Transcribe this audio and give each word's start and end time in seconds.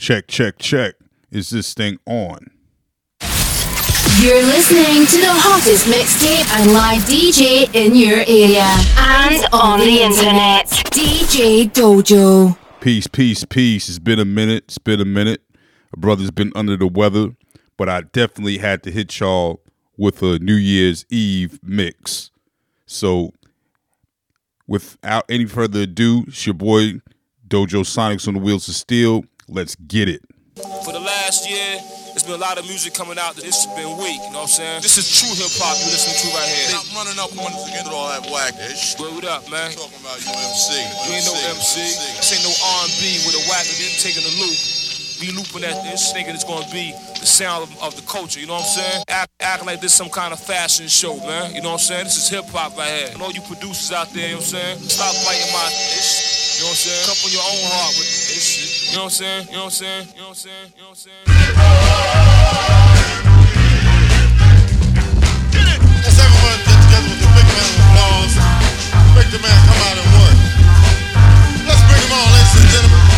Check, 0.00 0.28
check, 0.28 0.56
check. 0.56 0.94
Is 1.30 1.50
this 1.50 1.74
thing 1.74 1.98
on? 2.06 2.38
You're 4.18 4.42
listening 4.44 5.04
to 5.04 5.18
the 5.20 5.28
hottest 5.30 5.84
mixtape 5.88 6.48
and 6.58 6.72
live 6.72 7.02
DJ 7.02 7.68
in 7.74 7.94
your 7.94 8.20
area 8.20 8.64
and 8.96 9.44
on 9.52 9.80
the 9.80 10.00
internet. 10.00 10.68
DJ 10.88 11.70
Dojo. 11.70 12.56
Peace, 12.80 13.06
peace, 13.08 13.44
peace. 13.44 13.90
It's 13.90 13.98
been 13.98 14.18
a 14.18 14.24
minute. 14.24 14.64
It's 14.68 14.78
been 14.78 15.02
a 15.02 15.04
minute. 15.04 15.42
A 15.92 15.98
brother's 15.98 16.30
been 16.30 16.50
under 16.54 16.78
the 16.78 16.86
weather, 16.86 17.36
but 17.76 17.90
I 17.90 18.00
definitely 18.00 18.56
had 18.56 18.82
to 18.84 18.90
hit 18.90 19.20
y'all 19.20 19.60
with 19.98 20.22
a 20.22 20.38
New 20.38 20.56
Year's 20.56 21.04
Eve 21.10 21.60
mix. 21.62 22.30
So, 22.86 23.34
without 24.66 25.26
any 25.28 25.44
further 25.44 25.80
ado, 25.80 26.24
it's 26.26 26.46
your 26.46 26.54
boy 26.54 27.02
Dojo 27.46 27.84
Sonics 27.84 28.26
on 28.26 28.32
the 28.32 28.40
Wheels 28.40 28.66
of 28.66 28.74
Steel. 28.74 29.24
Let's 29.50 29.74
get 29.74 30.06
it. 30.06 30.22
For 30.86 30.94
the 30.94 31.02
last 31.02 31.42
year, 31.50 31.74
there's 32.14 32.22
been 32.22 32.38
a 32.38 32.44
lot 32.44 32.54
of 32.54 32.70
music 32.70 32.94
coming 32.94 33.18
out 33.18 33.34
that 33.34 33.42
this 33.42 33.66
has 33.66 33.70
been 33.74 33.98
weak, 33.98 34.22
you 34.22 34.30
know 34.30 34.46
what 34.46 34.54
I'm 34.54 34.78
saying? 34.78 34.78
This 34.86 34.94
is 34.94 35.10
true 35.10 35.34
hip 35.34 35.50
hop 35.58 35.74
you 35.82 35.90
listening 35.90 36.22
to 36.22 36.28
right 36.38 36.46
here. 36.46 36.70
Stop 36.70 36.86
running 36.94 37.18
up 37.18 37.34
on 37.34 37.50
us 37.50 37.66
again 37.66 37.82
with 37.82 37.90
all 37.90 38.06
that 38.14 38.30
whack 38.30 38.54
ish. 38.62 38.94
Word 39.02 39.18
what 39.18 39.26
up, 39.26 39.42
man? 39.50 39.74
Talking 39.74 39.98
about 40.06 40.22
UMC. 40.22 40.70
You 41.02 41.18
ain't 41.18 41.26
no 41.26 41.34
MC. 41.50 41.82
This 41.82 42.30
ain't 42.30 42.46
no 42.46 42.54
R&B 42.54 43.26
with 43.26 43.42
a 43.42 43.44
whack 43.50 43.66
that 43.66 43.74
didn't 43.74 43.98
taking 43.98 44.22
a 44.22 44.34
loop. 44.38 44.58
Be 45.18 45.34
looping 45.34 45.66
at 45.66 45.82
this, 45.82 46.14
thinking 46.14 46.30
it's 46.30 46.46
gonna 46.46 46.70
be 46.70 46.94
the 47.18 47.26
sound 47.26 47.66
of, 47.66 47.70
of 47.82 47.98
the 47.98 48.06
culture, 48.06 48.38
you 48.38 48.46
know 48.46 48.54
what 48.54 48.70
I'm 48.70 48.78
saying? 48.78 49.02
Act, 49.10 49.34
acting 49.42 49.66
like 49.66 49.82
this 49.82 49.92
some 49.92 50.14
kind 50.14 50.30
of 50.30 50.38
fashion 50.38 50.86
show, 50.86 51.18
man. 51.26 51.58
You 51.58 51.60
know 51.60 51.74
what 51.74 51.82
I'm 51.82 51.90
saying? 51.90 52.04
This 52.06 52.22
is 52.22 52.30
hip 52.30 52.46
hop 52.54 52.78
right 52.78 52.86
here. 52.88 53.08
And 53.12 53.20
all 53.20 53.34
you 53.34 53.42
producers 53.42 53.90
out 53.90 54.14
there, 54.14 54.30
you 54.30 54.38
know 54.38 54.46
what 54.46 54.54
I'm 54.54 54.78
saying? 54.78 54.78
Stop 54.86 55.10
fighting 55.26 55.50
my 55.50 55.66
ish. 55.98 56.29
You 56.60 56.68
know 56.68 56.76
what 56.76 56.84
I'm 56.84 56.92
saying? 56.92 57.08
Come 57.08 57.16
from 57.24 57.32
your 57.32 57.40
own 57.40 57.64
heart 57.72 57.96
with 57.96 58.04
this 58.04 58.44
shit. 58.44 58.92
You 58.92 59.00
know 59.00 59.08
what 59.08 59.16
I'm 59.16 59.24
saying? 59.24 59.48
You 59.48 59.56
know 59.56 59.72
what 59.72 59.80
I'm 59.80 59.80
saying? 59.80 60.12
You 60.12 60.20
know 60.20 60.28
what 60.28 60.36
I'm 60.36 60.44
saying? 60.44 60.68
You 60.76 60.84
know 60.84 60.92
what 60.92 61.00
I'm 61.00 61.08
saying? 61.08 61.24
Let's 66.04 66.20
everyone 66.20 66.60
get 66.60 66.76
together 66.84 67.08
with 67.16 67.24
a 67.24 67.32
big 67.32 67.48
man 67.48 67.64
of 67.64 67.80
applause. 67.80 68.34
Make 69.16 69.32
the 69.32 69.40
man 69.40 69.56
come 69.56 69.80
out 69.88 70.04
and 70.04 70.10
work. 70.20 70.36
Let's 71.64 71.80
bring 71.88 72.04
him 72.04 72.12
on, 72.12 72.28
ladies 72.28 72.52
and 72.52 72.68
gentlemen. 72.68 73.08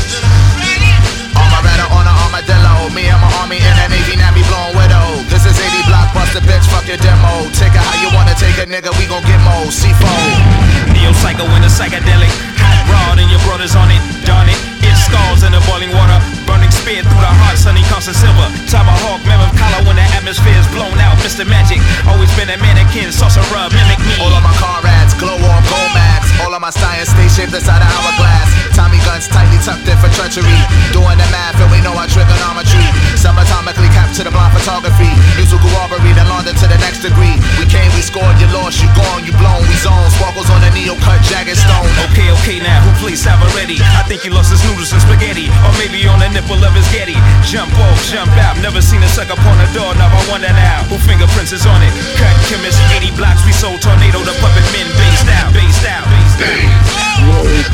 Armoretta 1.34 1.86
on 1.98 2.06
an 2.06 2.14
armadillo. 2.22 2.94
Me 2.94 3.11
and 3.11 3.19
my 3.19 3.27
army 3.42 3.59
in 3.59 3.75
a 3.75 3.91
navy 3.91 4.22
navy 4.22 4.47
blowing 4.47 4.78
widow. 4.78 5.03
Oh. 5.03 5.19
This 5.27 5.50
is 5.50 5.59
80 5.59 5.91
blockbuster, 5.91 6.47
bitch. 6.47 6.62
Fuck 6.70 6.86
your 6.86 7.03
demo. 7.03 7.50
Take 7.59 7.75
it 7.75 7.83
how 7.83 7.98
you 7.98 8.14
wanna 8.14 8.38
take 8.38 8.55
a 8.62 8.70
nigga. 8.70 8.94
We 9.03 9.11
gon' 9.11 9.27
get 9.27 9.42
mo. 9.42 9.66
C4. 9.66 10.94
Neo 10.94 11.11
psycho 11.19 11.42
in 11.59 11.66
a 11.66 11.70
psychedelic. 11.75 12.52
Rod 12.91 13.19
and 13.19 13.30
your 13.30 13.42
brothers 13.47 13.75
on 13.75 13.91
it. 13.91 14.00
Darn 14.25 14.48
it. 14.48 14.58
It 14.83 14.97
scalds 14.98 15.42
in 15.42 15.52
the 15.52 15.62
boiling 15.69 15.92
water. 15.94 16.19
Burning 16.47 16.70
spear 16.70 17.02
through 17.02 17.22
the 17.22 17.33
heart. 17.42 17.58
Sunny 17.58 17.83
constant 17.91 18.16
silver. 18.16 18.48
Tomahawk, 18.70 19.22
mammoth 19.28 19.55
collar 19.58 19.83
when 19.86 19.97
the 19.97 20.06
atmosphere 20.16 20.56
is 20.58 20.69
blown 20.75 20.98
out. 20.98 21.16
Mr. 21.22 21.47
Magic. 21.47 21.78
Always 22.06 22.30
been 22.34 22.50
a 22.50 22.58
mannequin. 22.58 23.12
Sorcerer, 23.12 23.70
mimic 23.70 24.00
me. 24.03 24.14
All 24.19 24.33
of 24.33 24.42
my 24.42 24.55
comrades 24.58 25.14
glow 25.14 25.36
on 25.36 25.62
gold. 25.70 26.11
All 26.41 26.55
of 26.55 26.61
my 26.61 26.70
science 26.70 27.11
stay 27.11 27.28
shaped 27.28 27.52
inside 27.52 27.83
an 27.83 27.91
hourglass. 27.91 28.48
Tommy 28.72 28.97
guns 29.05 29.28
tightly 29.28 29.61
tucked 29.61 29.84
in 29.84 29.98
for 30.00 30.08
treachery. 30.16 30.56
Doing 30.97 31.19
the 31.20 31.28
math 31.28 31.61
and 31.61 31.69
we 31.69 31.84
know 31.84 31.92
our 31.92 32.08
trigonometry. 32.08 32.86
Subatomically 33.20 33.92
capped 33.92 34.16
to 34.16 34.25
the 34.25 34.33
blind 34.33 34.56
photography. 34.56 35.10
Musical 35.36 35.69
robbery, 35.77 36.14
then 36.16 36.28
London 36.33 36.56
to 36.56 36.66
the 36.70 36.78
next 36.80 37.05
degree. 37.05 37.36
We 37.60 37.69
came, 37.69 37.91
we 37.92 38.00
scored, 38.00 38.41
you 38.41 38.48
lost, 38.55 38.80
you 38.80 38.88
gone, 38.97 39.27
you 39.27 39.36
blown. 39.36 39.60
We 39.69 39.77
zone, 39.84 40.08
sparkles 40.16 40.48
on 40.48 40.64
the 40.64 40.70
neo 40.72 40.97
cut, 41.05 41.20
jagged 41.28 41.58
stone. 41.58 41.88
Okay, 42.10 42.33
okay, 42.41 42.58
now 42.62 42.80
who 42.86 42.91
plays 43.03 43.20
Savaretti? 43.20 43.83
I 43.98 44.03
think 44.08 44.22
he 44.22 44.30
lost 44.30 44.50
his 44.55 44.62
noodles 44.64 44.92
and 44.92 45.03
spaghetti, 45.03 45.53
or 45.69 45.72
maybe 45.77 46.05
on 46.08 46.20
the 46.22 46.30
nipple 46.33 46.60
of 46.62 46.72
his 46.72 46.88
Getty. 46.92 47.16
Jump 47.48 47.72
off, 47.88 48.00
jump 48.05 48.33
out. 48.36 48.60
Never 48.60 48.84
seen 48.84 49.00
a 49.03 49.08
suck 49.08 49.33
upon 49.33 49.56
a 49.60 49.69
door. 49.72 49.97
Now 49.97 50.12
I 50.12 50.20
wonder 50.28 50.53
now 50.53 50.84
who 50.92 51.00
fingerprints 51.00 51.53
is 51.53 51.64
on 51.64 51.80
it. 51.80 51.92
Cut 52.20 52.36
chemist, 52.48 52.77
80 52.93 53.16
blocks. 53.16 53.41
We 53.49 53.53
sold 53.53 53.81
tornado. 53.81 54.20
The 54.20 54.37
puppet 54.41 54.66
men 54.76 54.88
based 55.00 55.28
out, 55.32 55.53
based 55.56 55.84
out, 55.88 56.04
based 56.04 56.26
out. 56.26 56.31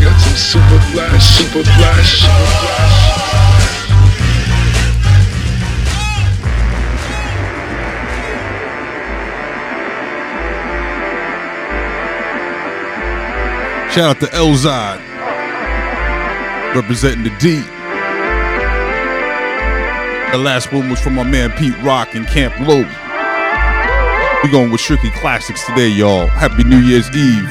Got 0.00 0.20
some 0.20 0.36
super 0.36 0.80
flash, 0.92 1.24
super 1.24 1.64
flash, 1.64 2.20
super 2.20 2.46
flash. 2.60 2.98
Shout 13.92 14.10
out 14.10 14.20
to 14.20 14.26
Elzad, 14.26 14.98
representing 16.76 17.24
the 17.24 17.30
D. 17.40 17.62
The 20.30 20.38
last 20.38 20.72
one 20.72 20.88
was 20.88 21.00
from 21.00 21.14
my 21.14 21.24
man 21.24 21.50
Pete 21.52 21.76
Rock 21.82 22.14
and 22.14 22.26
Camp 22.28 22.54
Lo. 22.60 22.84
We 24.44 24.50
going 24.50 24.70
with 24.70 24.80
strictly 24.80 25.10
classics 25.10 25.66
today, 25.66 25.88
y'all. 25.88 26.28
Happy 26.28 26.62
New 26.62 26.78
Year's 26.78 27.10
Eve. 27.16 27.48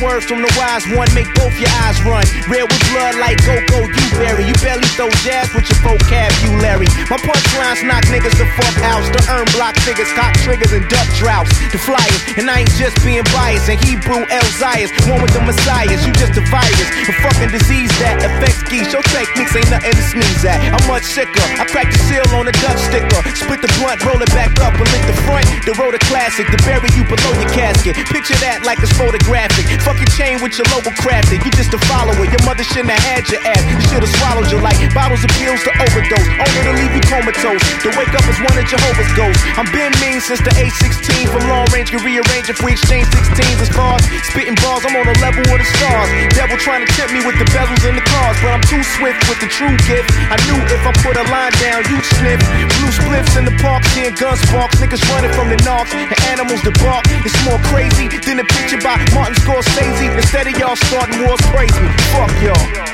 Words 0.00 0.24
from 0.24 0.40
the 0.40 0.48
wise 0.56 0.88
one 0.96 1.12
make 1.12 1.28
both 1.36 1.52
your 1.60 1.68
eyes 1.84 2.00
run. 2.08 2.24
Red 2.48 2.64
with 2.64 2.80
blood 2.88 3.20
like 3.20 3.36
go 3.44 3.52
you 3.84 4.06
berry. 4.16 4.48
You 4.48 4.56
barely 4.64 4.88
throw 4.96 5.12
jazz 5.20 5.52
with 5.52 5.68
your 5.68 5.76
vocabulary. 5.84 6.88
My 7.12 7.20
punchlines 7.20 7.84
knock 7.84 8.08
niggas 8.08 8.32
the 8.40 8.48
fuck 8.56 8.76
out. 8.80 9.04
To 9.12 9.20
earn 9.28 9.44
block 9.52 9.76
figures, 9.84 10.08
cop 10.16 10.32
triggers 10.40 10.72
and 10.72 10.88
duck 10.88 11.04
droughts. 11.20 11.52
The 11.68 11.76
flyers, 11.76 12.22
and 12.40 12.48
I 12.48 12.64
ain't 12.64 12.72
just 12.80 12.96
being 13.04 13.28
biased. 13.28 13.68
And 13.68 13.76
Hebrew 13.84 14.24
Elzias, 14.32 14.88
one 15.04 15.20
with 15.20 15.36
the 15.36 15.44
messiahs. 15.44 16.00
You 16.08 16.16
just 16.16 16.32
a 16.40 16.44
virus, 16.48 16.88
a 17.04 17.12
fucking 17.20 17.52
disease 17.52 17.92
that 18.00 18.24
affects 18.24 18.64
geese. 18.72 18.88
Your 18.96 19.04
techniques 19.04 19.52
ain't 19.52 19.68
nothing 19.68 19.92
to 19.92 20.04
sneeze 20.08 20.48
at. 20.48 20.64
I'm 20.64 20.80
much 20.88 21.04
sicker. 21.04 21.44
I 21.60 21.68
crack 21.68 21.92
the 21.92 22.00
seal 22.08 22.24
on 22.40 22.48
a 22.48 22.54
Dutch 22.64 22.80
sticker. 22.88 23.20
Split 23.36 23.60
the 23.60 23.68
blunt, 23.76 24.00
roll 24.08 24.16
it 24.16 24.32
back 24.32 24.56
up 24.64 24.72
and 24.80 24.88
lick 24.96 25.04
the 25.04 25.16
front. 25.28 25.44
The 25.68 25.76
road 25.76 25.92
a 25.92 26.00
classic, 26.08 26.48
to 26.48 26.58
bury 26.64 26.88
you 26.96 27.04
below 27.04 27.32
your 27.36 27.52
casket. 27.52 28.00
Picture 28.08 28.40
that 28.40 28.64
like 28.64 28.80
it's 28.80 28.96
photographic. 28.96 29.68
Fucking 29.90 30.14
chain 30.14 30.38
with 30.38 30.54
your 30.54 30.70
logo 30.70 30.94
crafted. 31.02 31.42
You 31.42 31.50
just 31.58 31.74
a 31.74 31.80
follower. 31.90 32.22
Your 32.22 32.38
mother 32.46 32.62
shouldn't 32.62 32.94
have 32.94 33.02
had 33.10 33.26
your 33.26 33.42
ass. 33.42 33.58
You 33.66 33.82
should 33.90 34.06
have 34.06 34.14
swallowed 34.22 34.46
your 34.46 34.62
life. 34.62 34.78
Bottles 34.94 35.26
of 35.26 35.34
pills 35.34 35.58
to 35.66 35.74
overdose. 35.82 36.30
Only 36.38 36.62
to 36.62 36.72
leave 36.78 36.94
you 36.94 37.02
comatose. 37.10 37.58
To 37.82 37.90
wake 37.98 38.14
up 38.14 38.22
as 38.30 38.38
one 38.38 38.54
of 38.54 38.62
Jehovah's 38.70 39.10
ghosts. 39.18 39.42
I'm 39.58 39.66
been 39.74 39.90
mean 39.98 40.22
since 40.22 40.38
the 40.46 40.54
age 40.62 40.70
16. 40.78 41.34
From 41.34 41.42
long 41.50 41.66
range, 41.74 41.90
can 41.90 42.06
rearrange 42.06 42.46
if 42.46 42.62
we 42.62 42.78
exchange 42.78 43.10
16s 43.10 43.66
as 43.66 43.70
cars. 43.74 44.06
Spitting 44.30 44.54
bars, 44.62 44.86
I'm 44.86 44.94
on 44.94 45.10
a 45.10 45.16
level 45.18 45.42
with 45.50 45.58
the 45.58 45.66
stars. 45.74 46.06
Devil 46.38 46.54
trying 46.62 46.86
to 46.86 46.90
tempt 46.94 47.10
me 47.10 47.26
with 47.26 47.34
the 47.42 47.50
bezels 47.50 47.82
and 47.82 47.98
the 47.98 48.06
cars. 48.06 48.38
But 48.46 48.54
I'm 48.54 48.62
too 48.70 48.86
swift 48.94 49.18
with 49.26 49.42
the 49.42 49.50
true 49.50 49.74
gift. 49.90 50.06
I 50.30 50.38
knew 50.46 50.54
if 50.70 50.86
I 50.86 50.94
put 51.02 51.18
a 51.18 51.26
line 51.34 51.50
down, 51.58 51.82
you'd 51.90 52.06
sniff. 52.14 52.38
Blue 52.78 52.94
spliffs 52.94 53.34
in 53.34 53.42
the 53.42 53.56
park, 53.58 53.82
seeing 53.90 54.14
gun 54.14 54.38
sparks. 54.38 54.78
Niggas 54.78 55.02
running 55.10 55.34
from 55.34 55.50
the 55.50 55.58
knocks. 55.66 55.90
And 55.90 56.14
animals 56.30 56.62
that 56.62 56.78
bark. 56.78 57.02
It's 57.26 57.34
more 57.42 57.58
crazy 57.74 58.06
than 58.22 58.38
a 58.38 58.46
picture 58.46 58.78
by 58.78 58.94
Martin 59.18 59.34
Scorsese. 59.42 59.79
Instead 59.82 60.46
of 60.46 60.58
y'all 60.58 60.76
starting 60.76 61.26
wars, 61.26 61.40
praise 61.42 61.72
me. 61.80 61.88
Fuck 62.12 62.42
y'all. 62.42 62.90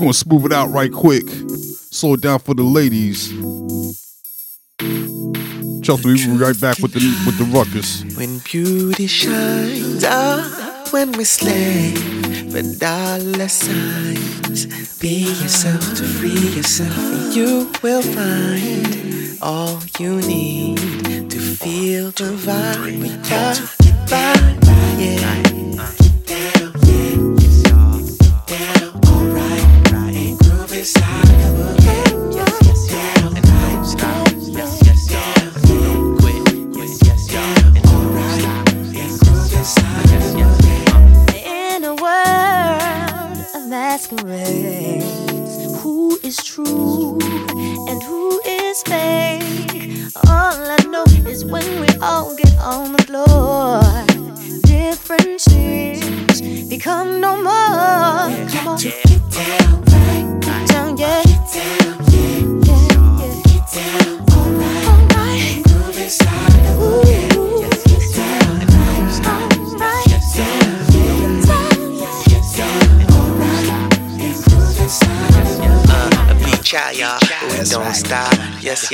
We're 0.00 0.04
gonna 0.04 0.14
smooth 0.14 0.46
it 0.46 0.52
out 0.52 0.70
right 0.70 0.90
quick. 0.90 1.28
Slow 1.28 2.14
it 2.14 2.22
down 2.22 2.38
for 2.38 2.54
the 2.54 2.62
ladies. 2.62 3.28
Trying 4.78 5.82
Chelsea. 5.82 6.02
We'll 6.04 6.38
be 6.38 6.42
right 6.42 6.58
back 6.58 6.78
with 6.78 6.94
the 6.94 7.00
with 7.26 7.36
the 7.36 7.44
ruckus. 7.44 8.02
When 8.16 8.38
beauty 8.38 9.06
shines, 9.06 10.02
ah, 10.08 10.86
when 10.90 11.12
we 11.12 11.24
slay 11.24 11.92
for 12.48 12.62
dollar 12.78 13.48
signs. 13.48 14.64
Be 15.00 15.24
yourself 15.42 15.80
to 15.96 16.04
free 16.04 16.56
yourself, 16.56 17.36
you 17.36 17.70
will 17.82 18.00
find 18.00 19.36
all 19.42 19.82
you 19.98 20.16
need 20.22 21.30
to 21.30 21.38
feel 21.38 22.10
the 22.12 22.32
vibe. 22.40 23.20
By, 24.08 24.32
yeah. 24.98 26.09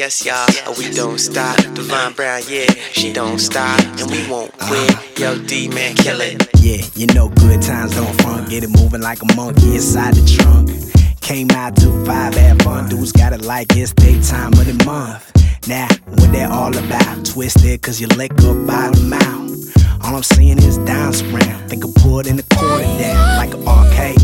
Yes, 0.07 0.25
y'all. 0.25 0.75
We 0.79 0.89
don't 0.93 1.19
stop. 1.19 1.57
Divine 1.75 2.13
Brown, 2.13 2.41
yeah, 2.47 2.71
she 2.93 3.13
don't 3.13 3.41
stop. 3.41 3.81
And 3.99 4.09
we 4.09 4.25
won't 4.31 4.55
uh-huh. 4.55 4.95
quit. 4.95 5.19
Yo, 5.19 5.37
D 5.37 5.67
man, 5.67 5.97
kill 5.97 6.21
it. 6.21 6.49
Yeah, 6.61 6.87
you 6.95 7.09
know 7.09 7.29
good 7.29 7.61
times 7.61 7.97
don't 7.97 8.15
front. 8.23 8.49
Get 8.49 8.63
it 8.63 8.71
moving 8.71 9.01
like 9.01 9.21
a 9.23 9.35
monkey 9.35 9.75
inside 9.75 10.15
the 10.15 10.25
trunk. 10.25 10.71
Came 11.23 11.51
out 11.51 11.75
to 11.79 12.05
five, 12.05 12.35
have 12.35 12.63
fun. 12.63 12.89
Dudes 12.89 13.11
got 13.11 13.33
it 13.33 13.43
like 13.43 13.77
it's 13.77 13.93
daytime 13.95 14.53
of 14.53 14.67
the 14.67 14.81
month. 14.85 15.36
Now, 15.69 15.89
what 16.07 16.31
that 16.31 16.51
all 16.53 16.77
about? 16.77 17.27
Twisted, 17.27 17.83
cause 17.83 18.01
you 18.01 18.07
lick 18.09 18.31
up 18.33 18.67
by 18.69 18.89
the 18.91 19.03
mouth. 19.03 20.05
All 20.05 20.15
I'm 20.15 20.23
seeing 20.23 20.59
is 20.59 20.79
dance 20.79 21.23
around. 21.23 21.69
Think 21.69 21.85
I 21.85 21.89
put 21.97 22.29
in 22.29 22.37
the 22.37 22.45
corner 22.55 22.85
down 22.99 23.37
like 23.37 23.53
an 23.53 23.67
arcade. 23.67 24.23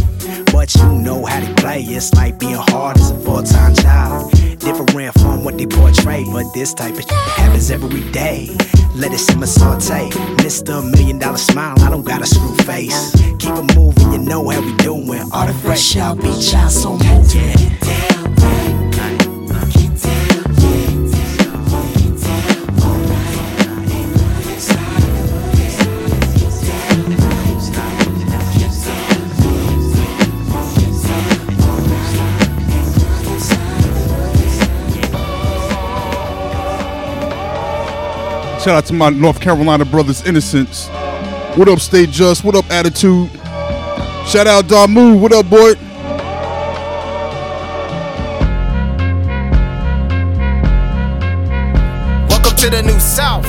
But 0.53 0.73
you 0.77 0.89
know 1.03 1.25
how 1.25 1.41
they 1.41 1.53
play. 1.55 1.81
It's 1.81 2.15
like 2.15 2.39
being 2.39 2.55
hard 2.55 2.97
as 2.99 3.11
a 3.11 3.19
full 3.21 3.43
time 3.43 3.75
child. 3.75 4.31
Different 4.61 4.93
from 5.19 5.43
what 5.43 5.59
they 5.59 5.67
portray. 5.67 6.25
But 6.31 6.53
this 6.55 6.75
type 6.75 6.95
of 6.95 7.11
happens 7.11 7.73
every 7.73 8.09
day. 8.13 8.57
Let 8.95 9.13
it 9.13 9.19
simmer 9.19 9.47
saute. 9.47 10.11
Mr. 10.39 10.89
Million 10.93 11.19
Dollar 11.19 11.39
Smile, 11.39 11.75
I 11.81 11.91
don't 11.91 12.07
got 12.07 12.23
a 12.23 12.27
screw 12.27 12.55
face. 12.59 13.11
Keep 13.41 13.57
it 13.57 13.75
moving, 13.75 14.13
you 14.13 14.19
know 14.19 14.49
how 14.49 14.61
we 14.61 14.77
doing. 14.77 15.29
All 15.33 15.47
the 15.49 15.55
fresh 15.55 15.97
out, 15.97 16.19
beat 16.19 16.53
y'all 16.53 16.69
so 16.69 16.97
moving. 16.99 17.73
Shout 38.63 38.77
out 38.77 38.87
to 38.87 38.93
my 38.93 39.11
North 39.11 39.41
Carolina 39.41 39.85
brothers, 39.85 40.25
Innocence. 40.25 40.87
What 41.57 41.69
up, 41.69 41.81
Stay 41.81 42.07
Just? 42.07 42.45
What 42.45 42.55
up, 42.55 42.65
Attitude? 42.71 43.29
Shout 44.25 44.47
out 44.47 44.67
Damu. 44.67 45.19
What 45.19 45.33
up, 45.33 45.51
boy? 45.51 45.75
Welcome 52.29 52.57
to 52.59 52.71
the 52.71 52.83
new 52.87 53.01
South. 53.01 53.47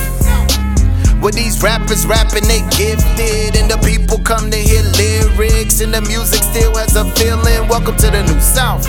Where 1.22 1.30
these 1.30 1.62
rappers 1.62 2.04
rapping, 2.06 2.48
they 2.48 2.62
gifted, 2.76 3.54
and 3.54 3.70
the 3.70 3.80
people 3.86 4.18
come 4.18 4.50
to 4.50 4.56
hear 4.56 4.82
lyrics, 4.98 5.80
and 5.80 5.94
the 5.94 6.00
music 6.00 6.42
still 6.42 6.74
has 6.74 6.96
a 6.96 7.04
feeling. 7.14 7.68
Welcome 7.68 7.94
to 7.98 8.10
the 8.10 8.24
new 8.24 8.40
South. 8.40 8.84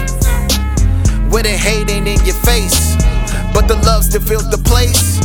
Where 1.32 1.44
the 1.44 1.50
hate 1.50 1.92
ain't 1.92 2.08
in 2.08 2.26
your 2.26 2.34
face, 2.38 2.96
but 3.54 3.68
the 3.68 3.80
love 3.86 4.06
still 4.06 4.22
fills 4.22 4.50
the 4.50 4.58
place. 4.58 5.25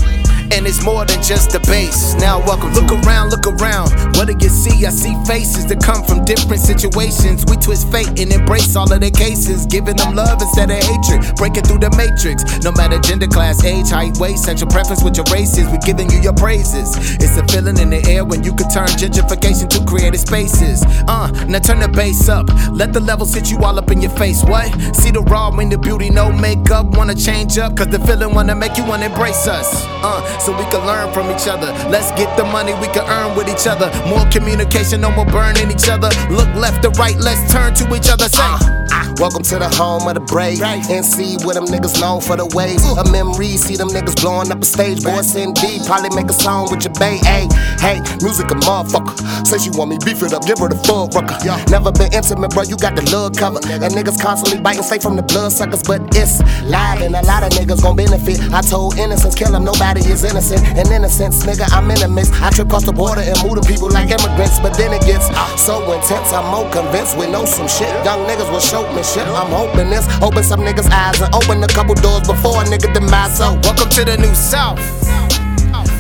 And 0.53 0.67
it's 0.67 0.83
more 0.85 1.05
than 1.05 1.23
just 1.23 1.51
the 1.51 1.61
bass. 1.61 2.15
Now, 2.15 2.41
welcome. 2.45 2.73
Look 2.75 2.91
around, 2.91 3.31
look 3.31 3.47
around. 3.47 3.91
What 4.17 4.27
do 4.27 4.35
you 4.39 4.51
see? 4.51 4.85
I 4.85 4.91
see 4.91 5.15
faces 5.25 5.67
that 5.67 5.83
come 5.83 6.03
from 6.05 6.25
different 6.25 6.61
situations. 6.61 7.45
We 7.47 7.57
twist 7.57 7.91
fate 7.91 8.09
and 8.19 8.33
embrace 8.33 8.75
all 8.75 8.91
of 8.93 9.01
their 9.01 9.11
cases, 9.11 9.67
giving 9.67 9.97
them 9.97 10.15
love 10.15 10.43
instead 10.43 10.71
of 10.71 10.83
hatred. 10.83 11.37
Breaking 11.37 11.63
through 11.63 11.79
the 11.79 11.91
matrix. 11.95 12.43
No 12.65 12.73
matter 12.73 12.99
gender, 12.99 13.27
class, 13.27 13.65
age, 13.65 13.91
height, 13.91 14.19
weight, 14.19 14.39
sexual 14.39 14.69
preference, 14.69 15.03
with 15.03 15.17
your 15.17 15.27
race 15.33 15.57
is, 15.57 15.69
we 15.71 15.79
giving 15.79 16.11
you 16.11 16.19
your 16.21 16.35
praises. 16.35 16.99
It's 17.23 17.37
a 17.39 17.47
feeling 17.47 17.79
in 17.79 17.91
the 17.91 18.03
air 18.11 18.25
when 18.25 18.43
you 18.43 18.55
can 18.55 18.69
turn 18.69 18.89
gentrification 18.99 19.69
to 19.71 19.85
creative 19.87 20.21
spaces. 20.21 20.83
Uh, 21.07 21.31
now 21.47 21.61
turn 21.61 21.81
the 21.81 21.89
bass 21.89 22.29
up. 22.29 22.47
Let 22.73 22.93
the 22.93 23.01
levels 23.01 23.33
hit 23.33 23.51
you 23.51 23.59
all 23.63 23.79
up 23.79 23.91
in 23.91 24.03
your 24.03 24.13
face. 24.19 24.43
What? 24.43 24.69
See 24.97 25.11
the 25.11 25.23
raw 25.23 25.51
in 25.59 25.69
the 25.69 25.79
beauty, 25.79 26.11
no 26.11 26.33
makeup. 26.33 26.87
Wanna 26.97 27.15
change 27.15 27.59
up, 27.59 27.77
cause 27.77 27.89
the 27.89 27.99
feeling 28.01 28.35
wanna 28.35 28.55
make 28.55 28.77
you 28.77 28.85
wanna 28.85 29.07
embrace 29.07 29.47
us. 29.47 29.69
Uh, 30.03 30.21
so 30.41 30.57
we 30.57 30.65
can 30.73 30.85
learn 30.87 31.13
from 31.13 31.31
each 31.31 31.47
other. 31.47 31.69
Let's 31.89 32.11
get 32.13 32.35
the 32.37 32.45
money 32.45 32.75
we 32.75 32.89
can 32.89 33.05
earn 33.09 33.37
with 33.37 33.49
each 33.49 33.67
other. 33.67 33.91
More 34.09 34.25
communication, 34.31 35.01
no 35.01 35.11
more 35.11 35.27
burning 35.27 35.71
each 35.71 35.89
other. 35.89 36.11
Look 36.31 36.49
left 36.55 36.83
to 36.83 36.91
right, 36.91 37.17
let's 37.17 37.53
turn 37.53 37.75
to 37.75 37.95
each 37.95 38.09
other. 38.09 38.29
Say, 38.29 38.80
Welcome 39.21 39.43
to 39.53 39.61
the 39.61 39.69
home 39.77 40.09
of 40.09 40.15
the 40.17 40.25
brave. 40.25 40.65
NC 40.65 41.45
with 41.45 41.53
them 41.53 41.69
niggas 41.69 42.01
known 42.01 42.25
for 42.25 42.41
the 42.41 42.49
waves. 42.57 42.81
A 42.97 43.05
memory, 43.13 43.61
see 43.61 43.77
them 43.77 43.93
niggas 43.93 44.17
blowing 44.17 44.49
up 44.49 44.65
a 44.65 44.65
stage. 44.65 45.05
Boy, 45.05 45.21
D, 45.21 45.77
probably 45.85 46.09
make 46.17 46.33
a 46.33 46.33
song 46.33 46.73
with 46.73 46.89
your 46.89 46.97
bae. 46.97 47.21
Hey, 47.21 47.45
hey, 47.85 48.01
music 48.25 48.49
a 48.49 48.57
motherfucker. 48.65 49.13
Say 49.45 49.61
she 49.61 49.69
want 49.77 49.93
me, 49.93 50.01
beef 50.01 50.25
it 50.25 50.33
up, 50.33 50.49
give 50.49 50.57
her 50.65 50.73
the 50.73 50.81
full 50.89 51.13
rucker. 51.13 51.37
Never 51.69 51.93
been 51.93 52.09
intimate, 52.17 52.49
bro, 52.57 52.65
you 52.65 52.81
got 52.81 52.97
the 52.97 53.05
love 53.13 53.37
cover. 53.37 53.61
And 53.69 53.93
niggas 53.93 54.17
constantly 54.17 54.57
biting 54.65 54.89
straight 54.89 55.05
from 55.05 55.21
the 55.21 55.27
blood 55.29 55.53
suckers, 55.53 55.85
but 55.85 56.01
it's 56.17 56.41
live 56.65 57.05
and 57.05 57.13
a 57.13 57.21
lot 57.29 57.45
of 57.45 57.53
niggas 57.53 57.85
gon' 57.85 58.01
benefit. 58.01 58.41
I 58.57 58.65
told 58.65 58.97
innocence, 58.97 59.37
kill 59.37 59.53
them, 59.53 59.69
nobody 59.69 60.01
is 60.01 60.25
innocent. 60.25 60.65
And 60.81 60.89
innocence, 60.89 61.45
nigga, 61.45 61.69
I'm 61.77 61.93
in 61.93 62.01
a 62.01 62.09
mix. 62.09 62.33
I 62.41 62.49
trip 62.57 62.73
across 62.73 62.89
the 62.89 62.97
border 62.97 63.21
and 63.21 63.37
move 63.45 63.61
to 63.61 63.65
people 63.69 63.93
like 63.93 64.09
immigrants, 64.09 64.65
but 64.65 64.73
then 64.81 64.97
it 64.97 65.05
gets 65.05 65.29
so 65.61 65.85
intense. 65.93 66.33
I'm 66.33 66.49
more 66.49 66.65
convinced 66.73 67.21
we 67.21 67.29
know 67.29 67.45
some 67.45 67.69
shit. 67.69 67.93
Young 68.09 68.25
niggas 68.25 68.49
will 68.49 68.65
showmanship. 69.11 69.35
I'm 69.35 69.51
hoping 69.51 69.91
this, 69.91 70.07
open 70.23 70.43
some 70.43 70.61
niggas' 70.61 70.91
eyes 70.91 71.21
and 71.21 71.35
open 71.35 71.63
a 71.63 71.69
couple 71.69 71.95
doors 71.95 72.27
before 72.27 72.63
a 72.63 72.65
nigga 72.65 72.93
demise. 72.93 73.39
So, 73.39 73.59
welcome 73.63 73.89
to 73.91 74.05
the 74.05 74.17
new 74.17 74.35
South. 74.35 74.79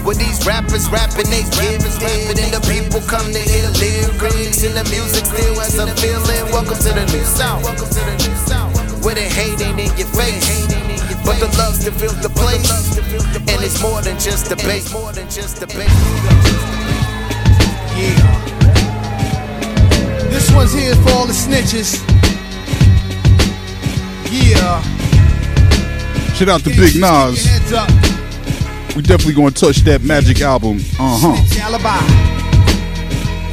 Where 0.05 0.15
these 0.17 0.47
rappers 0.47 0.89
rapping, 0.89 1.29
they 1.29 1.45
give 1.61 1.85
it, 1.85 2.39
and 2.41 2.53
the 2.55 2.63
people 2.65 3.01
come 3.07 3.33
to 3.33 3.39
hear 3.39 3.69
lyrics, 3.77 4.65
and 4.65 4.75
the 4.75 4.85
music 4.89 5.27
still 5.27 5.55
has 5.61 5.79
a 5.79 5.87
feeling. 6.01 6.51
Welcome 6.53 6.79
to 6.79 6.91
the 6.95 7.05
new 7.13 7.25
South. 7.25 7.65
Where 9.05 9.15
the 9.15 9.23
hate 9.23 9.61
ain't 9.61 9.79
in 9.79 9.93
your 9.99 10.09
face, 10.17 10.67
but 11.25 11.39
the 11.39 11.49
love 11.59 11.77
still 11.77 11.93
fills 11.93 12.21
the 12.23 12.31
place, 12.31 12.97
and 13.37 13.61
it's 13.63 13.81
more 13.83 14.01
than 14.01 14.19
just 14.19 14.49
the 14.49 14.57
bass. 14.57 14.93
More 14.93 15.13
than 15.13 15.29
just 15.29 15.61
the 15.61 15.67
bass. 15.67 15.93
Yeah. 17.97 18.17
This 20.31 20.51
one's 20.55 20.73
here 20.73 20.95
for 20.97 21.11
all 21.13 21.27
the 21.27 21.35
snitches. 21.35 22.01
Yeah. 24.31 24.81
Shout 26.35 26.49
out 26.49 26.61
to 26.63 26.71
Big 26.71 26.95
Nas. 26.95 27.43
We 28.95 29.03
definitely 29.03 29.35
gonna 29.35 29.51
touch 29.51 29.83
that 29.91 30.03
magic 30.03 30.41
album. 30.41 30.79
Uh 30.99 31.19
huh. 31.19 31.35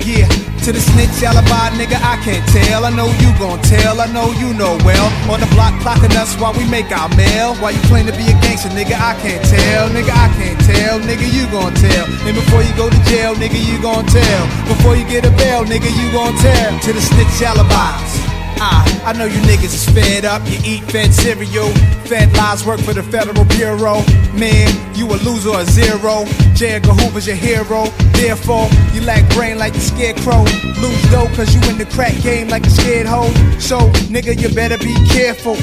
Yeah. 0.06 0.30
To 0.68 0.76
the 0.76 0.84
snitch 0.84 1.24
alibi, 1.24 1.72
nigga, 1.80 1.98
I 1.98 2.20
can't 2.22 2.46
tell. 2.54 2.86
I 2.86 2.92
know 2.92 3.08
you 3.24 3.32
gon' 3.40 3.58
tell, 3.64 4.02
I 4.02 4.06
know 4.12 4.30
you 4.36 4.54
know 4.54 4.78
well. 4.84 5.08
On 5.32 5.40
the 5.40 5.48
block 5.56 5.74
clocking 5.82 6.14
us 6.14 6.36
while 6.36 6.54
we 6.54 6.68
make 6.70 6.92
our 6.92 7.10
mail. 7.16 7.56
Why 7.58 7.72
you 7.72 7.82
claim 7.88 8.06
to 8.06 8.12
be 8.12 8.28
a 8.28 8.36
gangster, 8.44 8.70
nigga, 8.70 9.00
I 9.00 9.16
can't 9.24 9.42
tell. 9.48 9.90
Nigga, 9.90 10.12
I 10.12 10.28
can't 10.36 10.60
tell. 10.62 11.00
Nigga, 11.00 11.26
you 11.32 11.50
gon' 11.50 11.74
tell. 11.74 12.06
And 12.28 12.36
before 12.36 12.62
you 12.62 12.76
go 12.76 12.92
to 12.92 13.00
jail, 13.10 13.34
nigga, 13.34 13.58
you 13.58 13.82
gon' 13.82 14.06
tell. 14.06 14.44
Before 14.68 14.94
you 14.96 15.08
get 15.08 15.26
a 15.26 15.32
bail, 15.40 15.64
nigga, 15.66 15.90
you 15.90 16.12
gon' 16.12 16.36
tell. 16.38 16.80
To 16.86 16.94
the 16.94 17.02
snitch 17.02 17.42
alibis. 17.42 18.27
Ah, 18.60 18.84
I 19.06 19.14
know 19.14 19.26
you 19.26 19.40
niggas 19.42 19.74
is 19.74 19.86
fed 19.90 20.26
up. 20.26 20.42
You 20.46 20.58
eat 20.66 20.84
fed 20.92 21.14
cereal. 21.14 21.70
Fed 22.06 22.36
lies 22.36 22.66
work 22.66 22.80
for 22.80 22.94
the 22.94 23.04
Federal 23.04 23.46
Bureau. 23.46 24.02
Man, 24.34 24.70
you 24.96 25.08
a 25.08 25.18
loser 25.22 25.50
or 25.50 25.62
a 25.62 25.66
zero. 25.66 26.26
J. 26.56 26.76
Edgar 26.76 26.94
Hoover's 26.94 27.28
your 27.28 27.36
hero. 27.36 27.86
Therefore, 28.14 28.68
you 28.94 29.02
lack 29.02 29.30
brain 29.36 29.58
like 29.58 29.74
the 29.74 29.80
scarecrow. 29.80 30.44
Lose 30.82 31.12
dough 31.12 31.30
cause 31.36 31.54
you 31.54 31.62
in 31.70 31.78
the 31.78 31.86
crack 31.86 32.16
game 32.24 32.48
like 32.50 32.66
a 32.66 32.70
scared 32.70 33.08
hoe. 33.08 33.32
So, 33.60 33.78
nigga, 34.10 34.40
you 34.40 34.50
better 34.54 34.78
be 34.78 34.96
careful. 35.10 35.56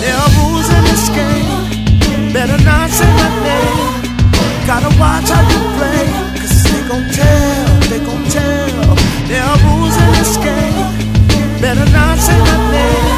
There 0.00 0.16
are 0.16 0.30
rules 0.36 0.68
in 0.68 0.84
this 0.84 1.08
game. 1.08 2.32
Better 2.32 2.58
not 2.64 2.90
say 2.90 3.08
my 3.16 3.30
name. 3.42 4.04
Gotta 4.66 4.90
watch 4.98 5.28
how 5.30 5.40
you 5.48 5.60
play. 5.78 6.06
Cause 6.40 6.64
they 6.64 6.82
gon' 6.88 7.08
tell, 7.12 7.80
they 7.88 8.00
gon' 8.04 8.24
tell. 8.28 8.96
There 9.28 9.42
are 9.42 9.58
rules 9.64 9.96
in 9.96 10.12
this 10.12 10.36
game. 10.36 10.73
Better 11.64 11.88
not 11.96 12.18
say 12.20 12.36
name. 12.76 13.16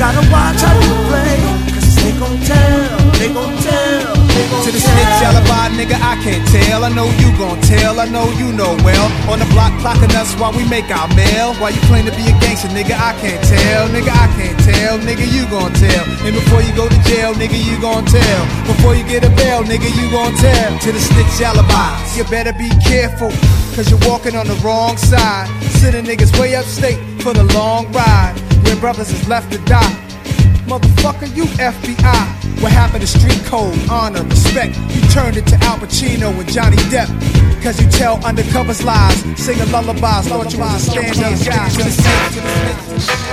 Gotta 0.00 0.24
watch 0.32 0.56
how 0.56 0.72
you 0.72 0.94
play. 1.04 1.36
Cause 1.68 2.00
they 2.00 2.16
gon' 2.16 2.40
tell, 2.40 3.12
they 3.20 3.28
gon' 3.28 3.52
tell. 3.60 4.16
They 4.24 4.44
gon' 4.48 4.64
To 4.64 4.70
the 4.72 4.80
snitch 4.80 5.20
alibi, 5.28 5.76
nigga, 5.76 6.00
I 6.00 6.16
can't 6.24 6.40
tell. 6.48 6.82
I 6.82 6.88
know 6.88 7.12
you 7.20 7.28
gon' 7.36 7.60
tell, 7.60 8.00
I 8.00 8.08
know 8.08 8.24
you 8.40 8.56
know 8.56 8.72
well. 8.80 9.12
On 9.28 9.38
the 9.38 9.44
block 9.52 9.76
clocking 9.84 10.16
us 10.16 10.32
while 10.40 10.56
we 10.56 10.64
make 10.72 10.88
our 10.88 11.12
mail. 11.12 11.52
While 11.60 11.76
you 11.76 11.82
claim 11.92 12.08
to 12.08 12.14
be 12.16 12.24
a 12.24 12.32
gangster, 12.40 12.72
nigga, 12.72 12.96
I 12.96 13.12
can't 13.20 13.44
tell. 13.44 13.84
Nigga, 13.92 14.16
I 14.16 14.32
can't 14.40 14.58
tell. 14.64 14.96
Nigga, 15.04 15.28
you 15.28 15.44
gon' 15.52 15.76
tell. 15.76 16.08
And 16.24 16.32
before 16.40 16.64
you 16.64 16.72
go 16.72 16.88
to 16.88 16.98
jail, 17.04 17.36
nigga, 17.36 17.60
you 17.60 17.76
gon' 17.84 18.08
tell. 18.08 18.42
Before 18.64 18.96
you 18.96 19.04
get 19.04 19.28
a 19.28 19.30
bail, 19.36 19.60
nigga, 19.60 19.92
you 19.92 20.08
gon' 20.08 20.32
tell. 20.40 20.72
To 20.72 20.88
the 20.88 21.00
snitch 21.04 21.36
alibi, 21.44 22.16
you 22.16 22.24
better 22.32 22.56
be 22.56 22.72
careful. 22.80 23.28
Cause 23.78 23.90
you're 23.92 24.10
walking 24.10 24.34
on 24.34 24.48
the 24.48 24.56
wrong 24.56 24.96
side. 24.96 25.46
Sending 25.78 26.04
niggas 26.04 26.36
way 26.40 26.56
upstate 26.56 26.98
for 27.22 27.32
the 27.32 27.44
long 27.54 27.86
ride. 27.92 28.34
Where 28.64 28.74
brothers 28.74 29.08
is 29.12 29.28
left 29.28 29.52
to 29.52 29.58
die. 29.66 29.94
Motherfucker, 30.66 31.28
you 31.36 31.44
FBI. 31.44 32.60
What 32.60 32.72
happened 32.72 33.02
to 33.02 33.06
street 33.06 33.40
code, 33.44 33.78
honor, 33.88 34.24
respect? 34.24 34.76
You 34.90 35.00
turned 35.10 35.36
it 35.36 35.46
to 35.46 35.54
Al 35.62 35.78
Pacino 35.78 36.36
and 36.36 36.52
Johnny 36.52 36.76
Depp. 36.90 37.06
Cause 37.62 37.80
you 37.80 37.88
tell 37.88 38.18
undercovers 38.18 38.84
lies, 38.84 39.22
singing 39.40 39.70
lullabies, 39.70 40.26
thought 40.26 40.52
you 40.52 40.58
was 40.58 40.88
a 40.88 40.90
stand 40.90 41.16
up 41.20 41.38
guy. 41.46 41.68
To 41.68 41.84
the 41.84 41.92
snitch, 41.92 42.34
to 42.34 42.40
the 42.40 42.98
snitch. 42.98 43.28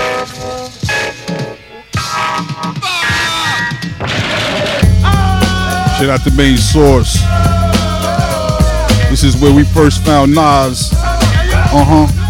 Shout 5.97 6.09
out 6.09 6.23
to 6.23 6.31
main 6.37 6.57
source. 6.57 7.64
Is 9.25 9.36
where 9.38 9.51
we 9.51 9.63
first 9.63 10.05
found 10.05 10.36
Nas. 10.36 10.91
Uh 10.94 11.84
huh. 11.84 12.25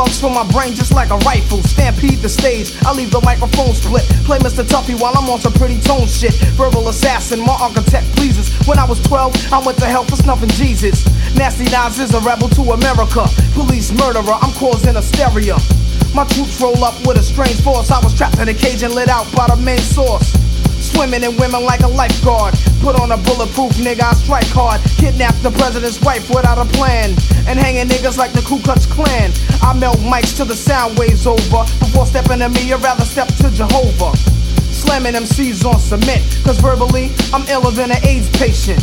Slugs 0.00 0.20
from 0.20 0.32
my 0.32 0.46
brain 0.52 0.74
just 0.74 0.94
like 0.94 1.10
a 1.10 1.18
rifle. 1.28 1.62
Stampede 1.62 2.20
the 2.20 2.28
stage, 2.28 2.72
I 2.86 2.92
leave 2.92 3.10
the 3.10 3.20
microphone 3.20 3.74
split. 3.74 4.04
Play 4.24 4.38
Mr. 4.38 4.64
Tuffy 4.64 4.98
while 4.98 5.12
I'm 5.16 5.28
on 5.28 5.40
some 5.40 5.52
pretty 5.52 5.78
tone 5.80 6.06
shit. 6.06 6.32
Verbal 6.56 6.88
assassin, 6.88 7.40
my 7.40 7.56
architect 7.60 8.06
pleases. 8.16 8.48
When 8.66 8.78
I 8.78 8.84
was 8.84 8.98
12, 9.02 9.52
I 9.52 9.58
went 9.60 9.78
to 9.78 9.84
hell 9.86 10.04
for 10.04 10.16
snuffing 10.16 10.48
Jesus. 10.50 11.04
Nasty 11.36 11.64
Nas 11.64 11.98
is 11.98 12.14
a 12.14 12.20
rebel 12.20 12.48
to 12.50 12.62
America. 12.72 13.26
Police 13.52 13.92
murderer, 13.92 14.36
I'm 14.40 14.52
causing 14.54 14.94
hysteria. 14.94 15.56
My 16.14 16.24
troops 16.24 16.60
roll 16.60 16.82
up 16.82 16.96
with 17.06 17.18
a 17.18 17.22
strange 17.22 17.60
force. 17.60 17.90
I 17.90 18.00
was 18.02 18.16
trapped 18.16 18.38
in 18.38 18.48
a 18.48 18.54
cage 18.54 18.82
and 18.82 18.94
lit 18.94 19.08
out 19.08 19.26
by 19.36 19.48
the 19.48 19.56
main 19.56 19.78
source. 19.78 20.32
Swimming 20.92 21.22
in 21.22 21.36
women 21.36 21.64
like 21.64 21.80
a 21.80 21.88
lifeguard. 21.88 22.54
Put 22.80 22.98
on 22.98 23.12
a 23.12 23.16
bulletproof 23.16 23.72
nigga, 23.80 24.02
I 24.02 24.14
strike 24.14 24.48
hard. 24.48 24.80
Kidnap 24.96 25.34
the 25.42 25.50
president's 25.50 26.00
wife 26.00 26.28
without 26.28 26.58
a 26.58 26.68
plan. 26.76 27.10
And 27.46 27.58
hanging 27.58 27.86
niggas 27.86 28.18
like 28.18 28.32
the 28.32 28.42
Ku 28.42 28.58
Klux 28.60 28.86
Klan. 28.86 29.30
I 29.62 29.72
melt 29.78 29.98
mics 29.98 30.36
till 30.36 30.46
the 30.46 30.56
sound 30.56 30.98
waves 30.98 31.26
over. 31.26 31.64
Before 31.78 32.06
stepping 32.06 32.40
to 32.40 32.48
me, 32.48 32.72
I'd 32.72 32.82
rather 32.82 33.04
step 33.04 33.28
to 33.38 33.50
Jehovah. 33.50 34.16
Slamming 34.72 35.14
MCs 35.14 35.64
on 35.64 35.78
cement. 35.78 36.22
Cause 36.44 36.58
verbally, 36.60 37.10
I'm 37.32 37.46
iller 37.48 37.70
than 37.70 37.90
an 37.90 38.04
AIDS 38.04 38.28
patient. 38.30 38.82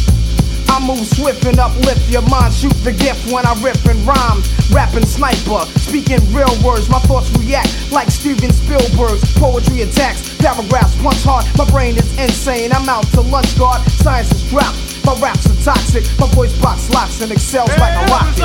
I 0.69 0.79
move 0.85 1.05
swift 1.05 1.45
and 1.45 1.59
uplift 1.59 2.09
your 2.09 2.21
mind. 2.29 2.53
Shoot 2.53 2.75
the 2.83 2.91
gift 2.91 3.31
when 3.31 3.45
I 3.45 3.53
rip 3.61 3.83
and 3.85 3.99
rhyme. 4.05 4.41
Rapping 4.71 5.05
sniper, 5.05 5.65
speaking 5.79 6.21
real 6.33 6.51
words. 6.63 6.89
My 6.89 6.99
thoughts 6.99 7.29
react 7.39 7.69
like 7.91 8.09
Steven 8.11 8.51
Spielberg's 8.51 9.23
poetry 9.37 9.81
attacks. 9.81 10.35
Paragraphs 10.37 10.95
punch 11.01 11.23
hard. 11.23 11.45
My 11.57 11.69
brain 11.71 11.97
is 11.97 12.09
insane. 12.17 12.71
I'm 12.71 12.87
out 12.89 13.07
to 13.13 13.21
lunch 13.21 13.57
guard. 13.57 13.81
Science 13.91 14.31
is 14.31 14.49
dropped. 14.49 14.77
My 15.05 15.15
raps 15.21 15.47
are 15.47 15.63
toxic. 15.63 16.03
My 16.19 16.27
voice 16.35 16.55
box 16.61 16.89
locks 16.93 17.21
and 17.21 17.31
excels 17.31 17.69
like 17.79 17.95
a 17.95 18.05
rocket. 18.11 18.35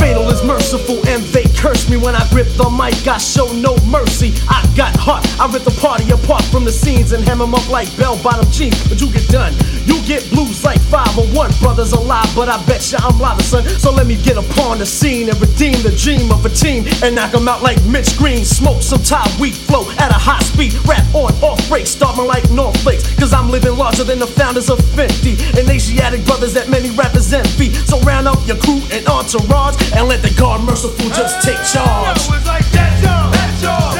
Fatal 0.00 0.28
is 0.28 0.42
merciful 0.42 1.06
and 1.08 1.22
they 1.32 1.53
curse 1.64 1.88
me 1.88 1.96
when 1.96 2.14
I 2.14 2.28
grip 2.28 2.46
the 2.60 2.68
mic. 2.68 3.08
I 3.08 3.16
show 3.16 3.50
no 3.54 3.74
mercy. 3.86 4.34
I 4.48 4.60
got 4.76 4.94
heart. 4.96 5.24
I 5.40 5.46
rip 5.46 5.62
the 5.62 5.74
party 5.80 6.10
apart 6.10 6.44
from 6.44 6.64
the 6.64 6.72
scenes 6.72 7.12
and 7.12 7.24
hem 7.24 7.40
'em 7.40 7.54
up 7.54 7.68
like 7.68 7.88
bell 7.96 8.16
bottom 8.22 8.50
jeans. 8.50 8.76
But 8.88 9.00
you 9.00 9.08
get 9.10 9.28
done. 9.28 9.54
You 9.86 10.00
get 10.02 10.28
blues 10.30 10.64
like 10.64 10.80
501. 10.90 11.52
Brothers 11.60 11.92
alive, 11.92 12.28
but 12.34 12.48
I 12.48 12.58
bet 12.64 12.90
you 12.90 12.98
I'm 13.00 13.18
live, 13.18 13.42
son. 13.42 13.64
So 13.78 13.90
let 13.90 14.06
me 14.06 14.16
get 14.16 14.36
upon 14.36 14.78
the 14.78 14.86
scene 14.86 15.28
and 15.28 15.40
redeem 15.40 15.80
the 15.82 15.92
dream 15.92 16.30
of 16.30 16.44
a 16.44 16.48
team 16.50 16.84
and 17.02 17.14
knock 17.14 17.34
'em 17.34 17.48
out 17.48 17.62
like 17.62 17.82
Mitch 17.84 18.16
Green. 18.16 18.44
Smoke 18.44 18.82
some 18.82 19.02
Thai 19.02 19.24
weed 19.38 19.54
flow 19.54 19.86
at 19.98 20.10
a 20.10 20.18
high 20.28 20.42
speed. 20.42 20.74
Rap 20.84 21.04
on, 21.14 21.32
off 21.42 21.60
break, 21.68 21.86
starting 21.86 22.26
like 22.26 22.48
North 22.50 22.76
Flakes. 22.82 23.04
Cause 23.18 23.32
I'm 23.32 23.50
living 23.50 23.76
larger 23.76 24.04
than 24.04 24.18
the 24.18 24.26
founders 24.26 24.70
of 24.70 24.78
Fendi. 24.96 25.34
And 25.58 25.68
Asiatic 25.68 26.24
brothers 26.26 26.52
that 26.54 26.68
many 26.68 26.90
rappers 26.90 27.32
envy. 27.32 27.72
So 27.86 28.00
round 28.00 28.26
up 28.28 28.38
your 28.46 28.56
crew 28.56 28.82
and 28.90 29.06
entourage 29.06 29.76
and 29.94 30.08
let 30.08 30.22
the 30.22 30.30
God 30.30 30.62
merciful 30.64 31.08
just 31.10 31.42
take 31.42 31.58
charge. 31.72 32.18
Some 32.18 33.93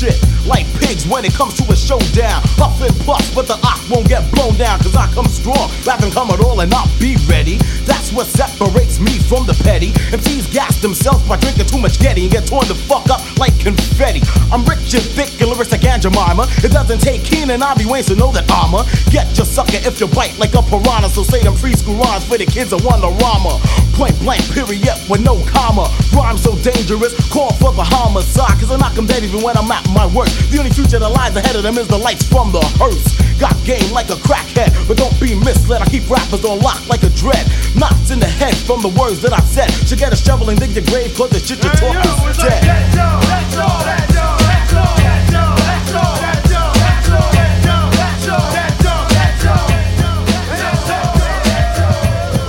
shit. 0.00 0.39
Like 0.50 0.66
pigs 0.82 1.06
when 1.06 1.24
it 1.24 1.32
comes 1.32 1.54
to 1.62 1.64
a 1.70 1.76
showdown. 1.76 2.42
Puff 2.58 2.82
and 2.82 2.96
puff, 3.06 3.22
but 3.36 3.46
the 3.46 3.54
ox 3.62 3.88
won't 3.88 4.08
get 4.08 4.26
blown 4.34 4.58
down, 4.58 4.80
cause 4.80 4.96
I 4.96 5.06
come 5.14 5.30
strong. 5.30 5.70
Than 5.86 6.10
come 6.10 6.30
at 6.30 6.40
all 6.40 6.58
and 6.58 6.74
I'll 6.74 6.90
be 6.98 7.14
ready. 7.30 7.56
That's 7.86 8.10
what 8.10 8.26
separates 8.26 8.98
me 8.98 9.18
from 9.30 9.46
the 9.46 9.54
petty. 9.62 9.92
MCs 10.10 10.52
gas 10.52 10.82
themselves 10.82 11.22
by 11.28 11.36
drinking 11.36 11.66
too 11.66 11.78
much 11.78 12.00
Getty 12.00 12.22
and 12.22 12.32
get 12.32 12.48
torn 12.48 12.66
the 12.66 12.74
fuck 12.74 13.08
up 13.10 13.20
like 13.38 13.54
confetti. 13.60 14.22
I'm 14.50 14.64
rich 14.64 14.90
and 14.94 15.06
thick 15.14 15.30
and 15.38 15.50
lyrics 15.50 15.70
like 15.70 15.86
Jemima. 15.86 16.48
It 16.64 16.72
doesn't 16.72 16.98
take 16.98 17.22
Keenan 17.22 17.62
Ivory 17.62 17.84
Wayans 17.84 18.08
to 18.08 18.16
know 18.16 18.32
that 18.32 18.50
armor. 18.50 18.82
Get 19.10 19.30
your 19.36 19.46
sucker 19.46 19.78
if 19.86 20.00
you 20.00 20.08
bite 20.08 20.34
like 20.38 20.54
a 20.54 20.62
piranha. 20.62 21.10
So 21.10 21.22
say 21.22 21.42
them 21.42 21.54
preschool 21.54 21.94
rhymes 22.02 22.24
for 22.24 22.38
the 22.38 22.46
kids 22.46 22.72
of 22.72 22.80
Wonderama. 22.80 23.62
Point 23.94 24.18
blank, 24.18 24.42
period, 24.50 24.96
with 25.08 25.22
no 25.22 25.38
comma. 25.46 25.92
Rhyme 26.10 26.38
so 26.38 26.56
dangerous, 26.64 27.14
call 27.28 27.52
for 27.60 27.70
the 27.72 27.84
homicide. 27.84 28.58
Cause 28.58 28.70
I 28.72 28.78
knock 28.78 28.94
them 28.94 29.06
dead 29.06 29.22
even 29.22 29.42
when 29.42 29.56
I'm 29.56 29.70
at 29.70 29.86
my 29.90 30.06
worst. 30.10 30.39
The 30.48 30.58
only 30.58 30.70
future 30.70 30.98
that 30.98 31.08
lies 31.08 31.36
ahead 31.36 31.56
of 31.56 31.62
them 31.62 31.76
is 31.78 31.88
the 31.88 31.98
lights 31.98 32.24
from 32.26 32.52
the 32.52 32.60
hearse. 32.80 33.04
Got 33.38 33.56
game 33.64 33.92
like 33.92 34.08
a 34.10 34.18
crackhead, 34.24 34.72
but 34.88 34.96
don't 34.96 35.14
be 35.20 35.34
misled. 35.34 35.80
I 35.80 35.86
keep 35.86 36.08
rappers 36.10 36.44
on 36.44 36.60
lock 36.60 36.80
like 36.88 37.02
a 37.02 37.10
dread. 37.10 37.46
Knots 37.76 38.10
in 38.10 38.18
the 38.18 38.26
head 38.26 38.56
from 38.56 38.82
the 38.82 38.88
words 38.88 39.22
that 39.22 39.32
I 39.32 39.40
said. 39.40 39.70
Should 39.86 39.98
get 39.98 40.12
a 40.12 40.16
shovel 40.16 40.50
and 40.50 40.58
dig 40.58 40.70
your 40.70 40.84
grave, 40.86 41.14
cause 41.14 41.30
the 41.30 41.38
shit 41.38 41.62
you 41.62 41.70
talk 41.76 41.96
is 42.00 42.36
dead. 42.36 42.64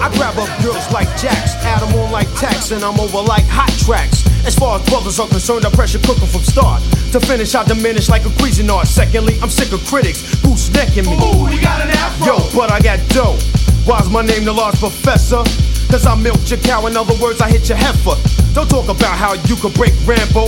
I 0.02 0.10
grab 0.18 0.38
up 0.40 0.50
girls 0.64 0.92
like 0.92 1.08
jacks, 1.22 1.54
add 1.64 1.82
them 1.82 1.94
on 2.00 2.12
like 2.12 2.28
tax, 2.36 2.72
and 2.72 2.84
I'm 2.84 3.00
over 3.00 3.22
like 3.22 3.46
hot 3.46 3.72
tracks. 3.86 4.31
As 4.46 4.56
far 4.56 4.80
as 4.80 4.90
brothers 4.90 5.20
are 5.20 5.28
concerned, 5.28 5.66
I 5.66 5.70
pressure 5.70 6.00
cook 6.00 6.18
from 6.18 6.42
start. 6.42 6.82
To 7.12 7.20
finish, 7.20 7.54
I 7.54 7.64
diminish 7.64 8.10
like 8.10 8.26
a 8.26 8.30
Cuisinart. 8.42 8.88
Secondly, 8.88 9.38
I'm 9.42 9.50
sick 9.50 9.72
of 9.72 9.86
critics 9.86 10.42
who's 10.42 10.72
necking 10.74 11.06
me. 11.06 11.14
Ooh, 11.14 11.50
you 11.50 11.62
got 11.62 11.82
an 11.82 11.90
afro. 11.92 12.26
Yo, 12.26 12.38
but 12.56 12.72
I 12.72 12.80
got 12.80 13.00
dough. 13.10 13.38
Why's 13.86 14.10
my 14.10 14.22
name 14.22 14.46
the 14.46 14.54
large 14.54 14.80
professor? 14.80 15.44
Cause 15.90 16.06
I 16.06 16.16
milked 16.16 16.50
your 16.50 16.60
cow, 16.60 16.88
in 16.88 16.96
other 16.96 17.14
words, 17.22 17.42
I 17.42 17.50
hit 17.50 17.68
your 17.68 17.78
heifer. 17.78 18.16
Don't 18.54 18.70
talk 18.70 18.88
about 18.88 19.18
how 19.18 19.34
you 19.46 19.56
could 19.58 19.74
break 19.74 19.94
Rambo. 20.06 20.48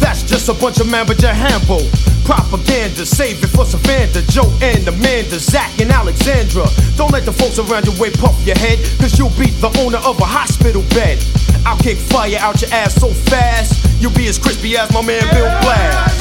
That's 0.00 0.22
just 0.22 0.48
a 0.48 0.54
bunch 0.54 0.80
of 0.80 0.88
man 0.90 1.06
but 1.06 1.20
your 1.20 1.34
handful. 1.34 1.82
Propaganda, 2.24 3.04
save 3.04 3.42
it 3.42 3.48
for 3.48 3.64
Savannah, 3.64 4.22
Joe 4.28 4.50
and 4.62 4.86
Amanda, 4.88 5.38
Zach 5.38 5.78
and 5.80 5.90
Alexandra. 5.90 6.66
Don't 6.96 7.12
let 7.12 7.24
the 7.24 7.32
folks 7.32 7.58
around 7.58 7.86
your 7.86 7.96
way 8.00 8.10
puff 8.10 8.36
your 8.46 8.56
head, 8.56 8.78
cause 8.98 9.18
you'll 9.18 9.36
be 9.36 9.50
the 9.60 9.68
owner 9.80 9.98
of 9.98 10.18
a 10.20 10.24
hospital 10.24 10.82
bed. 10.94 11.18
I'll 11.66 11.78
kick 11.78 11.98
fire 11.98 12.38
out 12.40 12.60
your 12.62 12.72
ass 12.72 12.94
so 12.94 13.08
fast, 13.08 14.00
you'll 14.00 14.12
be 14.12 14.28
as 14.28 14.38
crispy 14.38 14.76
as 14.76 14.92
my 14.92 15.02
man 15.02 15.22
Bill 15.32 15.48
Blass. 15.62 16.18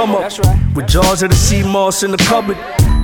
Come 0.00 0.14
up. 0.14 0.74
With 0.74 0.88
jars 0.88 1.22
of 1.22 1.30
the 1.30 1.36
sea 1.36 1.62
moss 1.62 2.02
in 2.02 2.10
the 2.10 2.16
cupboard. 2.16 2.56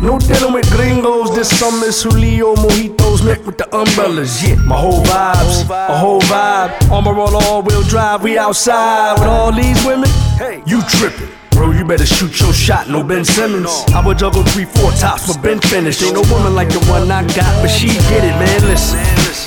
No 0.02 0.18
dealing 0.18 0.52
with 0.52 0.70
gringos 0.70 1.34
this 1.34 1.48
summer. 1.58 1.90
Julio 1.90 2.54
mojitos 2.54 3.24
met 3.24 3.44
with 3.44 3.58
the 3.58 3.66
umbrellas. 3.74 4.42
Yeah, 4.42 4.56
my 4.56 4.76
whole 4.76 5.02
vibes, 5.04 5.68
a 5.70 5.98
whole 5.98 6.20
vibe. 6.22 6.70
Armor 6.90 7.18
all 7.18 7.36
all 7.44 7.62
wheel 7.62 7.82
drive. 7.82 8.22
We 8.22 8.38
outside 8.38 9.18
with 9.18 9.28
all 9.28 9.52
these 9.52 9.84
women. 9.84 10.08
Hey, 10.38 10.62
you 10.66 10.80
tripping. 10.82 11.28
Bro, 11.50 11.72
you 11.72 11.86
better 11.86 12.04
shoot 12.04 12.38
your 12.40 12.52
shot, 12.52 12.88
no 12.90 13.02
Ben 13.02 13.24
Simmons. 13.24 13.70
I 13.94 14.04
would 14.04 14.18
juggle 14.18 14.42
three, 14.42 14.66
four 14.66 14.92
tops, 14.92 15.26
but 15.26 15.42
Ben 15.42 15.58
finished. 15.58 16.02
Ain't 16.02 16.12
no 16.12 16.22
woman 16.30 16.54
like 16.54 16.68
the 16.68 16.80
one 16.90 17.10
I 17.10 17.22
got, 17.34 17.62
but 17.62 17.68
she 17.68 17.88
get 17.88 18.24
it, 18.24 18.36
man. 18.36 18.60
Listen, 18.68 18.98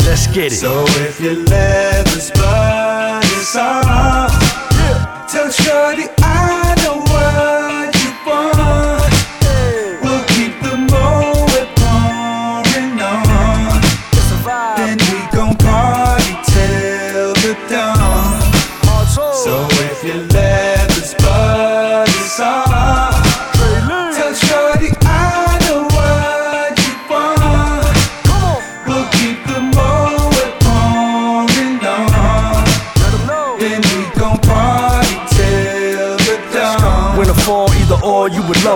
let's 0.07 0.25
get 0.27 0.51
it. 0.51 0.57
So 0.57 0.85
if 1.05 1.21
your 1.21 1.35
leather's 1.35 2.31
bud 2.31 3.23
is 3.25 3.55
on, 3.55 4.48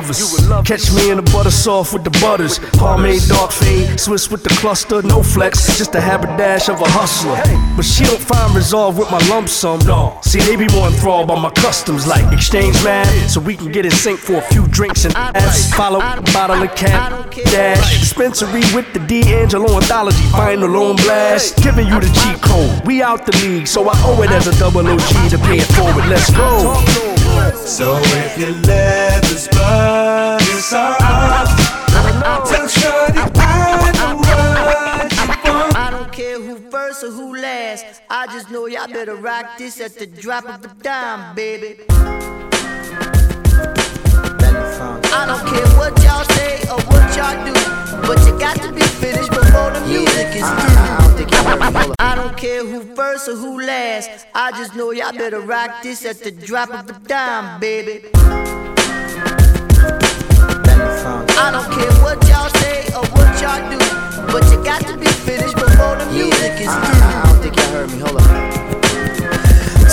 or, 0.09 0.13
you 0.13 0.27
would 0.33 0.49
love. 0.49 0.65
Catch 0.65 0.91
me 0.93 1.11
in 1.11 1.17
the 1.17 1.23
butter 1.31 1.51
soft 1.51 1.93
with 1.93 2.03
the 2.03 2.11
butters. 2.21 2.59
Pomade, 2.73 3.21
dark 3.27 3.51
fade, 3.51 3.99
Swiss 3.99 4.29
with 4.29 4.43
the 4.43 4.49
cluster, 4.61 5.01
no 5.01 5.23
flex, 5.23 5.77
just 5.77 5.95
a 5.95 5.99
haberdash 5.99 6.69
of 6.69 6.81
a 6.81 6.89
hustler. 6.89 7.41
But 7.75 7.85
she 7.85 8.03
don't 8.03 8.21
find 8.21 8.55
resolve 8.55 8.97
with 8.97 9.09
my 9.11 9.19
lump 9.27 9.49
sum. 9.49 9.79
No, 9.85 10.19
see 10.21 10.39
they 10.39 10.55
be 10.55 10.67
more 10.69 10.87
enthralled 10.87 11.27
by 11.27 11.39
my 11.39 11.51
customs, 11.51 12.07
like 12.07 12.31
exchange 12.33 12.81
man, 12.83 13.05
so 13.27 13.39
we 13.39 13.55
can 13.55 13.71
get 13.71 13.85
in 13.85 13.91
sync 13.91 14.19
for 14.19 14.35
a 14.35 14.41
few 14.41 14.67
drinks 14.67 15.05
and 15.05 15.15
ass. 15.15 15.73
Follow 15.73 15.99
a 15.99 16.21
bottle 16.33 16.61
of 16.61 16.75
cap, 16.75 17.31
dash, 17.31 17.99
dispensary 17.99 18.63
with 18.73 18.91
the 18.93 18.99
D'Angelo 18.99 19.77
anthology, 19.77 20.23
final 20.31 20.75
on 20.75 20.95
blast, 20.97 21.61
giving 21.63 21.87
you 21.87 21.99
the 21.99 22.07
cheat 22.07 22.41
code. 22.41 22.85
We 22.85 23.01
out 23.01 23.25
the 23.25 23.35
league, 23.45 23.67
so 23.67 23.87
I 23.89 23.93
owe 24.05 24.21
it 24.23 24.31
as 24.31 24.47
a 24.47 24.57
double 24.59 24.87
OG 24.87 25.29
to 25.31 25.37
pay 25.39 25.57
it 25.57 25.67
forward. 25.73 26.05
Let's 26.07 26.29
go. 26.31 27.12
So 27.51 27.97
if 28.01 28.37
your 28.37 28.51
leather's 28.51 29.47
bud 29.49 30.41
is 30.41 30.73
on, 30.73 31.45
tell 32.45 32.67
Shorty 32.67 33.19
I 33.35 33.93
know 33.97 34.15
what 34.17 35.11
you 35.15 35.51
want. 35.51 35.75
I 35.75 35.89
don't 35.91 36.11
care 36.11 36.39
who 36.39 36.55
first 36.69 37.03
or 37.03 37.11
who 37.11 37.35
last. 37.35 38.01
I 38.09 38.27
just 38.27 38.49
know 38.51 38.67
y'all 38.67 38.87
better 38.87 39.15
rock 39.15 39.57
this 39.57 39.81
at 39.81 39.97
the 39.97 40.05
drop 40.07 40.45
of 40.45 40.63
a 40.63 40.73
dime, 40.83 41.35
baby 41.35 41.79
microphone. 44.79 45.13
I 45.13 45.25
don't 45.25 45.45
care 45.47 45.67
what 45.77 46.03
y'all 46.03 46.23
say 46.35 46.61
or 46.69 46.79
what 46.91 47.15
y'all 47.15 47.45
do, 47.45 47.53
but 48.07 48.19
you 48.25 48.37
got 48.39 48.55
to 48.61 48.71
be 48.71 48.81
finished 48.81 49.29
before 49.29 49.71
the 49.71 49.81
music 49.87 50.35
is 50.35 50.43
uh, 50.43 51.15
through. 51.17 51.93
I 51.99 52.15
don't 52.15 52.37
care 52.37 52.65
who 52.65 52.95
first 52.95 53.27
or 53.27 53.35
who 53.35 53.61
last. 53.61 54.25
I 54.33 54.51
just 54.51 54.75
know 54.75 54.91
y'all 54.91 55.11
better 55.13 55.39
rock 55.39 55.83
this 55.83 56.05
at 56.05 56.19
the 56.19 56.31
drop 56.31 56.69
of 56.69 56.89
a 56.89 56.99
dime, 57.07 57.59
baby. 57.59 58.09
I 61.35 61.49
don't 61.51 61.69
care 61.71 61.93
what 62.03 62.27
y'all 62.27 62.49
say 62.61 62.85
or 62.95 63.05
what 63.13 63.41
y'all 63.41 63.69
do, 63.69 63.77
but 64.31 64.43
you 64.51 64.63
got 64.63 64.81
to 64.87 64.97
be 64.97 65.07
finished 65.07 65.55
before 65.55 65.95
the 65.97 66.05
music 66.11 66.61
is 66.61 66.67
uh, 66.67 66.81
through. 66.85 67.03
I, 67.03 67.23
don't 67.25 67.41
think 67.41 67.55
y'all 67.55 67.71
heard 67.71 67.91
me. 67.91 67.99
Hold 67.99 68.21
on. 68.21 68.72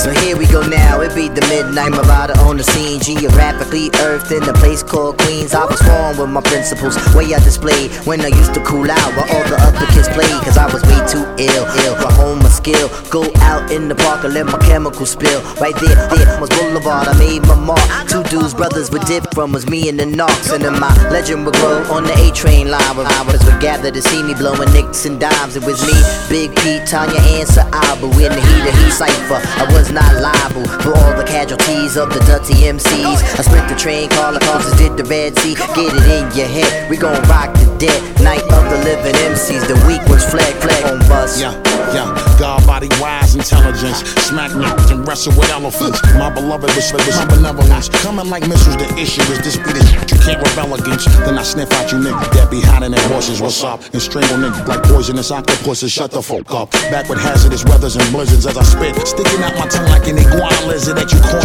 So 0.01 0.09
here 0.25 0.35
we 0.35 0.47
go 0.47 0.67
now, 0.67 1.03
it 1.03 1.15
be 1.15 1.29
the 1.29 1.45
midnight 1.53 1.93
Marauder 1.93 2.33
on 2.49 2.57
the 2.57 2.65
scene. 2.65 3.01
Geographically 3.01 3.91
earthed 4.01 4.33
in 4.33 4.43
a 4.49 4.55
place 4.55 4.83
called 4.83 5.19
Queens. 5.19 5.53
I 5.53 5.67
was 5.67 5.77
formed 5.83 6.17
with 6.19 6.31
my 6.31 6.41
principles, 6.41 6.97
way 7.13 7.35
I 7.35 7.39
displayed. 7.45 7.93
When 8.09 8.23
I 8.23 8.29
used 8.29 8.55
to 8.55 8.65
cool 8.65 8.91
out 8.91 9.11
while 9.13 9.29
all 9.29 9.45
the 9.45 9.61
other 9.61 9.85
kids 9.93 10.09
played. 10.09 10.33
Cause 10.41 10.57
I 10.57 10.73
was 10.73 10.81
way 10.89 11.05
too 11.05 11.21
ill, 11.37 11.69
ill. 11.85 12.01
To 12.01 12.09
hone 12.17 12.39
my 12.39 12.49
skill. 12.49 12.89
Go 13.11 13.29
out 13.45 13.71
in 13.71 13.89
the 13.89 13.95
park 13.95 14.25
and 14.25 14.33
let 14.33 14.47
my 14.47 14.57
chemicals 14.65 15.11
spill. 15.11 15.43
Right 15.61 15.77
there, 15.77 15.93
there 16.09 16.41
was 16.41 16.49
Boulevard, 16.49 17.07
I 17.07 17.19
made 17.19 17.45
my 17.45 17.61
mark. 17.61 17.85
Two 18.09 18.25
dudes, 18.33 18.55
brothers 18.55 18.91
would 18.91 19.05
dip 19.05 19.29
from 19.35 19.53
was 19.53 19.69
me 19.69 19.91
and 19.91 20.01
the 20.01 20.07
knocks 20.07 20.51
And 20.51 20.65
then 20.65 20.81
my 20.81 20.97
legend 21.11 21.45
would 21.45 21.57
grow 21.57 21.85
on 21.93 22.05
the 22.05 22.17
A-train 22.25 22.71
line. 22.71 22.97
Where 22.97 23.05
I 23.05 23.21
was 23.29 23.45
would 23.45 23.61
gather 23.61 23.91
to 23.91 24.01
see 24.01 24.23
me 24.23 24.33
blowing 24.33 24.73
nicks 24.73 25.05
and 25.05 25.21
dimes. 25.21 25.57
It 25.57 25.65
was 25.65 25.77
me, 25.85 25.93
Big 26.33 26.57
Pete, 26.65 26.89
Tanya, 26.89 27.21
and 27.37 27.47
Sa'abu 27.47 28.09
In 28.17 28.33
the 28.33 28.41
heat 28.41 28.65
of 28.65 28.75
heat 28.81 28.97
cipher, 28.97 29.45
I 29.61 29.69
was 29.77 29.90
not 29.93 30.13
liable 30.21 30.67
For 30.83 30.97
all 30.97 31.15
the 31.17 31.25
casualties 31.25 31.97
of 31.97 32.09
the 32.11 32.21
dirty 32.27 32.67
MCs 32.67 33.19
I 33.39 33.43
split 33.43 33.69
the 33.69 33.77
train, 33.77 34.09
call 34.11 34.33
the 34.33 34.41
causes, 34.41 34.77
did 34.79 34.97
the 34.97 35.05
Red 35.05 35.37
Sea. 35.39 35.55
Get 35.55 35.93
it 35.95 36.07
in 36.09 36.27
your 36.37 36.49
head, 36.49 36.91
we 36.91 36.97
gon' 36.97 37.21
rock 37.29 37.53
the 37.55 37.67
dead 37.79 38.01
Night 38.23 38.43
of 38.53 38.65
the 38.71 38.79
living 38.85 39.15
MCs, 39.15 39.67
the 39.67 39.79
weak 39.87 40.03
ones 40.09 40.25
flag, 40.25 40.55
flag 40.63 40.85
on 40.85 40.99
bus. 41.09 41.41
Yeah, 41.41 41.55
yeah, 41.95 42.09
God 42.39 42.67
body 42.67 42.89
wise 43.01 43.35
intelligence. 43.35 44.05
Smack 44.27 44.55
me 44.55 44.67
and 44.93 45.07
wrestle 45.07 45.33
with 45.39 45.51
elephants. 45.51 46.01
My 46.15 46.31
beloved 46.31 46.71
was 46.77 46.93
with 46.93 47.07
my 47.17 47.27
benevolence. 47.27 47.89
Coming 48.03 48.29
like 48.31 48.47
missiles, 48.49 48.77
the 48.77 48.89
issue 48.99 49.23
is 49.33 49.41
this 49.41 49.57
be 49.57 49.73
the 49.73 49.83
you 50.11 50.19
can't 50.21 50.41
rebel 50.43 50.75
against. 50.75 51.09
Then 51.25 51.39
I 51.39 51.43
sniff 51.43 51.73
out 51.73 51.91
you 51.93 51.99
niggas 51.99 52.33
that 52.35 52.51
be 52.51 52.61
hiding 52.61 52.93
their 52.93 53.09
horses. 53.09 53.41
What's 53.41 53.63
up? 53.65 53.83
And 53.93 54.03
strangle 54.03 54.37
niggas 54.37 54.67
like 54.67 54.83
poisonous 54.83 55.31
octopuses. 55.31 55.93
Shut 55.93 56.11
the 56.11 56.23
fuck 56.23 56.51
up. 56.53 56.71
Back 56.93 57.09
with 57.09 57.21
hazardous 57.21 57.65
weathers 57.65 57.97
and 57.97 58.07
blizzards 58.13 58.47
as 58.47 58.57
I 58.57 58.63
spit. 58.63 58.95
Sticking 59.07 59.43
out 59.43 59.55
my 59.57 59.67
tongue 59.67 59.89
like 59.89 60.07
an 60.09 60.19
iguana 60.19 60.67
lizard 60.67 60.97
that 60.97 61.13
you 61.13 61.21
call 61.21 61.41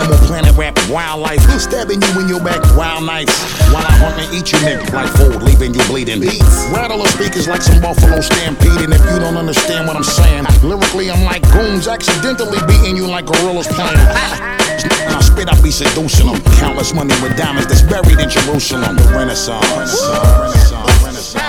I'm 0.00 0.10
on 0.10 0.18
planet 0.26 0.56
rap 0.56 0.76
wildlife. 0.90 1.40
Stabbing 1.60 2.02
you 2.02 2.20
in 2.20 2.28
your 2.28 2.42
back, 2.42 2.60
wild 2.76 3.04
nights. 3.04 3.32
While 3.72 3.86
I 3.86 3.94
hunt 4.02 4.18
and 4.20 4.28
eat 4.34 4.52
you 4.52 4.58
niggas 4.58 4.92
like 4.92 5.10
food, 5.16 5.42
leaving 5.42 5.74
you 5.74 5.82
bleeding. 5.86 6.20
Beats. 6.20 6.68
Rattle 6.74 6.98
the 6.98 7.08
speakers 7.08 7.48
like 7.48 7.62
some 7.62 7.80
buffalo 7.80 8.20
stampede. 8.20 8.84
And 8.84 8.92
if 8.92 9.00
you 9.10 9.18
don't 9.18 9.36
understand 9.44 9.86
what 9.86 9.94
I'm 9.94 10.02
saying, 10.02 10.46
lyrically 10.62 11.10
I'm 11.10 11.22
like 11.22 11.42
goons 11.52 11.86
accidentally 11.86 12.56
beating 12.66 12.96
you 12.96 13.06
like 13.06 13.26
gorillas 13.26 13.66
playing. 13.66 13.92
When 13.92 15.14
I 15.14 15.20
spit, 15.20 15.52
I 15.52 15.60
be 15.60 15.70
seducing 15.70 16.28
them. 16.32 16.40
Countless 16.56 16.94
money 16.94 17.12
with 17.20 17.36
diamonds 17.36 17.66
that's 17.66 17.82
buried 17.82 18.18
in 18.18 18.30
Jerusalem. 18.30 18.96
The 18.96 19.02
Renaissance. 19.12 19.60
Renaissance. 19.76 21.04
Renaissance. 21.04 21.44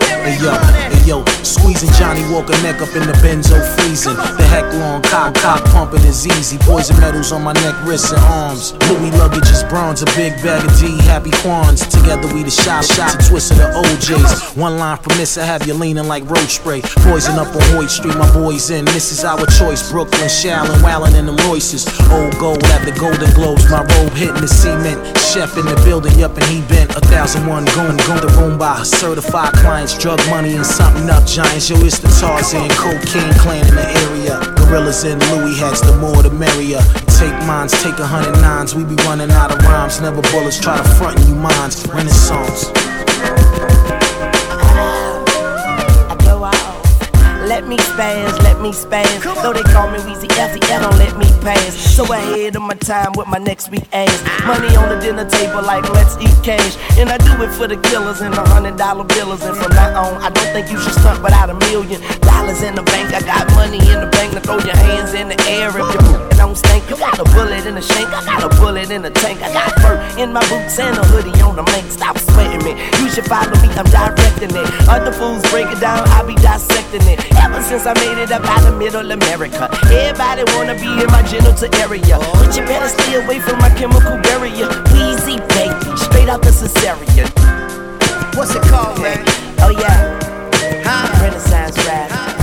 Hey 0.00 0.38
yo, 0.40 0.50
hey 0.50 0.79
yo, 1.10 1.24
squeezing 1.42 1.90
Johnny 1.98 2.22
Walker 2.30 2.54
neck 2.62 2.80
up 2.80 2.94
in 2.94 3.02
the 3.02 3.16
benzo 3.18 3.58
freezing. 3.74 4.14
The 4.14 4.46
heck 4.46 4.70
long 4.78 5.02
cock, 5.02 5.34
cock 5.34 5.64
pumping 5.74 6.06
is 6.06 6.24
easy. 6.26 6.56
Poison 6.58 6.98
metals 7.00 7.32
on 7.32 7.42
my 7.42 7.52
neck, 7.52 7.74
wrists, 7.84 8.12
and 8.12 8.22
arms. 8.30 8.72
Louis 8.86 9.10
luggage 9.18 9.50
is 9.50 9.64
bronze, 9.64 10.02
a 10.02 10.06
big 10.14 10.38
bag 10.38 10.62
of 10.62 10.72
D, 10.78 10.96
happy 11.10 11.32
quans. 11.42 11.82
Together 11.88 12.32
we 12.32 12.44
the 12.44 12.50
shop, 12.50 12.84
shot 12.84 13.10
to 13.10 13.28
twist 13.28 13.50
of 13.50 13.58
the 13.58 13.66
OJs. 13.82 14.56
One 14.56 14.78
line 14.78 14.98
from 14.98 15.18
miss, 15.18 15.36
I 15.36 15.44
have 15.44 15.66
you 15.66 15.74
leaning 15.74 16.06
like 16.06 16.22
roach 16.30 16.62
spray. 16.62 16.80
Poison 17.02 17.38
up 17.38 17.48
on 17.48 17.62
Hoyt 17.74 17.90
Street, 17.90 18.16
my 18.16 18.30
boys 18.32 18.70
in. 18.70 18.84
This 18.84 19.10
is 19.10 19.24
our 19.24 19.44
choice. 19.58 19.90
Brooklyn, 19.90 20.30
Shallon, 20.30 20.80
Wallin, 20.82 21.16
and 21.16 21.26
them 21.26 21.36
Royces. 21.48 21.86
Old 22.14 22.38
gold 22.38 22.62
at 22.70 22.84
the 22.86 22.94
Golden 22.94 23.30
Globes, 23.34 23.68
my 23.68 23.82
robe 23.98 24.14
hitting 24.14 24.40
the 24.40 24.48
cement. 24.48 25.00
Chef 25.18 25.58
in 25.58 25.66
the 25.66 25.74
building, 25.84 26.16
yup, 26.18 26.36
and 26.36 26.46
he 26.46 26.60
bent 26.70 26.94
a 26.94 27.00
thousand 27.10 27.46
one 27.46 27.64
going, 27.74 27.98
going 28.06 28.22
the 28.22 28.32
room 28.38 28.58
by 28.58 28.82
certified 28.84 29.52
clients, 29.54 29.98
drug 29.98 30.20
money 30.30 30.54
and 30.54 30.66
something 30.66 30.99
up 31.08 31.24
giants. 31.26 31.70
Yo, 31.70 31.76
it's 31.80 31.98
the 31.98 32.08
Tarzan, 32.20 32.68
cocaine 32.70 33.32
clan 33.38 33.66
in 33.68 33.74
the 33.74 33.86
area. 34.10 34.36
Gorillas 34.56 35.04
and 35.04 35.22
Louis 35.30 35.56
hats, 35.58 35.80
the 35.80 35.96
more 35.96 36.22
the 36.22 36.30
merrier. 36.30 36.80
Take 37.16 37.32
mines, 37.46 37.72
take 37.82 37.98
a 37.98 38.06
hundred 38.06 38.40
nines. 38.42 38.74
We 38.74 38.84
be 38.84 38.96
running 39.04 39.30
out 39.30 39.52
of 39.52 39.62
rhymes, 39.64 40.00
never 40.00 40.20
bullets. 40.32 40.58
Try 40.58 40.76
to 40.76 40.84
front 40.98 41.18
you 41.28 41.34
minds. 41.34 41.86
Renaissance. 41.86 42.68
Spaz, 48.00 48.42
let 48.42 48.60
me 48.60 48.72
spaz. 48.72 49.20
Though 49.42 49.52
they 49.52 49.62
call 49.72 49.90
me 49.90 49.98
Weezy 49.98 50.28
F, 50.38 50.58
don't 50.60 50.96
let 50.96 51.16
me 51.18 51.26
pass. 51.44 51.74
So 51.74 52.04
ahead 52.12 52.56
of 52.56 52.62
my 52.62 52.74
time 52.74 53.12
with 53.16 53.28
my 53.28 53.38
next 53.38 53.70
week 53.70 53.84
ass. 53.92 54.22
Ah. 54.24 54.56
Money 54.56 54.74
on 54.76 54.88
the 54.88 54.98
dinner 55.04 55.28
table 55.28 55.62
like 55.62 55.84
let's 55.90 56.16
eat 56.16 56.36
cash. 56.42 56.76
And 56.98 57.10
I 57.10 57.18
do 57.18 57.32
it 57.44 57.52
for 57.52 57.68
the 57.68 57.76
killers 57.76 58.20
and 58.20 58.32
the 58.32 58.40
hundred 58.40 58.76
dollar 58.76 59.04
billers. 59.04 59.42
And 59.46 59.56
from 59.56 59.72
now 59.72 60.02
on, 60.02 60.22
I 60.22 60.30
don't 60.30 60.50
think 60.52 60.70
you 60.70 60.78
should 60.80 60.94
stunt 60.94 61.22
without 61.22 61.50
a 61.50 61.54
million 61.68 62.00
dollars 62.20 62.62
in 62.62 62.74
the 62.74 62.82
bank. 62.82 63.12
I 63.12 63.20
got 63.20 63.44
money 63.54 63.78
in 63.78 64.00
the 64.00 64.10
bank 64.16 64.32
to 64.32 64.40
throw 64.40 64.58
your 64.58 64.76
hands 64.76 65.12
in 65.14 65.28
the 65.28 65.38
air 65.48 65.68
if 65.68 65.76
you 65.76 66.30
don't 66.36 66.56
stink. 66.56 66.88
You 66.88 66.96
got 66.96 67.18
a 67.18 67.24
bullet 67.36 67.66
in 67.66 67.74
the 67.74 67.82
shank, 67.82 68.08
I 68.08 68.24
got 68.24 68.42
a 68.42 68.50
bullet 68.60 68.90
in 68.90 69.02
the 69.02 69.10
tank. 69.10 69.42
I 69.42 69.52
got 69.52 69.70
fur 69.80 69.96
in 70.16 70.32
my 70.32 70.40
boots 70.48 70.78
and 70.78 70.96
a 70.96 71.04
hoodie 71.12 71.36
on 71.42 71.56
the 71.56 71.64
mink. 71.72 71.90
Stop 71.90 72.16
sweating 72.18 72.64
me. 72.64 72.72
You 73.00 73.10
should 73.10 73.26
follow 73.26 73.52
me, 73.60 73.68
I'm 73.76 73.88
directing 73.92 74.56
it. 74.56 74.66
Other 74.88 75.12
fools 75.12 75.42
break 75.50 75.68
it 75.68 75.80
down, 75.80 76.08
I 76.08 76.24
be 76.24 76.34
dissecting 76.36 77.04
it. 77.06 77.20
Ever 77.36 77.60
since 77.62 77.86
I 77.86 77.89
made 77.94 78.18
it 78.22 78.30
up 78.30 78.44
out 78.44 78.66
of 78.66 78.78
middle 78.78 79.10
America, 79.10 79.68
everybody 79.90 80.44
wanna 80.54 80.74
be 80.74 80.86
in 80.86 81.06
my 81.08 81.22
genital 81.22 81.74
area. 81.76 82.18
But 82.18 82.56
you 82.56 82.62
better 82.66 82.88
stay 82.88 83.14
away 83.22 83.40
from 83.40 83.58
my 83.58 83.70
chemical 83.70 84.16
barrier. 84.22 84.68
Weezy 84.92 85.38
baby, 85.54 85.96
straight 85.96 86.28
out 86.28 86.42
the 86.42 86.50
cesarean. 86.50 87.28
What's 88.36 88.54
it 88.54 88.62
called, 88.62 89.00
man? 89.00 89.24
Oh 89.60 89.70
yeah, 89.70 90.18
Renaissance 91.22 91.76
rap. 91.86 92.39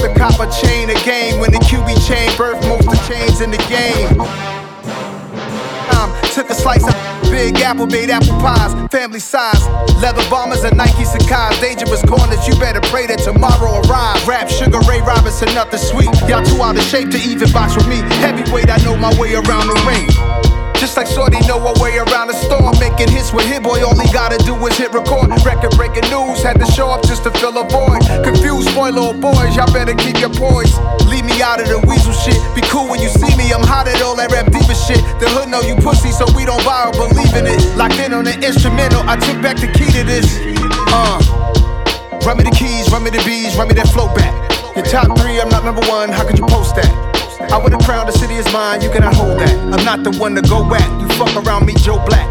Have 0.00 0.40
a 0.40 0.50
chain 0.64 0.88
again 0.88 1.40
when 1.40 1.52
the 1.52 1.58
QB 1.58 2.08
chain 2.08 2.30
birthed 2.30 2.66
most 2.68 2.88
of 2.88 2.92
the 2.92 3.04
chains 3.06 3.42
in 3.42 3.50
the 3.50 3.60
game? 3.68 4.08
Um, 5.92 6.08
took 6.32 6.48
a 6.48 6.54
slice 6.54 6.86
of 6.88 6.94
Big 7.30 7.60
Apple 7.60 7.86
made 7.86 8.08
apple 8.08 8.38
pies, 8.40 8.72
family 8.90 9.20
size. 9.20 9.60
Leather 10.00 10.24
bombers 10.30 10.64
and 10.64 10.76
Nike 10.76 11.04
Sacai's. 11.04 11.60
Dangerous 11.60 12.02
corners, 12.02 12.46
you 12.48 12.58
better 12.58 12.80
pray 12.88 13.06
that 13.08 13.18
tomorrow 13.18 13.80
arrives. 13.84 14.26
Rap 14.26 14.48
Sugar 14.48 14.80
Ray 14.88 15.00
Robinson, 15.00 15.52
nothing 15.54 15.78
sweet. 15.78 16.08
Y'all 16.28 16.44
too 16.44 16.62
out 16.62 16.76
of 16.76 16.84
shape 16.84 17.10
to 17.10 17.18
even 17.18 17.52
box 17.52 17.76
with 17.76 17.86
me. 17.86 18.00
Heavyweight, 18.24 18.70
I 18.70 18.78
know 18.84 18.96
my 18.96 19.12
way 19.20 19.34
around 19.34 19.68
the 19.68 19.76
ring. 19.84 20.08
Just 20.80 20.96
like 20.96 21.06
Shorty 21.06 21.36
know 21.44 21.60
her 21.60 21.76
way 21.76 22.00
around 22.00 22.32
the 22.32 22.38
storm, 22.40 22.72
making 22.80 23.12
hits 23.12 23.34
with 23.36 23.44
Hit 23.44 23.62
Boy. 23.62 23.84
All 23.84 23.92
he 24.00 24.10
gotta 24.12 24.38
do 24.48 24.56
is 24.64 24.78
hit 24.78 24.92
record. 24.96 25.28
Record 25.44 25.76
breaking 25.76 26.08
news, 26.08 26.42
had 26.42 26.58
to 26.58 26.64
show 26.72 26.88
up 26.88 27.04
just 27.04 27.22
to 27.24 27.30
fill 27.36 27.52
a 27.60 27.68
void. 27.68 28.00
Little 28.80 29.14
boys, 29.14 29.54
y'all 29.54 29.70
better 29.72 29.94
keep 29.94 30.18
your 30.18 30.34
poise. 30.34 30.74
Leave 31.06 31.24
me 31.24 31.38
out 31.38 31.60
of 31.60 31.68
the 31.70 31.78
weasel 31.86 32.10
shit. 32.10 32.34
Be 32.58 32.60
cool 32.66 32.90
when 32.90 32.98
you 32.98 33.06
see 33.06 33.30
me, 33.38 33.52
I'm 33.54 33.62
hot 33.62 33.86
at 33.86 34.02
all 34.02 34.16
that 34.16 34.32
rap 34.34 34.50
diva 34.50 34.74
shit. 34.74 34.98
The 35.22 35.30
hood 35.30 35.46
know 35.46 35.62
you 35.62 35.78
pussy, 35.78 36.10
so 36.10 36.26
we 36.34 36.42
don't 36.42 36.58
buy 36.66 36.90
or 36.90 36.92
believe 36.98 37.30
in 37.38 37.46
it. 37.46 37.62
Locked 37.78 38.02
in 38.02 38.10
on 38.10 38.26
the 38.26 38.34
instrumental, 38.42 39.06
I 39.06 39.14
took 39.14 39.38
back 39.38 39.62
the 39.62 39.70
key 39.70 39.86
to 39.94 40.02
this. 40.02 40.26
Uh, 40.90 41.22
run 42.26 42.42
me 42.42 42.42
the 42.42 42.50
keys, 42.50 42.90
run 42.90 43.06
me 43.06 43.14
the 43.14 43.22
bees, 43.22 43.54
run 43.54 43.70
me 43.70 43.78
that 43.78 43.86
flow 43.94 44.10
back. 44.10 44.34
Your 44.74 44.82
top 44.82 45.06
three, 45.22 45.38
I'm 45.38 45.48
not 45.54 45.62
number 45.62 45.86
one, 45.86 46.10
how 46.10 46.26
could 46.26 46.38
you 46.40 46.46
post 46.50 46.74
that? 46.74 46.90
I 47.54 47.62
would've 47.62 47.78
crowned 47.86 48.10
the 48.10 48.16
city 48.18 48.42
is 48.42 48.50
mine, 48.50 48.82
you 48.82 48.90
cannot 48.90 49.14
hold 49.14 49.38
that. 49.38 49.54
I'm 49.70 49.84
not 49.86 50.02
the 50.02 50.10
one 50.18 50.34
to 50.34 50.42
go 50.42 50.66
at. 50.74 50.88
You 50.98 51.06
fuck 51.14 51.30
around 51.46 51.62
me, 51.64 51.78
Joe 51.78 52.02
Black. 52.02 52.26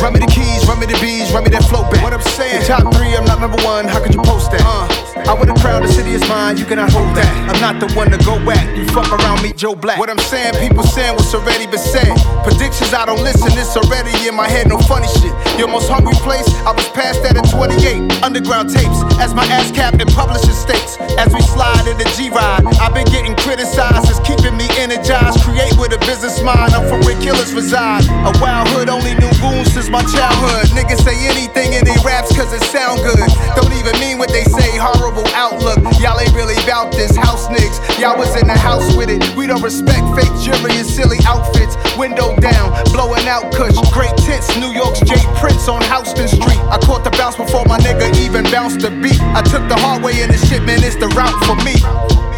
Run 0.00 0.14
me 0.14 0.20
the 0.20 0.32
keys, 0.32 0.66
run 0.66 0.80
me 0.80 0.86
the 0.86 0.96
bees, 0.96 1.30
run 1.32 1.44
me 1.44 1.50
that 1.50 1.64
flow 1.64 1.84
back. 1.84 2.02
What 2.02 2.14
I'm 2.16 2.24
saying, 2.34 2.64
top 2.64 2.88
three, 2.96 3.12
I'm 3.12 3.24
not 3.28 3.38
number 3.38 3.60
one, 3.62 3.84
how 3.84 4.00
could 4.00 4.14
you 4.14 4.22
post 4.22 4.50
that? 4.50 4.64
Uh, 4.64 4.88
I 5.28 5.34
would've 5.36 5.60
crowned 5.60 5.84
the 5.84 5.92
city 5.92 6.16
is 6.16 6.24
mine, 6.26 6.56
you 6.56 6.64
cannot 6.64 6.88
hold 6.90 7.12
that. 7.12 7.28
I'm 7.52 7.60
not 7.60 7.76
the 7.76 7.92
one 7.92 8.08
to 8.10 8.16
go 8.24 8.40
at. 8.48 8.64
You 8.72 8.88
fuck 8.88 9.12
around 9.12 9.42
me, 9.44 9.52
Joe 9.52 9.76
Black. 9.76 9.98
What 10.00 10.08
I'm 10.08 10.18
saying, 10.18 10.56
people 10.56 10.82
saying 10.82 11.14
what's 11.14 11.34
already 11.36 11.68
been 11.68 11.78
said. 11.78 12.08
Predictions, 12.40 12.96
I 12.96 13.04
don't 13.04 13.20
listen, 13.20 13.52
it's 13.52 13.76
already 13.76 14.16
in 14.24 14.34
my 14.34 14.48
head, 14.48 14.72
no 14.72 14.78
funny 14.88 15.06
shit. 15.20 15.36
Your 15.60 15.68
most 15.68 15.92
hungry 15.92 16.16
place, 16.24 16.48
I 16.64 16.72
was 16.72 16.88
past 16.96 17.20
that 17.28 17.36
at 17.36 17.44
28. 17.52 18.24
Underground 18.24 18.72
tapes, 18.72 19.04
as 19.20 19.36
my 19.36 19.44
ass 19.52 19.68
cap 19.70 20.00
and 20.00 20.08
publishing 20.16 20.56
states. 20.56 20.96
As 21.20 21.28
we 21.36 21.44
slide 21.44 21.84
in 21.84 22.00
the 22.00 22.08
G 22.16 22.32
ride, 22.32 22.64
I've 22.80 22.96
been 22.96 23.06
getting 23.12 23.36
criticized, 23.36 24.08
it's 24.08 24.22
keeping 24.24 24.56
me 24.56 24.64
energized. 24.80 25.44
Create 25.44 25.76
with 25.76 25.92
a 25.92 26.00
business 26.08 26.40
mind, 26.40 26.72
I'm 26.72 26.88
from 26.88 27.04
where 27.04 27.20
killers 27.20 27.52
reside. 27.52 28.08
A 28.24 28.32
wild 28.40 28.72
hood 28.72 28.88
only 28.88 29.12
knew 29.20 29.30
goons 29.44 29.68
since 29.76 29.89
my 29.90 30.06
childhood. 30.06 30.70
Niggas 30.70 31.02
say 31.02 31.18
anything 31.26 31.74
in 31.74 31.82
they 31.84 31.98
raps 32.06 32.30
cause 32.30 32.54
it 32.54 32.62
sound 32.70 33.02
good. 33.02 33.26
Don't 33.58 33.74
even 33.74 33.98
mean 33.98 34.18
what 34.22 34.30
they 34.30 34.46
say, 34.46 34.78
horrible 34.78 35.26
outlook. 35.34 35.82
Y'all 35.98 36.18
ain't 36.22 36.32
really 36.32 36.54
bout 36.64 36.94
this 36.94 37.14
house 37.18 37.50
niggas. 37.50 37.82
Y'all 37.98 38.16
was 38.16 38.30
in 38.38 38.46
the 38.46 38.56
house 38.56 38.86
with 38.94 39.10
it. 39.10 39.20
We 39.34 39.50
don't 39.50 39.62
respect 39.62 40.06
fake 40.14 40.30
jewelry 40.38 40.78
and 40.78 40.86
silly 40.86 41.18
outfits. 41.26 41.74
Window 41.98 42.38
down, 42.38 42.70
blowing 42.94 43.26
out 43.26 43.50
kush. 43.52 43.74
Great 43.90 44.14
tits, 44.22 44.54
New 44.56 44.70
York's 44.70 45.02
J 45.02 45.18
Prince 45.42 45.66
on 45.66 45.82
Houston 45.90 46.30
Street. 46.30 46.62
I 46.70 46.78
caught 46.78 47.02
the 47.02 47.10
bounce 47.18 47.36
before 47.36 47.66
my 47.66 47.78
nigga 47.82 48.14
even 48.22 48.46
bounced 48.54 48.80
the 48.80 48.94
beat. 48.94 49.20
I 49.34 49.42
took 49.42 49.66
the 49.66 49.76
hard 49.76 50.02
way 50.06 50.22
in 50.22 50.30
the 50.30 50.38
shit, 50.38 50.62
man, 50.62 50.78
it's 50.86 50.96
the 50.96 51.10
route 51.18 51.38
for 51.44 51.58
me. 51.66 51.74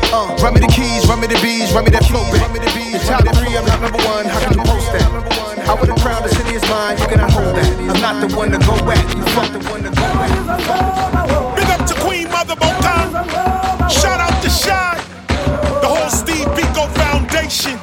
Uh, 0.08 0.36
run 0.40 0.54
me 0.56 0.60
the 0.60 0.72
keys, 0.72 1.06
run 1.06 1.20
me 1.20 1.28
the 1.28 1.40
bees, 1.44 1.72
run 1.72 1.84
me 1.84 1.90
that 1.92 2.04
flow 2.08 2.24
back. 2.32 2.48
The 2.52 2.98
top 3.04 3.24
three, 3.36 3.56
I'm 3.56 3.64
not 3.64 3.80
number 3.80 4.00
one. 4.08 4.24
How 4.24 4.40
can 4.40 4.56
you 4.56 4.64
post 4.64 4.92
that? 4.92 5.32
I 5.68 5.74
would 5.74 5.88
have 5.88 6.00
crowned 6.00 6.24
the 6.24 6.41
mine, 6.72 6.98
you 6.98 7.06
cannot 7.06 7.30
hold 7.30 7.54
that. 7.54 7.68
I'm 7.90 8.00
not 8.00 8.16
the 8.22 8.34
one 8.34 8.50
to 8.50 8.58
go 8.58 8.74
back, 8.88 9.04
you 9.16 9.24
fuck 9.36 9.52
the 9.52 9.60
one 9.68 9.82
to 9.82 9.90
go 9.90 10.06
back. 10.18 11.56
Big 11.56 11.68
up 11.74 11.86
to 11.86 11.94
Queen 12.04 12.26
Mother 12.30 12.56
Motown. 12.56 13.06
Shout 13.90 14.20
out 14.20 14.36
to 14.42 14.48
Shy. 14.48 14.96
The 15.82 15.88
whole 15.92 16.10
Steve 16.10 16.48
Biko 16.56 16.84
Foundation. 17.02 17.78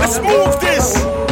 Let's 0.00 0.18
move 0.20 0.54
this. 0.60 1.27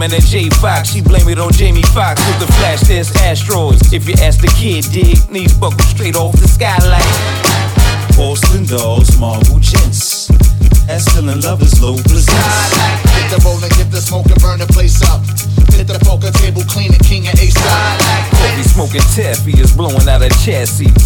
Jamming 0.00 0.16
at 0.16 0.24
J 0.24 0.48
Fox. 0.48 0.90
She 0.90 1.02
blame 1.02 1.28
it 1.28 1.38
on 1.38 1.52
Jamie 1.52 1.82
Foxx 1.82 2.24
with 2.26 2.40
the 2.40 2.46
flash 2.54 2.80
test 2.80 3.16
asteroids. 3.16 3.92
If 3.92 4.08
you 4.08 4.14
ask 4.20 4.40
the 4.40 4.49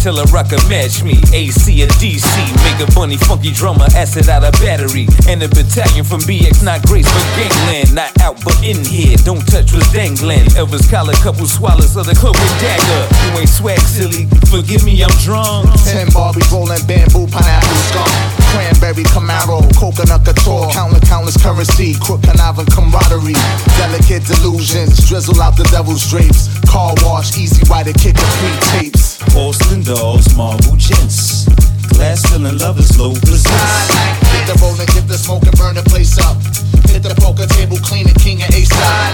Till 0.05 0.21
a 0.21 0.25
rocker 0.29 0.61
match 0.69 1.01
me. 1.01 1.17
AC 1.33 1.81
or 1.81 1.89
DC. 1.97 2.29
Make 2.61 2.77
a 2.77 2.85
bunny 2.93 3.17
funky 3.17 3.49
drummer, 3.49 3.89
acid 3.97 4.29
out 4.29 4.45
a 4.45 4.53
battery. 4.61 5.09
And 5.25 5.41
a 5.41 5.49
battalion 5.49 6.05
from 6.05 6.21
BX, 6.29 6.61
not 6.61 6.85
grace, 6.85 7.09
but 7.09 7.25
gangland. 7.33 7.95
Not 7.97 8.13
out, 8.21 8.37
but 8.45 8.53
in 8.61 8.85
here. 8.85 9.17
Don't 9.25 9.41
touch 9.49 9.73
what's 9.73 9.89
dangling. 9.91 10.45
Elvis 10.53 10.85
collar, 10.93 11.17
couple 11.25 11.49
swallows 11.49 11.97
of 11.97 12.05
the 12.05 12.13
cloak 12.13 12.37
and 12.37 12.53
dagger. 12.61 13.01
You 13.25 13.41
ain't 13.41 13.49
swag 13.49 13.81
silly. 13.81 14.29
Forgive 14.53 14.85
me, 14.85 15.01
I'm 15.01 15.09
drunk. 15.25 15.73
Ten 15.89 16.05
Barbie 16.13 16.45
rolling 16.53 16.85
bamboo, 16.85 17.25
pineapple 17.25 17.81
skunk. 17.89 18.13
Cranberry 18.53 19.09
Camaro, 19.09 19.65
coconut 19.73 20.21
couture, 20.21 20.69
countless, 20.69 21.09
countless 21.09 21.37
currency, 21.41 21.97
crook 21.97 22.21
conniving 22.21 22.69
camaraderie, 22.69 23.33
delicate 23.73 24.21
delusions, 24.29 25.01
drizzle 25.09 25.41
out 25.41 25.57
the 25.57 25.65
devil's 25.73 26.05
drapes, 26.07 26.45
car 26.69 26.93
wash, 27.01 27.35
easy 27.39 27.65
rider, 27.67 27.91
kick 27.91 28.13
of 28.15 28.29
three 28.37 28.55
tapes. 28.69 29.14
Porcelain 29.35 29.83
dolls, 29.83 30.33
marble 30.37 30.77
gents. 30.77 31.43
Glass 31.91 32.23
filling 32.31 32.57
lovers, 32.57 32.97
low 32.97 33.11
presents. 33.11 33.91
Hit 34.31 34.47
the 34.47 34.57
roll 34.61 34.79
and 34.79 34.87
get 34.95 35.09
the 35.09 35.17
smoke 35.17 35.43
and 35.43 35.51
burn 35.59 35.75
the 35.75 35.83
place 35.83 36.17
up. 36.23 36.39
Hit 36.87 37.03
the 37.03 37.13
poker 37.19 37.45
table, 37.45 37.75
clean 37.83 38.07
it, 38.07 38.15
king 38.15 38.41
and 38.41 38.53
ace 38.55 38.71
up. 38.71 39.11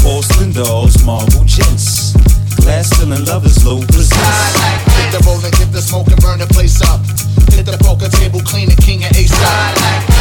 Porcelain 0.00 0.52
dolls, 0.52 1.04
marble 1.04 1.44
gents. 1.44 2.16
Glass 2.64 2.88
filling 2.96 3.26
lovers, 3.26 3.62
low 3.62 3.84
presents. 3.92 4.56
Hit 4.96 5.12
the 5.12 5.20
roll 5.28 5.44
and 5.44 5.52
get 5.52 5.70
the 5.70 5.82
smoke 5.82 6.08
and 6.08 6.20
burn 6.22 6.38
the 6.38 6.48
place 6.48 6.80
up. 6.80 7.04
Hit 7.52 7.66
the 7.68 7.76
poker 7.84 8.08
table, 8.08 8.40
clean 8.40 8.72
it, 8.72 8.80
king 8.80 9.04
and 9.04 9.14
ace 9.14 9.36
up. 9.36 10.12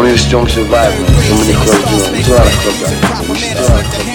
Only 0.00 0.14
a 0.14 0.16
strong 0.16 0.48
survivor. 0.48 1.04
So 1.20 1.34
many 1.36 1.52
clubs 1.52 1.84
doing. 1.90 2.12
There's 2.14 2.28
a 2.28 2.32
lot 2.32 2.46
of 2.46 2.52
clubs 2.54 2.82
out 2.84 3.20
there. 3.20 3.30
We 3.30 3.36
still 3.36 3.68
have 3.68 3.84
clubs 3.92 4.09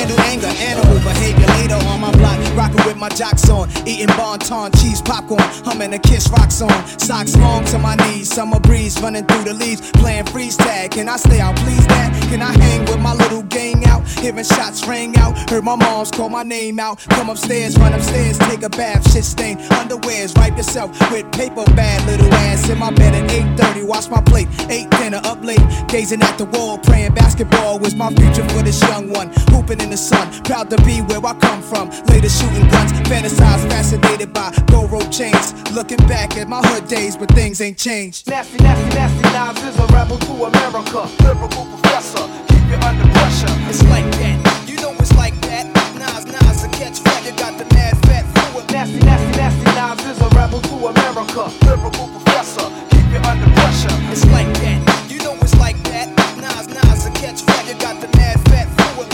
with 2.95 3.01
my 3.01 3.09
jocks 3.09 3.49
on. 3.49 3.69
Eating 3.85 4.07
bonton, 4.15 4.71
cheese 4.79 5.01
popcorn, 5.01 5.41
humming 5.63 5.93
a 5.93 5.99
kiss 5.99 6.29
rock 6.29 6.51
song. 6.51 6.69
Socks 6.97 7.35
long 7.37 7.63
to 7.65 7.77
my 7.77 7.95
knees, 7.95 8.33
summer 8.33 8.59
breeze 8.59 8.99
running 9.01 9.25
through 9.25 9.43
the 9.43 9.53
leaves. 9.53 9.91
Playing 9.91 10.25
freeze 10.25 10.57
tag. 10.57 10.91
Can 10.91 11.09
I 11.09 11.17
stay 11.17 11.39
out, 11.39 11.55
please, 11.57 11.85
dad? 11.87 12.13
Can 12.29 12.41
I 12.41 12.51
hang 12.51 12.85
with 12.85 12.99
my 12.99 13.13
little 13.13 13.43
gang 13.43 13.85
out? 13.85 14.07
Hearing 14.07 14.43
shots 14.43 14.87
ring 14.87 15.15
out. 15.17 15.49
Heard 15.49 15.63
my 15.63 15.75
mom's 15.75 16.11
call 16.11 16.29
my 16.29 16.43
name 16.43 16.79
out. 16.79 16.99
Come 17.09 17.29
upstairs, 17.29 17.77
run 17.77 17.93
upstairs, 17.93 18.37
take 18.39 18.63
a 18.63 18.69
bath, 18.69 19.11
shit 19.11 19.25
stain. 19.25 19.57
Underwears, 19.79 20.35
wipe 20.37 20.57
yourself 20.57 20.89
with 21.11 21.29
paper 21.31 21.65
bad 21.75 22.05
little 22.07 22.33
ass 22.33 22.69
in 22.69 22.77
my 22.77 22.91
bed 22.91 23.13
at 23.15 23.29
8:30. 23.29 23.83
Wash 23.83 24.09
my 24.09 24.21
plate, 24.21 24.47
ate 24.69 24.89
dinner 24.91 25.21
up 25.23 25.43
late, 25.43 25.65
gazing 25.87 26.21
at 26.21 26.37
the 26.37 26.45
wall, 26.45 26.77
praying 26.77 27.13
basketball 27.13 27.79
was 27.79 27.95
my 27.95 28.09
future 28.13 28.47
for 28.49 28.61
this 28.63 28.81
young 28.83 29.11
one. 29.11 29.31
Hooping 29.49 29.81
in 29.81 29.89
the 29.89 29.97
sun, 29.97 30.31
proud 30.43 30.69
to 30.69 30.77
be 30.83 31.01
where 31.01 31.23
I 31.25 31.33
come 31.35 31.61
from. 31.61 31.89
Later 32.07 32.29
shooting 32.29 32.67
guns, 32.69 32.84
fantasize, 33.09 33.67
fascinated 33.69 34.33
by 34.33 34.51
gold 34.67 34.91
rope 34.91 35.11
chains. 35.11 35.53
Looking 35.71 35.97
back 36.07 36.37
at 36.37 36.47
my 36.47 36.61
hood 36.61 36.87
days, 36.87 37.17
but 37.17 37.29
things 37.31 37.61
ain't 37.61 37.77
changed. 37.77 38.27
Nasty, 38.27 38.57
nasty, 38.63 38.89
nasty 38.95 39.23
Nas 39.31 39.63
is 39.63 39.79
a 39.79 39.87
rebel 39.93 40.17
to 40.17 40.33
America. 40.45 41.07
Lyrical 41.23 41.65
professor, 41.65 42.25
keep 42.49 42.65
you 42.69 42.77
under 42.83 43.07
pressure. 43.13 43.53
It's 43.69 43.83
like 43.83 44.05
that, 44.19 44.65
you 44.67 44.75
know 44.77 44.93
it's 44.99 45.15
like 45.15 45.39
that. 45.41 45.65
Nas, 45.95 46.25
Nas, 46.25 46.63
a 46.63 46.69
catch 46.69 46.99
fat, 46.99 47.25
you 47.25 47.31
got 47.37 47.57
the 47.57 47.65
mad 47.73 47.97
fat 48.05 48.25
fluid. 48.33 48.69
Nasty, 48.71 48.99
nasty, 48.99 49.31
nasty 49.39 49.65
Nas 49.73 50.05
is 50.11 50.21
a 50.21 50.29
rebel 50.35 50.61
to 50.61 50.75
America. 50.91 51.43
Lyrical 51.65 52.07
professor, 52.09 52.67
keep 52.91 53.07
you 53.11 53.21
under 53.23 53.49
pressure. 53.55 53.95
It's 54.11 54.25
like 54.27 54.34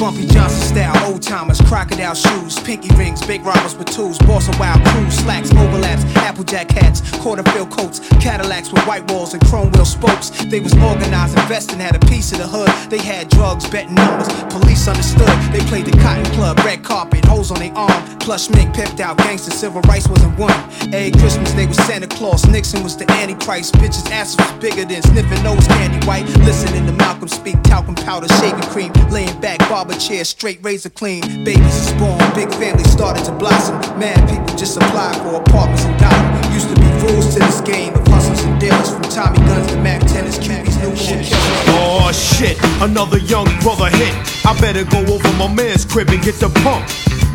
Bumpy 0.01 0.25
Johnson 0.25 0.59
style, 0.61 1.13
old 1.13 1.21
timers, 1.21 1.61
crocodile 1.61 2.15
shoes, 2.15 2.59
pinky 2.61 2.89
rings, 2.95 3.23
big 3.23 3.45
robbers 3.45 3.75
with 3.75 3.87
tools, 3.91 4.17
boss 4.17 4.49
of 4.49 4.59
wild 4.59 4.83
crews, 4.87 5.13
slacks, 5.13 5.51
overlaps, 5.51 6.03
applejack 6.15 6.71
hats, 6.71 7.01
quarter 7.17 7.43
fill 7.51 7.67
coats, 7.67 7.99
Cadillacs 8.19 8.71
with 8.73 8.83
white 8.87 9.09
walls 9.11 9.35
and 9.35 9.45
chrome 9.45 9.71
wheel 9.73 9.85
spokes. 9.85 10.31
They 10.45 10.59
was 10.59 10.73
organized, 10.73 11.37
investing, 11.37 11.77
had 11.77 11.95
a 11.95 11.99
piece 12.07 12.31
of 12.31 12.39
the 12.39 12.47
hood. 12.47 12.69
They 12.89 12.97
had 12.97 13.29
drugs, 13.29 13.69
betting 13.69 13.93
numbers, 13.93 14.27
police 14.51 14.87
understood. 14.87 15.29
They 15.53 15.63
played 15.69 15.85
the 15.85 15.95
cotton 16.01 16.25
club, 16.33 16.57
red 16.65 16.83
carpet, 16.83 17.23
holes 17.25 17.51
on 17.51 17.59
their 17.59 17.73
arm, 17.77 18.17
plush 18.17 18.49
mink, 18.49 18.73
pipped 18.73 18.99
out, 19.01 19.19
gangster, 19.19 19.51
civil 19.51 19.81
rights 19.81 20.07
wasn't 20.07 20.35
one. 20.35 20.57
Every 20.91 21.11
Christmas 21.11 21.53
they 21.53 21.67
was 21.67 21.77
Santa 21.77 22.07
Claus, 22.07 22.47
Nixon 22.47 22.81
was 22.81 22.97
the 22.97 23.05
Antichrist, 23.11 23.75
bitches' 23.75 24.09
asses 24.09 24.37
was 24.37 24.51
bigger 24.53 24.83
than 24.83 25.03
sniffing 25.03 25.43
nose 25.43 25.67
candy 25.67 26.03
white. 26.07 26.25
Listening 26.39 26.87
to 26.87 26.91
Malcolm 26.93 27.27
speak, 27.27 27.61
talcum 27.61 27.93
powder, 27.93 28.27
shaving 28.39 28.63
cream, 28.73 28.91
laying 29.11 29.39
back, 29.39 29.59
barber 29.69 29.90
chair, 29.99 30.23
straight 30.23 30.59
razor 30.63 30.89
clean. 30.89 31.21
Babies 31.43 31.87
is 31.87 31.93
born, 31.93 32.19
big 32.33 32.51
family 32.53 32.83
started 32.85 33.23
to 33.25 33.31
blossom. 33.31 33.79
Mad 33.99 34.19
people 34.29 34.55
just 34.57 34.77
applied 34.77 35.15
for 35.17 35.35
apartments 35.35 35.85
and 35.85 35.99
dollars. 35.99 36.53
Used 36.53 36.69
to 36.69 36.75
be 36.75 36.87
rules 37.05 37.33
to 37.33 37.39
this 37.39 37.61
game 37.61 37.93
of 37.93 38.07
hustlers 38.07 38.43
and 38.43 38.59
dealers, 38.59 38.89
from 38.89 39.01
Tommy 39.03 39.39
guns 39.47 39.67
to 39.71 39.77
Mac 39.81 40.01
10s, 40.01 40.39
cuties, 40.39 40.77
new 40.81 40.95
shit. 40.95 41.27
Oh 41.75 42.11
shit, 42.11 42.57
another 42.81 43.17
young 43.17 43.47
brother 43.61 43.89
hit. 43.89 44.13
I 44.45 44.57
better 44.59 44.83
go 44.85 44.99
over 45.13 45.31
my 45.37 45.51
man's 45.51 45.85
crib 45.85 46.09
and 46.09 46.21
get 46.21 46.35
the 46.35 46.49
pump. 46.63 46.87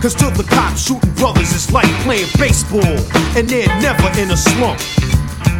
Cause 0.02 0.14
to 0.16 0.30
the 0.30 0.44
cops 0.44 0.86
shooting 0.86 1.14
brothers 1.14 1.52
is 1.52 1.72
like 1.72 1.88
playing 2.04 2.28
baseball, 2.38 2.96
and 3.36 3.48
they're 3.48 3.66
never 3.80 4.08
in 4.20 4.30
a 4.30 4.36
slump. 4.36 4.78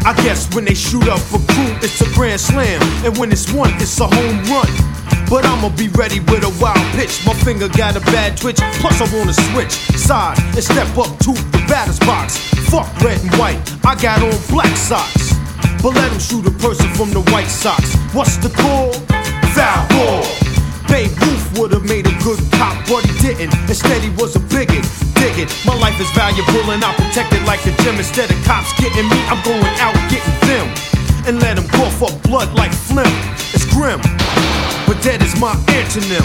I 0.05 0.15
guess 0.23 0.47
when 0.55 0.67
they 0.67 0.75
shoot 0.75 1.09
up 1.09 1.21
a 1.35 1.41
crew, 1.53 1.73
it's 1.83 2.01
a 2.01 2.09
grand 2.15 2.41
slam, 2.41 2.81
and 3.05 3.17
when 3.19 3.33
it's 3.33 3.53
one, 3.53 3.73
it's 3.75 3.99
a 3.99 4.07
home 4.07 4.45
run. 4.45 4.96
But 5.29 5.45
I'ma 5.45 5.71
be 5.77 5.89
ready 5.89 6.21
with 6.21 6.45
a 6.45 6.53
wild 6.63 6.87
pitch. 6.95 7.25
My 7.27 7.35
finger 7.35 7.69
got 7.69 7.97
a 7.97 8.01
bad 8.13 8.37
twitch, 8.37 8.59
plus 8.81 9.01
I 9.01 9.07
wanna 9.17 9.35
switch 9.53 9.73
side 9.99 10.39
and 10.55 10.63
step 10.63 10.89
up 10.97 11.11
to 11.27 11.33
the 11.33 11.65
batter's 11.69 11.99
box. 12.01 12.39
Fuck 12.71 12.87
red 13.03 13.21
and 13.21 13.35
white, 13.35 13.59
I 13.85 13.95
got 13.95 14.23
on 14.23 14.35
black 14.49 14.77
socks. 14.77 15.35
But 15.83 15.95
let 15.95 16.11
him 16.11 16.19
shoot 16.19 16.47
a 16.47 16.55
person 16.59 16.89
from 16.95 17.11
the 17.11 17.21
White 17.31 17.51
Sox. 17.51 17.95
What's 18.15 18.37
the 18.39 18.51
call? 18.51 18.93
Foul 19.55 19.87
ball. 19.95 20.25
Babe 20.89 21.11
Ruth 21.23 21.47
would've 21.59 21.85
made 21.85 22.07
a 22.07 22.15
good 22.23 22.39
cop, 22.59 22.75
but 22.89 23.05
he 23.07 23.13
didn't. 23.19 23.55
Instead, 23.69 24.03
he 24.03 24.11
was 24.19 24.35
a 24.37 24.41
bigot. 24.51 24.87
Dig 25.19 25.39
it. 25.39 25.51
My 25.67 25.75
life 25.75 25.99
is 26.01 26.11
valuable 26.11 26.71
and 26.71 26.83
I 26.83 26.95
protect 26.95 27.33
it 27.35 27.43
like 27.45 27.63
the 27.63 27.73
gym. 27.83 27.97
Instead 27.97 28.31
of 28.31 28.39
cops 28.45 28.73
getting 28.81 29.07
me, 29.09 29.19
I'm 29.27 29.43
going 29.43 29.75
out 29.83 29.95
getting 30.11 30.37
them. 30.47 30.67
And 31.27 31.43
let 31.43 31.57
them 31.57 31.67
cough 31.69 32.03
up 32.03 32.15
blood 32.23 32.55
like 32.55 32.73
phlegm. 32.73 33.11
It's 33.55 33.66
grim, 33.77 34.01
but 34.89 34.97
that 35.05 35.21
is 35.21 35.37
my 35.39 35.53
antonym. 35.77 36.25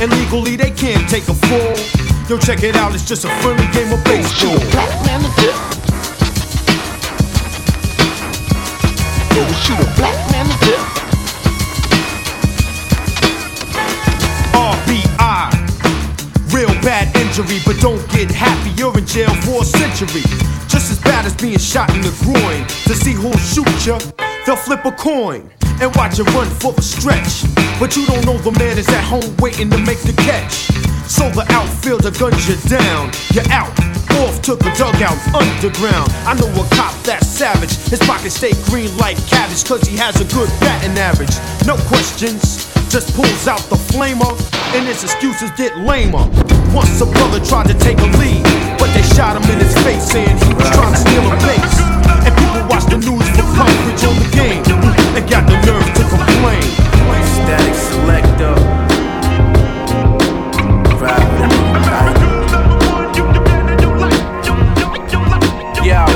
And 0.00 0.08
legally, 0.10 0.56
they 0.56 0.70
can't 0.70 1.04
take 1.08 1.28
a 1.28 1.36
fall. 1.36 1.76
Yo, 2.28 2.38
check 2.40 2.62
it 2.62 2.76
out, 2.76 2.94
it's 2.94 3.04
just 3.04 3.24
a 3.24 3.30
friendly 3.44 3.68
game 3.76 3.92
of 3.92 4.02
baseball. 4.04 4.56
shoot 9.68 9.80
a 9.80 9.88
black 10.00 10.16
man 10.32 10.46
to 10.48 10.56
death. 10.64 10.88
RBI. 14.56 15.52
Real 16.54 16.72
bad 16.80 17.14
injury, 17.16 17.60
but 17.66 17.76
don't 17.80 18.00
get 18.10 18.30
happy. 18.30 18.70
You're 18.80 18.96
in 18.96 19.04
jail 19.04 19.34
for 19.44 19.62
a 19.62 19.64
century. 19.64 20.22
Just 20.68 20.90
as 20.90 20.98
bad 21.00 21.26
as 21.26 21.34
being 21.34 21.58
shot 21.58 21.92
in 21.94 22.00
the 22.00 22.14
groin. 22.24 22.64
To 22.88 22.94
see 22.94 23.12
who'll 23.12 23.36
shoot 23.36 23.68
ya, 23.86 23.98
they'll 24.48 24.56
flip 24.56 24.82
a 24.86 24.92
coin 24.92 25.44
and 25.76 25.94
watch 25.94 26.18
it 26.18 26.24
run 26.32 26.48
for 26.48 26.72
the 26.72 26.80
stretch. 26.80 27.44
But 27.76 27.94
you 28.00 28.06
don't 28.06 28.24
know 28.24 28.38
the 28.40 28.56
man 28.56 28.78
is 28.78 28.88
at 28.88 29.04
home 29.04 29.28
waiting 29.44 29.68
to 29.68 29.76
make 29.76 30.00
the 30.08 30.16
catch. 30.24 30.72
So 31.04 31.28
the 31.28 31.44
outfielder 31.52 32.16
guns 32.16 32.48
you 32.48 32.56
down. 32.64 33.12
You're 33.36 33.44
out. 33.52 33.68
Off 34.24 34.40
to 34.48 34.56
the 34.56 34.72
dugout 34.72 35.20
underground. 35.36 36.08
I 36.24 36.32
know 36.40 36.48
a 36.48 36.64
cop 36.72 36.96
that's 37.04 37.28
savage. 37.28 37.76
His 37.92 38.00
pockets 38.08 38.40
stay 38.40 38.56
green 38.72 38.88
like 38.96 39.20
cabbage, 39.28 39.68
cause 39.68 39.84
he 39.84 39.98
has 40.00 40.16
a 40.16 40.24
good 40.32 40.48
batting 40.64 40.96
average. 40.96 41.36
No 41.68 41.76
questions, 41.84 42.64
just 42.88 43.12
pulls 43.12 43.46
out 43.46 43.60
the 43.68 43.76
flamer, 43.76 44.32
and 44.72 44.88
his 44.88 45.04
excuses 45.04 45.52
get 45.60 45.76
lamer. 45.76 46.24
Once 46.72 46.96
a 47.04 47.06
brother 47.06 47.38
tried 47.44 47.68
to 47.68 47.76
take 47.76 48.00
a 48.00 48.08
lead, 48.16 48.42
but 48.80 48.88
they 48.96 49.04
shot 49.12 49.36
him 49.36 49.44
in 49.52 49.60
his 49.60 49.76
face, 49.84 50.08
saying 50.08 50.40
he 50.40 50.54
was 50.56 50.70
trying 50.72 50.96
to 50.96 51.00
steal 51.04 51.28
a 51.28 51.36
base. 51.44 51.87
And 52.58 52.66
people 52.66 52.76
watch 52.76 52.84
the 52.90 52.98
news 52.98 53.28
for 53.30 53.46
coverage 53.54 54.02
on 54.04 54.18
the 54.18 54.28
game, 54.34 54.62
and 55.14 55.30
got 55.30 55.46
the 55.46 55.54
nerve 55.66 55.94
to 55.94 56.02
complain. 56.10 56.62
Static 57.38 57.74
selector. 57.74 58.54
Yeah, 65.84 66.06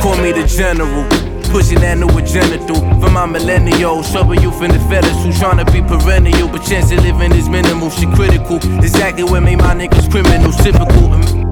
call 0.00 0.16
me 0.18 0.32
the 0.32 0.46
general. 0.46 1.04
Pushing 1.50 1.80
that 1.80 1.98
new 1.98 2.08
agenda 2.18 2.58
through 2.66 3.00
for 3.00 3.10
my 3.10 3.26
millennials. 3.26 4.12
Showing 4.12 4.40
you 4.42 4.50
from 4.52 4.68
the 4.68 4.78
fellas 4.88 5.24
who 5.24 5.30
tryna 5.30 5.64
be 5.72 5.82
perennial, 5.82 6.48
but 6.48 6.62
chance 6.64 6.92
of 6.92 7.02
living 7.02 7.32
is 7.32 7.48
minimal. 7.48 7.90
She 7.90 8.06
critical. 8.14 8.56
Exactly 8.78 9.24
what 9.24 9.42
made 9.42 9.58
my 9.58 9.74
niggas 9.74 10.10
criminals. 10.10 10.56
Typical. 10.58 11.45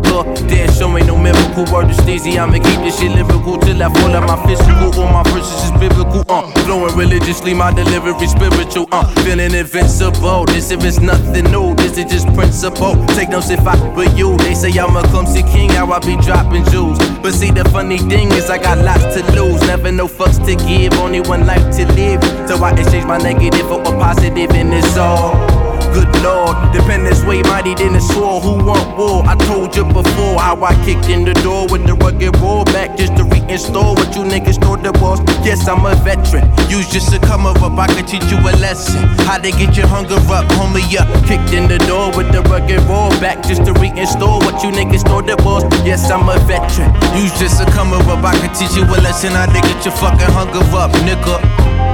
Damn, 0.48 0.70
show 0.72 0.96
ain't 0.96 1.06
no 1.06 1.16
miracle. 1.16 1.64
Word 1.72 1.88
to 1.88 1.94
Stacey, 1.94 2.38
I'ma 2.38 2.54
keep 2.54 2.80
this 2.80 2.98
shit 2.98 3.12
lyrical 3.12 3.58
till 3.58 3.82
I 3.82 3.92
fall 3.92 4.14
out 4.14 4.26
my 4.26 4.36
physical. 4.46 4.94
All 5.00 5.12
my 5.12 5.22
verses 5.30 5.64
is 5.64 5.72
biblical. 5.72 6.24
Uh, 6.28 6.50
flowing 6.64 6.96
religiously, 6.96 7.54
my 7.54 7.72
delivery 7.72 8.26
spiritual. 8.26 8.88
Uh, 8.92 9.06
feeling 9.22 9.54
invincible. 9.54 10.44
This 10.46 10.70
if 10.70 10.84
it's 10.84 11.00
nothing 11.00 11.50
new, 11.50 11.74
this 11.76 11.98
is 11.98 12.04
just 12.06 12.26
principle. 12.34 12.94
Take 13.14 13.30
notes 13.30 13.50
if 13.50 13.66
I 13.66 13.76
were 13.94 14.10
you. 14.16 14.36
They 14.38 14.54
say 14.54 14.70
I'm 14.78 14.96
a 14.96 15.02
clumsy 15.08 15.42
king, 15.42 15.70
how 15.70 15.90
I 15.92 15.98
be 16.00 16.16
dropping 16.16 16.64
jewels. 16.66 16.98
But 17.22 17.32
see, 17.32 17.50
the 17.50 17.64
funny 17.70 17.98
thing 17.98 18.30
is, 18.32 18.50
I 18.50 18.58
got 18.58 18.78
lots 18.78 19.14
to 19.14 19.22
lose. 19.32 19.60
Never 19.62 19.92
no 19.92 20.06
fucks 20.06 20.44
to 20.46 20.54
give, 20.66 20.92
only 20.94 21.20
one 21.20 21.46
life 21.46 21.74
to 21.76 21.86
live. 21.94 22.22
So 22.48 22.62
I 22.62 22.72
exchange 22.72 23.06
my 23.06 23.18
negative 23.18 23.66
for 23.68 23.80
a 23.80 23.92
positive, 23.98 24.50
and 24.50 24.74
it's 24.74 24.96
all 24.96 25.63
good 25.94 26.10
lord. 26.22 26.58
Dependence 26.74 27.22
way 27.24 27.40
mighty 27.44 27.74
than 27.74 27.94
a 27.94 28.00
sword. 28.00 28.42
Who 28.42 28.58
want 28.66 28.98
war? 28.98 29.22
I 29.24 29.36
told 29.46 29.74
you 29.76 29.84
before 29.84 30.34
how 30.42 30.58
I 30.62 30.74
kicked 30.84 31.08
in 31.08 31.24
the 31.24 31.34
door 31.46 31.66
with 31.70 31.86
the 31.86 31.94
rugged 31.94 32.36
roll 32.42 32.64
back 32.64 32.98
just 32.98 33.16
to 33.16 33.22
reinstall 33.22 33.94
what 33.96 34.10
you 34.16 34.22
niggas 34.26 34.60
thought 34.60 34.82
the 34.82 34.92
was. 34.98 35.22
Yes, 35.46 35.68
I'm 35.68 35.86
a 35.86 35.94
veteran. 36.02 36.44
Use 36.68 36.90
just 36.90 37.12
to 37.12 37.18
come 37.20 37.46
up, 37.46 37.62
I 37.62 37.86
could 37.86 38.08
teach 38.08 38.26
you 38.30 38.38
a 38.38 38.52
lesson. 38.58 39.00
How 39.24 39.38
to 39.38 39.50
get 39.50 39.76
your 39.76 39.86
hunger 39.86 40.18
up, 40.34 40.44
homie 40.58 40.82
up. 40.98 41.08
Kicked 41.24 41.54
in 41.54 41.68
the 41.68 41.78
door 41.86 42.10
with 42.16 42.32
the 42.32 42.42
rugged 42.50 42.82
roll 42.90 43.10
back 43.22 43.46
just 43.46 43.64
to 43.64 43.72
reinstall 43.74 44.42
what 44.44 44.62
you 44.62 44.70
niggas 44.70 45.06
thought 45.06 45.26
the 45.26 45.36
was. 45.46 45.62
Yes, 45.86 46.10
I'm 46.10 46.28
a 46.28 46.38
veteran. 46.50 46.90
Use 47.14 47.32
just 47.38 47.62
to 47.62 47.66
come 47.70 47.94
up, 47.94 48.04
I 48.24 48.34
could 48.42 48.54
teach 48.58 48.74
you 48.74 48.84
a 48.84 48.98
lesson. 49.06 49.30
How 49.30 49.46
to 49.46 49.60
get 49.62 49.84
your 49.86 49.94
fucking 49.94 50.32
hunger 50.34 50.64
up, 50.74 50.90
nigga. 51.06 51.38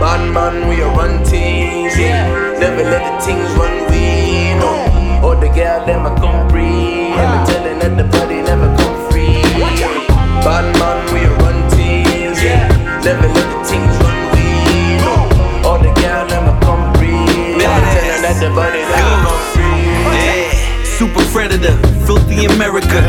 Man, 0.00 0.32
man, 0.32 0.68
we 0.68 0.80
a 0.80 0.88
run 0.88 1.22
teams. 1.24 1.92
Yeah. 1.98 2.56
Never 2.58 2.84
let 2.84 3.04
the 3.04 3.26
things 3.26 3.50
run 3.56 3.89
we 3.89 3.89
no. 5.20 5.28
Or 5.28 5.36
the 5.36 5.48
girl 5.48 5.84
them 5.86 6.06
a 6.06 6.14
come 6.20 6.48
free. 6.50 7.12
And 7.12 7.28
me 7.32 7.52
telling 7.52 7.78
that 7.80 7.96
the 7.96 8.04
body 8.04 8.42
never 8.42 8.68
come 8.76 9.10
free. 9.10 9.42
Bad 10.44 10.66
man, 10.78 10.98
we 11.12 11.20
a 11.20 11.30
run 11.38 11.70
teams. 11.70 12.42
Yeah. 12.42 12.68
Never 13.04 13.28
let 13.28 13.46
the 13.52 13.60
things 13.68 13.94
run 14.00 14.18
we 14.32 14.96
no. 15.04 15.14
Or 15.68 15.78
the 15.78 15.92
girl 16.00 16.26
them 16.26 16.48
a 16.48 16.54
come 16.64 16.94
free. 16.96 17.08
And 17.12 17.56
me 17.56 17.80
telling 17.92 18.22
that 18.22 18.36
the 18.40 18.50
body 18.54 18.80
never 18.80 19.16
come 19.24 19.44
free. 19.52 20.84
Super 20.84 21.24
predator, 21.32 21.76
filthy 22.06 22.46
America. 22.46 23.00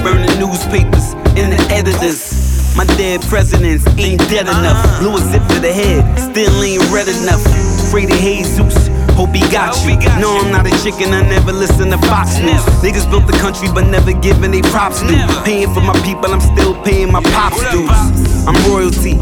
Burning 0.02 0.38
newspapers 0.38 1.12
and 1.36 1.52
the 1.52 1.60
editors. 1.70 2.48
My 2.76 2.84
dead 2.96 3.22
presidents 3.22 3.84
ain't 3.98 4.20
dead 4.28 4.46
enough. 4.46 5.00
Blew 5.00 5.16
a 5.16 5.18
zip 5.18 5.42
to 5.48 5.60
the 5.60 5.72
head, 5.72 6.04
still 6.18 6.62
ain't 6.62 6.84
red 6.92 7.08
enough. 7.08 7.44
Afraid 7.88 8.12
of 8.12 8.18
Jesus, 8.18 8.88
hope 9.18 9.34
he 9.34 9.42
got 9.50 9.74
you. 9.82 9.98
No, 10.22 10.38
I'm 10.38 10.54
not 10.54 10.62
a 10.62 10.70
chicken, 10.78 11.10
I 11.10 11.26
never 11.26 11.50
listen 11.50 11.90
to 11.90 11.98
Fox 12.06 12.38
News. 12.38 12.62
Niggas 12.86 13.10
built 13.10 13.26
the 13.26 13.34
country, 13.42 13.66
but 13.74 13.90
never 13.90 14.14
giving 14.14 14.52
they 14.54 14.62
props 14.70 15.02
due. 15.02 15.18
Paying 15.42 15.74
for 15.74 15.82
my 15.82 15.98
people, 16.06 16.30
I'm 16.30 16.40
still 16.40 16.78
paying 16.86 17.10
my 17.10 17.22
pops 17.34 17.58
dues. 17.74 17.90
I'm 18.46 18.54
royalty, 18.70 19.18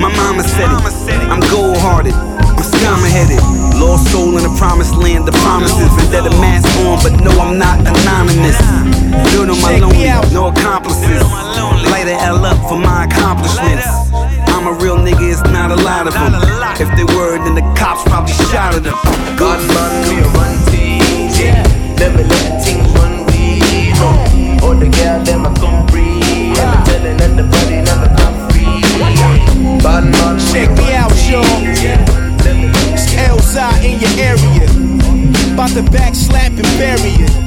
my 0.00 0.08
mama 0.16 0.42
said 0.48 0.72
it. 0.72 0.80
I'm 1.28 1.44
gold 1.52 1.76
hearted, 1.84 2.16
I'm 2.16 2.64
scum 2.64 3.04
headed. 3.04 3.44
Lost 3.76 4.08
soul 4.10 4.32
in 4.40 4.48
the 4.48 4.54
promised 4.56 4.96
land, 4.96 5.28
the 5.28 5.36
promises. 5.44 5.92
And 6.00 6.08
that 6.08 6.24
a 6.24 6.32
mask 6.40 6.64
on, 6.88 6.96
but 7.04 7.12
no, 7.20 7.36
I'm 7.36 7.58
not 7.60 7.76
anonymous. 7.84 8.56
Good 9.36 9.52
on 9.52 9.60
my 9.60 9.76
lonely, 9.76 10.08
no 10.32 10.48
accomplices. 10.48 11.20
Light 11.92 12.08
L 12.08 12.40
up 12.48 12.56
for 12.64 12.78
my 12.80 13.04
accomplishments. 13.04 14.03
I'm 14.64 14.80
a 14.80 14.82
real 14.82 14.96
nigga, 14.96 15.30
it's 15.30 15.42
not 15.52 15.70
a 15.70 15.76
lot 15.76 16.06
of 16.06 16.14
them. 16.14 16.32
If 16.80 16.88
they 16.96 17.04
were, 17.04 17.36
then 17.36 17.54
the 17.54 17.60
cops 17.76 18.02
probably 18.04 18.32
shot 18.32 18.74
at 18.74 18.82
them. 18.82 18.94
God 19.36 19.60
man, 19.68 20.08
we 20.08 20.22
run 20.32 20.56
things, 20.72 21.38
yeah. 21.38 21.60
Never 22.00 22.24
let 22.24 22.64
things 22.64 22.88
run 22.96 23.26
we 23.26 23.60
no. 24.00 24.64
All 24.64 24.74
the 24.74 24.88
girl 24.88 25.22
them 25.22 25.44
a 25.44 25.52
come 25.60 25.86
free, 25.88 26.56
and 26.56 26.64
I'm 26.64 26.82
telling 26.86 27.16
that 27.18 27.36
the 27.36 27.44
body 27.44 27.84
never 27.84 28.08
come 28.16 28.48
free. 28.56 28.80
Bad 29.84 30.04
man, 30.08 30.40
Check 30.48 30.70
me 30.78 30.94
out, 30.94 31.12
y'all. 31.28 31.44
It's 32.88 33.12
Elzhi 33.20 33.84
in 33.84 34.00
your 34.00 34.16
area. 34.16 35.52
About 35.52 35.76
to 35.76 35.82
back 35.92 36.14
slap 36.14 36.52
and 36.52 36.62
bury 36.80 37.20
it. 37.20 37.43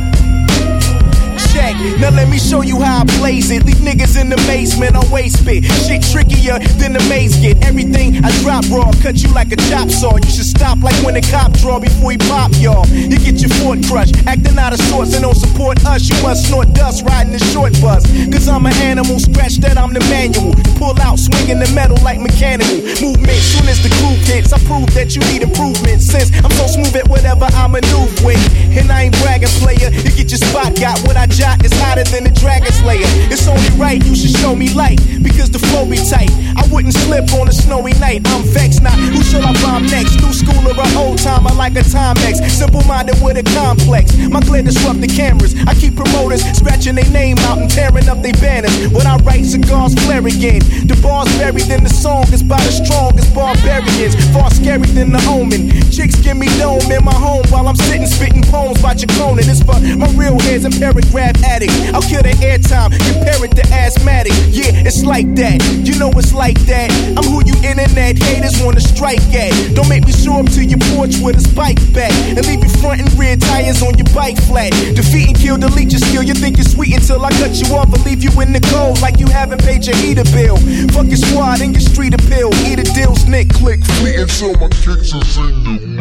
Check. 1.57 1.73
Now 1.97 2.13
let 2.13 2.29
me 2.29 2.37
show 2.37 2.61
you 2.61 2.77
how 2.85 3.01
I 3.01 3.03
blaze 3.17 3.49
it. 3.49 3.65
Leave 3.65 3.81
niggas 3.81 4.13
in 4.13 4.29
the 4.29 4.37
basement 4.45 4.95
on 4.95 5.09
waste 5.09 5.41
spit. 5.41 5.65
Shit 5.89 6.05
trickier 6.13 6.61
than 6.77 6.93
the 6.93 7.01
maze 7.09 7.33
get. 7.41 7.57
Everything 7.65 8.21
I 8.23 8.29
drop 8.45 8.61
raw, 8.69 8.91
cut 9.01 9.17
you 9.23 9.33
like 9.33 9.51
a 9.51 9.57
chop 9.65 9.89
saw. 9.89 10.17
You 10.17 10.29
should 10.29 10.45
stop 10.45 10.77
like 10.85 10.93
when 11.01 11.15
a 11.15 11.21
cop 11.33 11.53
draw 11.57 11.79
before 11.79 12.11
he 12.11 12.19
pop 12.29 12.51
y'all. 12.61 12.85
You 12.93 13.17
get 13.17 13.41
your 13.41 13.49
foot 13.57 13.81
crushed, 13.89 14.13
acting 14.27 14.57
out 14.59 14.73
of 14.73 14.79
sorts 14.85 15.17
and 15.17 15.23
don't 15.25 15.33
support 15.33 15.83
us. 15.85 16.05
You 16.05 16.21
must 16.21 16.45
snort 16.45 16.73
dust 16.73 17.03
riding 17.09 17.33
the 17.33 17.41
short 17.49 17.73
bus. 17.81 18.05
Cause 18.29 18.47
I'm 18.47 18.67
an 18.67 18.77
animal, 18.77 19.17
scratch 19.17 19.57
that 19.65 19.79
I'm 19.81 19.93
the 19.97 20.03
manual. 20.13 20.53
Pull 20.77 20.93
out, 21.01 21.17
swinging 21.17 21.57
the 21.57 21.69
metal 21.73 21.97
like 22.05 22.21
mechanical. 22.21 22.85
Movement, 23.01 23.41
soon 23.41 23.65
as 23.65 23.81
the 23.81 23.89
groove 23.97 24.21
hits, 24.29 24.53
I 24.53 24.61
prove 24.69 24.93
that 24.93 25.17
you 25.17 25.25
need 25.33 25.41
improvement. 25.41 26.05
Since 26.05 26.29
I'm 26.37 26.53
so 26.53 26.69
smooth 26.69 26.93
at 27.01 27.09
whatever 27.09 27.49
I 27.49 27.65
maneuver 27.65 28.13
with. 28.21 28.45
And 28.77 28.93
I 28.93 29.09
ain't 29.09 29.17
bragging, 29.25 29.49
player. 29.57 29.89
You 29.89 30.13
get 30.13 30.29
your 30.29 30.37
spot 30.37 30.77
got. 30.77 31.01
What 31.01 31.17
I 31.17 31.25
jot 31.47 31.63
is 31.65 31.71
hotter 31.79 32.03
than 32.03 32.23
the 32.23 32.31
dragon 32.31 32.71
slayer. 32.71 33.07
It's 33.31 33.47
only 33.47 33.69
right 33.79 34.03
you 34.03 34.15
should 34.15 34.35
show 34.35 34.55
me 34.55 34.73
light. 34.73 34.99
Because 35.23 35.49
the 35.49 35.59
flow 35.59 35.85
be 35.85 35.97
tight. 35.97 36.31
I 36.59 36.67
wouldn't 36.71 36.93
slip 36.93 37.31
on 37.39 37.47
a 37.47 37.55
snowy 37.55 37.93
night. 38.03 38.21
I'm 38.27 38.43
vexed 38.43 38.81
now. 38.83 38.95
Who 39.15 39.23
shall 39.23 39.43
I 39.43 39.53
bomb 39.63 39.85
next? 39.87 40.19
New 40.19 40.33
school 40.33 40.59
or 40.67 40.75
an 40.75 40.97
old 40.97 41.19
timer 41.19 41.53
like 41.55 41.75
a 41.75 41.83
Timex. 41.83 42.43
Simple 42.49 42.83
minded 42.83 43.15
with 43.23 43.37
a 43.37 43.45
complex. 43.55 44.15
My 44.17 44.41
glare 44.41 44.63
disrupt 44.63 44.99
the 45.01 45.07
cameras. 45.07 45.55
I 45.67 45.73
keep 45.73 45.95
promoters 45.95 46.43
scratching 46.57 46.95
their 46.95 47.09
name 47.11 47.37
out 47.47 47.57
and 47.59 47.69
tearing 47.69 48.09
up 48.09 48.21
their 48.21 48.37
banners. 48.43 48.73
When 48.91 49.07
I 49.07 49.17
write 49.23 49.45
cigars 49.45 49.93
flare 50.03 50.25
again. 50.25 50.59
The 50.87 50.99
bar's 51.01 51.31
buried 51.37 51.69
in 51.69 51.83
the 51.83 51.89
song 51.89 52.27
is 52.33 52.43
by 52.43 52.59
the 52.67 52.71
strongest 52.71 53.33
barbarians. 53.33 54.15
Far 54.33 54.51
scary 54.51 54.87
than 54.97 55.11
the 55.11 55.23
omen. 55.29 55.71
Chicks 55.91 56.19
give 56.19 56.37
me 56.37 56.47
dome 56.59 56.91
in 56.91 57.03
my 57.03 57.15
home 57.15 57.45
while 57.49 57.67
I'm 57.67 57.75
sitting 57.75 58.07
spitting 58.07 58.43
poems 58.43 58.81
by 58.81 58.93
Chacon. 58.93 59.39
And 59.39 59.47
it's 59.47 59.63
for 59.63 59.79
my 59.95 60.09
real 60.19 60.39
heads 60.39 60.65
and 60.65 60.73
paragraph 60.75 61.36
addict. 61.43 61.73
I'll 61.93 62.01
kill 62.01 62.23
the 62.23 62.33
airtime, 62.41 62.91
compare 62.93 63.43
it 63.43 63.51
to 63.55 63.65
asthmatic. 63.73 64.33
Yeah, 64.49 64.87
it's 64.87 65.03
like 65.03 65.27
that. 65.35 65.61
You 65.83 65.97
know 65.99 66.11
it's 66.15 66.33
like 66.33 66.59
that. 66.65 66.91
I'm 67.17 67.25
who 67.25 67.41
you 67.45 67.55
internet 67.63 68.17
haters 68.17 68.61
wanna 68.63 68.81
strike 68.81 69.23
at. 69.33 69.51
Don't 69.75 69.89
make 69.89 70.05
me 70.05 70.13
show 70.13 70.39
up 70.39 70.49
to 70.57 70.63
your 70.63 70.79
porch 70.93 71.17
with 71.21 71.37
a 71.37 71.41
spike 71.41 71.81
back 71.93 72.11
and 72.11 72.45
leave 72.45 72.63
you 72.63 72.69
front 72.81 73.01
and 73.01 73.09
rear 73.19 73.37
tires 73.37 73.81
on 73.81 73.97
your 73.97 74.09
bike 74.13 74.37
flat. 74.47 74.71
Defeat 74.95 75.27
and 75.29 75.37
kill, 75.37 75.57
delete 75.57 75.91
your 75.91 76.01
skill. 76.01 76.23
You 76.23 76.33
think 76.33 76.57
you're 76.57 76.69
sweet 76.69 76.93
until 76.95 77.23
I 77.23 77.31
cut 77.37 77.55
you 77.55 77.75
off 77.75 77.91
and 77.93 78.03
leave 78.05 78.23
you 78.23 78.31
in 78.41 78.53
the 78.53 78.61
cold 78.71 79.01
like 79.01 79.19
you 79.19 79.27
haven't 79.27 79.61
paid 79.61 79.85
your 79.85 79.95
heater 79.97 80.25
bill. 80.31 80.57
Fuck 80.93 81.07
your 81.07 81.17
squad 81.17 81.61
and 81.61 81.73
your 81.73 81.81
street 81.81 82.13
appeal. 82.13 82.53
Eat 82.65 82.79
a 82.79 82.87
deal's 82.93 83.25
nick, 83.25 83.49
click 83.49 83.83
fleet 83.99 84.19
until 84.19 84.53
my 84.55 84.69
kicks 84.69 85.13
is 85.13 85.37
in 85.37 85.97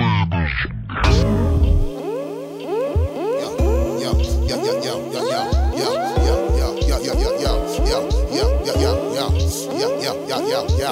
your 10.49 10.87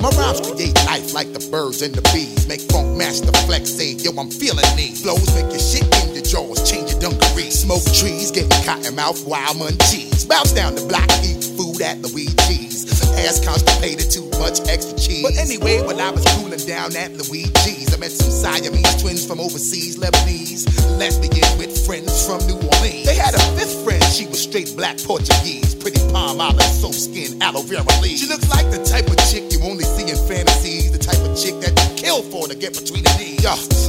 My 0.00 0.10
rhymes 0.10 0.40
create 0.40 0.74
life 0.86 1.12
like 1.12 1.32
the 1.32 1.44
birds 1.50 1.82
and 1.82 1.92
the 1.92 2.02
bees. 2.14 2.46
Make 2.46 2.60
funk 2.70 2.96
master 2.96 3.32
flex 3.46 3.70
say, 3.70 3.92
yo, 3.92 4.12
I'm 4.12 4.30
feeling 4.30 4.64
these. 4.76 5.02
Flows 5.02 5.26
make 5.34 5.50
your 5.50 5.58
shit 5.58 5.84
in 6.04 6.14
your 6.14 6.22
jaws, 6.22 6.62
change 6.70 6.92
your 6.92 7.00
dungarees. 7.00 7.60
Smoke 7.60 7.84
trees, 7.92 8.30
getting 8.30 8.64
cotton 8.64 8.94
mouth, 8.94 9.26
wild 9.26 9.56
munchies. 9.56 10.28
Bounce 10.28 10.52
down 10.52 10.76
the 10.76 10.86
block, 10.86 11.10
eat 11.24 11.42
food 11.58 11.82
at 11.82 11.98
Luigi's. 11.98 12.67
Ass 13.16 13.44
constipated, 13.44 14.10
too 14.10 14.28
much 14.38 14.60
extra 14.68 14.98
cheese. 14.98 15.22
But 15.22 15.36
anyway, 15.36 15.80
while 15.82 16.00
I 16.00 16.10
was 16.10 16.24
cooling 16.36 16.60
down 16.66 16.96
at 16.96 17.12
Luigi's, 17.12 17.94
I 17.94 17.98
met 17.98 18.10
some 18.10 18.30
Siamese 18.30 19.00
twins 19.00 19.26
from 19.26 19.40
overseas, 19.40 19.98
Lebanese. 19.98 20.66
Lesbian 20.98 21.46
with 21.58 21.70
friends 21.86 22.26
from 22.26 22.44
New 22.46 22.58
Orleans. 22.58 23.06
They 23.06 23.14
had 23.14 23.34
a 23.34 23.42
fifth 23.54 23.84
friend, 23.84 24.02
she 24.04 24.26
was 24.26 24.42
straight 24.42 24.74
black 24.76 24.98
Portuguese. 24.98 25.74
Pretty 25.76 26.00
palm 26.10 26.40
olive, 26.40 26.60
soap 26.62 26.92
skin, 26.92 27.40
aloe 27.40 27.62
vera 27.62 27.86
leaves. 28.02 28.20
She 28.20 28.26
looks 28.26 28.50
like 28.50 28.66
the 28.70 28.82
type 28.82 29.06
of 29.06 29.16
chick 29.30 29.46
you 29.52 29.62
only 29.62 29.84
see 29.84 30.10
in 30.10 30.18
fantasies. 30.26 30.97
Type 31.08 31.24
of 31.24 31.32
chick 31.40 31.56
that 31.64 31.72
you 31.72 31.96
kill 31.96 32.20
for 32.20 32.46
to 32.48 32.54
get 32.54 32.76
between 32.76 33.02
the 33.02 33.16
knees. 33.16 33.28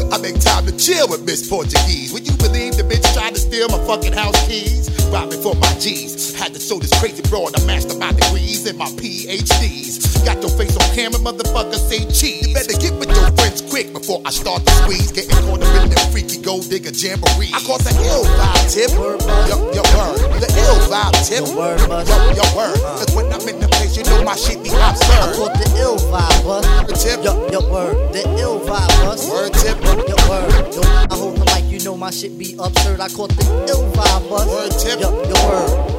I 0.07 0.17
make 0.23 0.39
time 0.39 0.65
to 0.65 0.73
chill 0.79 1.09
with 1.11 1.25
Miss 1.25 1.43
Portuguese. 1.49 2.13
Would 2.13 2.23
you 2.25 2.31
believe 2.39 2.77
the 2.79 2.83
bitch 2.87 3.03
tried 3.11 3.35
to 3.35 3.39
steal 3.39 3.67
my 3.67 3.77
fucking 3.83 4.13
house 4.13 4.39
keys? 4.47 4.87
Robbing 5.11 5.41
for 5.43 5.53
my 5.55 5.67
G's. 5.83 6.31
Had 6.39 6.53
to 6.53 6.59
show 6.59 6.79
this 6.79 6.95
crazy 6.99 7.21
broad 7.27 7.59
I 7.59 7.65
master 7.65 7.97
my 7.99 8.13
degrees 8.13 8.65
and 8.65 8.77
my 8.77 8.87
PhDs. 8.95 10.23
Got 10.23 10.39
your 10.39 10.51
face 10.55 10.71
on 10.79 10.87
camera, 10.95 11.19
motherfucker, 11.19 11.75
say 11.75 12.07
cheese. 12.07 12.47
You 12.47 12.53
better 12.53 12.77
get 12.79 12.95
with 12.95 13.11
your 13.11 13.27
friends 13.35 13.61
quick 13.67 13.91
before 13.91 14.21
I 14.23 14.31
start 14.31 14.65
to 14.65 14.71
squeeze. 14.83 15.11
Getting 15.11 15.35
caught 15.43 15.59
up 15.59 15.83
in 15.83 15.89
them 15.91 16.11
freaky 16.15 16.39
gold 16.39 16.69
digger 16.69 16.95
jamboree. 16.95 17.51
I 17.51 17.59
caught 17.67 17.83
the 17.83 17.91
ill 17.99 18.23
vibe 18.39 18.63
tip. 18.71 18.91
Yo, 18.95 19.59
yo, 19.75 19.83
word. 19.91 20.23
The 20.39 20.47
ill 20.55 20.79
vibe 20.87 21.19
tip. 21.27 21.43
Yo, 21.43 22.15
yo, 22.31 22.45
word. 22.55 22.79
Cause 22.95 23.11
when 23.11 23.27
I'm 23.33 23.43
in 23.43 23.59
the 23.59 23.67
place, 23.79 23.97
you 23.97 24.03
know 24.03 24.23
my 24.23 24.35
shit 24.35 24.61
be 24.63 24.69
absurd. 24.69 25.09
I 25.09 25.33
caught 25.35 25.53
the 25.57 25.67
ill 25.79 25.97
vibe, 25.97 26.43
bus. 26.43 26.65
The 26.87 26.95
tip. 26.95 27.23
Yo, 27.23 27.33
yo, 27.51 27.71
word. 27.71 28.13
The 28.13 28.21
ill 28.39 28.59
vibe, 28.59 28.87
bus. 29.03 29.29
Word 29.29 29.53
tip. 29.53 29.77
Yo, 29.83 30.15
word. 30.29 30.75
Yo, 30.75 30.81
I 30.83 31.15
hold 31.15 31.37
the 31.37 31.45
mic, 31.45 31.65
you 31.71 31.83
know 31.83 31.97
my 31.97 32.11
shit 32.11 32.37
be 32.37 32.55
absurd. 32.59 32.99
I 32.99 33.09
caught 33.09 33.29
the 33.29 33.45
ill 33.69 33.89
vibe, 33.91 34.29
bus. 34.29 34.47
Word 34.47 34.71
tip. 34.79 34.99
Yo, 34.99 35.09
yo, 35.23 35.35
word. 35.47 35.98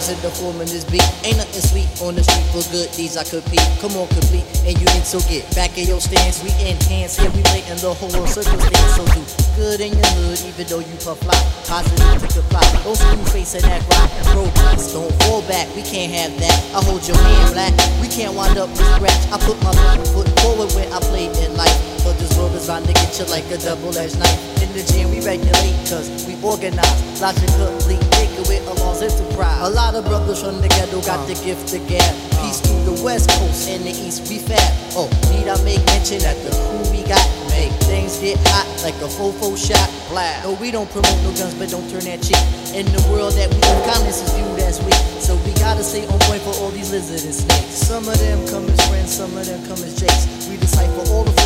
My 0.00 0.16
the 0.24 0.30
form 0.32 0.56
in 0.64 0.68
this 0.68 0.84
beat. 0.88 1.04
Ain't 1.28 1.36
nothing 1.36 1.60
sweet 1.60 1.88
on 2.00 2.16
the 2.16 2.24
street 2.24 2.48
for 2.56 2.64
good 2.72 2.88
deeds 2.96 3.20
I 3.20 3.24
could 3.24 3.44
compete. 3.44 3.60
Come 3.84 3.92
on, 4.00 4.08
complete, 4.08 4.48
and 4.64 4.72
you 4.72 4.86
need 4.96 5.04
so 5.04 5.20
get 5.28 5.44
back 5.52 5.76
in 5.76 5.84
your 5.88 6.00
stance. 6.00 6.40
We 6.40 6.48
enhance, 6.64 7.20
yeah, 7.20 7.28
we 7.36 7.44
lay 7.52 7.60
in 7.68 7.76
the 7.84 7.92
whole 7.92 8.08
world 8.16 8.32
circumstance. 8.32 8.96
So 8.96 9.04
do 9.12 9.20
good 9.60 9.80
in 9.84 9.92
your 9.92 10.12
hood, 10.24 10.40
even 10.48 10.64
though 10.72 10.80
you 10.80 10.96
puff 11.04 11.20
fly. 11.20 11.36
Positive 11.68 12.16
to 12.16 12.28
comply. 12.32 12.64
Don't 12.80 12.96
screw 12.96 13.24
face 13.28 13.52
and 13.60 13.64
rock. 13.92 14.08
Bro, 14.32 14.48
please 14.56 14.88
don't 14.92 15.12
fall 15.24 15.44
back. 15.44 15.68
We 15.76 15.84
can't 15.84 16.12
have 16.16 16.32
that. 16.40 16.58
I 16.72 16.80
hold 16.80 17.04
your 17.04 17.20
hand 17.20 17.52
black. 17.52 17.72
We 18.00 18.08
can't 18.08 18.32
wind 18.32 18.56
up 18.56 18.72
with 18.72 18.80
scratch. 18.96 19.20
I 19.28 19.36
put 19.36 19.60
my 19.60 19.72
foot 20.16 20.28
forward 20.40 20.72
when 20.72 20.88
I 20.92 20.98
play 21.12 21.28
in 21.28 21.52
life. 21.60 21.99
But 22.04 22.18
this 22.18 22.36
world 22.36 22.52
is 22.54 22.66
bound 22.66 22.86
to 22.86 22.92
get 22.92 23.18
you 23.18 23.26
like 23.26 23.44
a 23.50 23.58
double-edged 23.58 24.18
knife. 24.18 24.62
In 24.62 24.72
the 24.72 24.82
gym, 24.92 25.10
we 25.10 25.20
regulate, 25.20 25.76
cause 25.88 26.08
we 26.26 26.36
organize. 26.42 27.20
Logically, 27.20 27.98
take 28.16 28.32
away 28.46 28.58
a 28.64 28.74
lost 28.80 29.02
enterprise. 29.02 29.60
A 29.66 29.70
lot 29.70 29.94
of 29.94 30.04
brothers 30.06 30.42
from 30.42 30.60
the 30.60 30.68
ghetto 30.68 31.00
got 31.02 31.26
the 31.28 31.34
uh-huh. 31.34 31.44
gift 31.44 31.68
to 31.68 31.78
gab. 31.84 32.14
Peace 32.40 32.60
to 32.60 32.72
the 32.88 32.96
west 33.04 33.28
coast 33.36 33.68
and 33.68 33.84
the 33.84 33.90
east, 33.90 34.28
we 34.30 34.38
fab. 34.38 34.58
Oh, 34.96 35.08
need 35.30 35.48
I 35.48 35.60
make 35.62 35.84
mention 35.92 36.24
that 36.24 36.36
the 36.40 36.50
crew 36.50 36.80
we 36.90 37.04
got 37.04 37.20
make 37.52 37.72
things 37.84 38.16
get 38.18 38.38
hot 38.48 38.64
like 38.82 38.96
a 39.04 39.10
fofo 39.10 39.52
shot. 39.52 39.88
Blast. 40.08 40.44
No, 40.44 40.54
we 40.56 40.70
don't 40.70 40.88
promote 40.90 41.20
no 41.20 41.30
guns, 41.36 41.54
but 41.54 41.68
don't 41.68 41.84
turn 41.90 42.04
that 42.08 42.22
cheek. 42.24 42.40
In 42.72 42.86
the 42.88 43.02
world 43.12 43.34
that 43.34 43.52
we 43.52 43.60
live, 43.60 43.84
kindness 43.84 44.22
is 44.24 44.32
viewed 44.32 44.58
as 44.64 44.80
weak. 44.82 44.96
So 45.20 45.36
we 45.44 45.52
gotta 45.60 45.84
stay 45.84 46.06
on 46.06 46.18
point 46.24 46.42
for 46.42 46.54
all 46.62 46.70
these 46.70 46.90
lizards 46.90 47.24
and 47.24 47.34
snakes. 47.34 47.76
Some 47.76 48.08
of 48.08 48.18
them 48.18 48.40
come 48.48 48.64
as 48.64 48.80
friends, 48.88 49.12
some 49.12 49.36
of 49.36 49.44
them 49.44 49.60
come 49.68 49.80
as 49.84 49.94
jakes. 50.00 50.48
We 50.48 50.56
decipher 50.56 51.04
all 51.12 51.24
the 51.24 51.39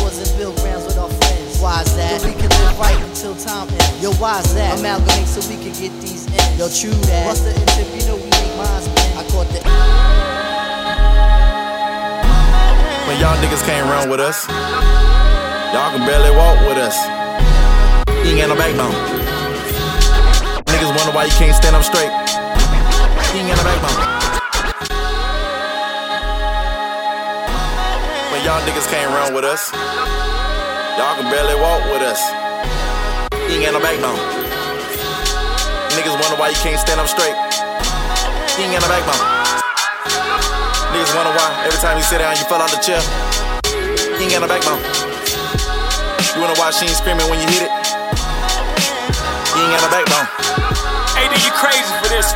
Why's 1.61 1.95
that? 1.95 2.21
So 2.21 2.27
we 2.27 2.33
can 2.33 2.49
live 2.49 2.79
right 2.79 2.99
until 3.03 3.35
time 3.35 3.67
ends. 3.69 4.03
Yo, 4.03 4.11
why's 4.21 4.53
that? 4.55 4.79
Amalgamate 4.79 5.27
so 5.27 5.41
we 5.49 5.55
can 5.55 5.73
get 5.73 5.91
these 6.01 6.27
ends. 6.27 6.59
Yo, 6.59 6.69
true 6.69 6.95
that. 7.07 7.25
What's 7.25 7.41
the 7.41 7.53
tip? 7.73 7.87
You 7.95 8.05
know 8.07 8.17
we 8.17 8.29
make 8.29 8.53
minds 8.57 8.85
spin. 8.85 9.17
I 9.17 9.23
caught 9.31 9.47
the. 9.49 9.59
When 13.07 13.19
y'all 13.19 13.37
niggas 13.41 13.63
can't 13.65 13.87
run 13.89 14.09
with 14.09 14.19
us. 14.19 14.47
Y'all 15.75 15.91
can 15.91 16.07
barely 16.07 16.31
walk 16.37 16.59
with 16.67 16.77
us. 16.77 16.95
You 18.23 18.31
ain't 18.31 18.39
got 18.39 18.47
no 18.47 18.55
backbone. 18.55 18.95
Niggas 20.71 20.91
wonder 20.95 21.11
why 21.11 21.25
you 21.25 21.31
can't 21.31 21.55
stand 21.55 21.75
up 21.75 21.83
straight. 21.83 22.11
You 23.35 23.43
ain't 23.43 23.49
got 23.51 23.57
no 23.59 23.65
backbone. 23.67 23.99
When 28.31 28.43
y'all 28.45 28.61
niggas 28.63 28.87
can't 28.89 29.11
run 29.11 29.33
with 29.33 29.43
us. 29.43 30.14
Y'all 30.95 31.11
can 31.19 31.27
barely 31.27 31.59
walk 31.59 31.83
with 31.91 31.99
us. 32.07 32.23
You 33.51 33.59
ain't 33.59 33.67
got 33.67 33.75
no 33.75 33.83
backbone. 33.83 34.15
Niggas 35.91 36.15
wonder 36.15 36.39
why 36.39 36.55
you 36.55 36.59
can't 36.63 36.79
stand 36.79 37.03
up 37.03 37.11
straight. 37.11 37.35
You 38.55 38.63
ain't 38.63 38.79
got 38.79 38.79
no 38.79 38.87
backbone. 38.87 39.19
Niggas 40.95 41.11
wonder 41.11 41.35
why 41.35 41.51
every 41.67 41.75
time 41.83 41.99
you 41.99 42.03
sit 42.07 42.23
down 42.23 42.31
you 42.39 42.47
fall 42.47 42.63
out 42.63 42.71
the 42.71 42.79
chair. 42.79 43.03
You 43.75 44.23
ain't 44.23 44.31
got 44.31 44.39
no 44.39 44.47
backbone. 44.47 44.79
You 46.31 46.39
wanna 46.39 46.55
why 46.55 46.71
she 46.71 46.87
ain't 46.87 46.95
screaming 46.95 47.27
when 47.27 47.43
you 47.43 47.47
hit 47.51 47.67
it? 47.67 47.73
You 49.51 49.67
ain't 49.67 49.75
got 49.75 49.83
no 49.83 49.91
backbone. 49.91 50.31
Hey, 51.19 51.27
you 51.27 51.51
crazy 51.59 51.91
for 51.99 52.07
this? 52.07 52.31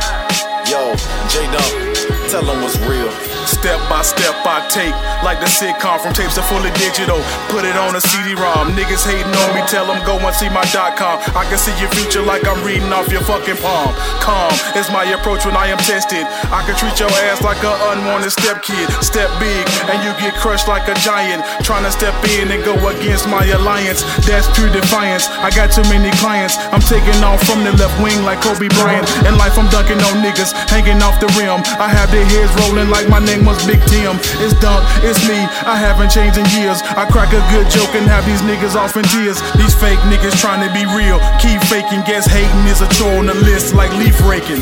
Yo, 0.68 0.92
J 1.32 1.48
Dump, 1.48 2.28
tell 2.28 2.44
them 2.44 2.60
what's 2.60 2.76
real. 2.84 3.39
Step 3.50 3.82
by 3.90 4.00
step 4.00 4.32
I 4.46 4.64
take, 4.72 4.94
like 5.20 5.36
the 5.42 5.50
sitcom 5.50 6.00
from 6.00 6.14
tapes 6.14 6.38
to 6.38 6.42
fully 6.48 6.72
digital. 6.80 7.20
Put 7.52 7.68
it 7.68 7.76
on 7.76 7.92
a 7.92 8.00
CD-ROM. 8.00 8.72
Niggas 8.72 9.04
hating 9.04 9.28
on 9.28 9.50
me, 9.52 9.60
tell 9.68 9.84
them 9.84 10.00
go 10.06 10.16
and 10.16 10.32
see 10.32 10.48
my 10.48 10.64
dot 10.72 10.96
com. 10.96 11.20
I 11.36 11.44
can 11.50 11.58
see 11.58 11.74
your 11.76 11.92
future 11.92 12.24
like 12.24 12.46
I'm 12.48 12.62
reading 12.64 12.88
off 12.88 13.12
your 13.12 13.20
fucking 13.20 13.60
palm. 13.60 13.92
Calm 14.24 14.54
is 14.78 14.88
my 14.88 15.04
approach 15.12 15.44
when 15.44 15.60
I 15.60 15.68
am 15.68 15.76
tested. 15.82 16.24
I 16.48 16.64
can 16.64 16.72
treat 16.78 16.96
your 17.02 17.12
ass 17.28 17.44
like 17.44 17.60
an 17.60 17.76
unwanted 17.92 18.32
stepkid. 18.32 18.88
Step 19.04 19.28
big 19.36 19.66
and 19.92 20.00
you 20.00 20.14
get 20.16 20.32
crushed 20.40 20.66
like 20.66 20.88
a 20.88 20.96
giant. 21.04 21.44
Trying 21.60 21.84
to 21.84 21.92
step 21.92 22.16
in 22.40 22.48
and 22.48 22.64
go 22.64 22.74
against 22.88 23.28
my 23.28 23.44
alliance. 23.52 24.06
That's 24.24 24.48
pure 24.56 24.72
defiance. 24.72 25.28
I 25.44 25.52
got 25.52 25.68
too 25.74 25.84
many 25.92 26.08
clients. 26.16 26.56
I'm 26.72 26.80
taking 26.80 27.20
off 27.20 27.44
from 27.44 27.60
the 27.66 27.76
left 27.76 27.98
wing 28.00 28.24
like 28.24 28.40
Kobe 28.40 28.72
Bryant. 28.80 29.04
In 29.28 29.36
life 29.36 29.58
I'm 29.60 29.68
dunking 29.68 30.00
on 30.08 30.24
niggas, 30.24 30.56
hanging 30.72 31.02
off 31.04 31.20
the 31.20 31.28
rim. 31.36 31.60
I 31.76 31.92
have 31.92 32.08
their 32.08 32.24
heads 32.24 32.48
rolling 32.64 32.88
like 32.88 33.04
my 33.08 33.20
name 33.40 33.48
was 33.48 33.64
Big 33.66 33.80
Tim. 33.88 34.12
Um, 34.12 34.18
it's 34.44 34.54
Dunk, 34.60 34.84
it's 35.04 35.20
me. 35.28 35.38
I 35.64 35.76
haven't 35.76 36.10
changed 36.10 36.38
in 36.38 36.46
years. 36.56 36.82
I 36.96 37.08
crack 37.08 37.32
a 37.32 37.42
good 37.52 37.68
joke 37.70 37.94
and 37.96 38.04
have 38.08 38.24
these 38.26 38.42
niggas 38.42 38.74
off 38.76 38.96
in 38.96 39.04
tears. 39.08 39.40
These 39.56 39.74
fake 39.74 40.00
niggas 40.10 40.36
trying 40.40 40.60
to 40.66 40.70
be 40.72 40.84
real. 40.96 41.20
Keep 41.40 41.60
faking. 41.68 42.02
Guess 42.04 42.26
hating 42.26 42.66
is 42.68 42.80
a 42.80 42.88
chore 42.96 43.20
on 43.20 43.26
the 43.26 43.34
list 43.34 43.74
like 43.74 43.92
leaf 43.96 44.16
raking. 44.24 44.60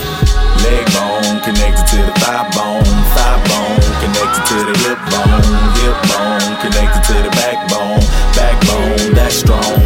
Leg 0.63 0.87
bone 0.95 1.39
connected 1.43 1.87
to 1.95 1.99
the 2.03 2.15
thigh 2.19 2.47
bone, 2.55 2.85
thigh 3.15 3.39
bone 3.47 3.79
connected 4.03 4.45
to 4.51 4.59
the 4.69 4.75
hip 4.85 5.01
bone, 5.11 5.55
hip 5.81 5.97
bone 6.11 6.51
connected 6.61 7.03
to 7.07 7.17
the 7.23 7.33
backbone, 7.39 8.03
backbone 8.35 9.15
that's 9.15 9.37
strong, 9.37 9.78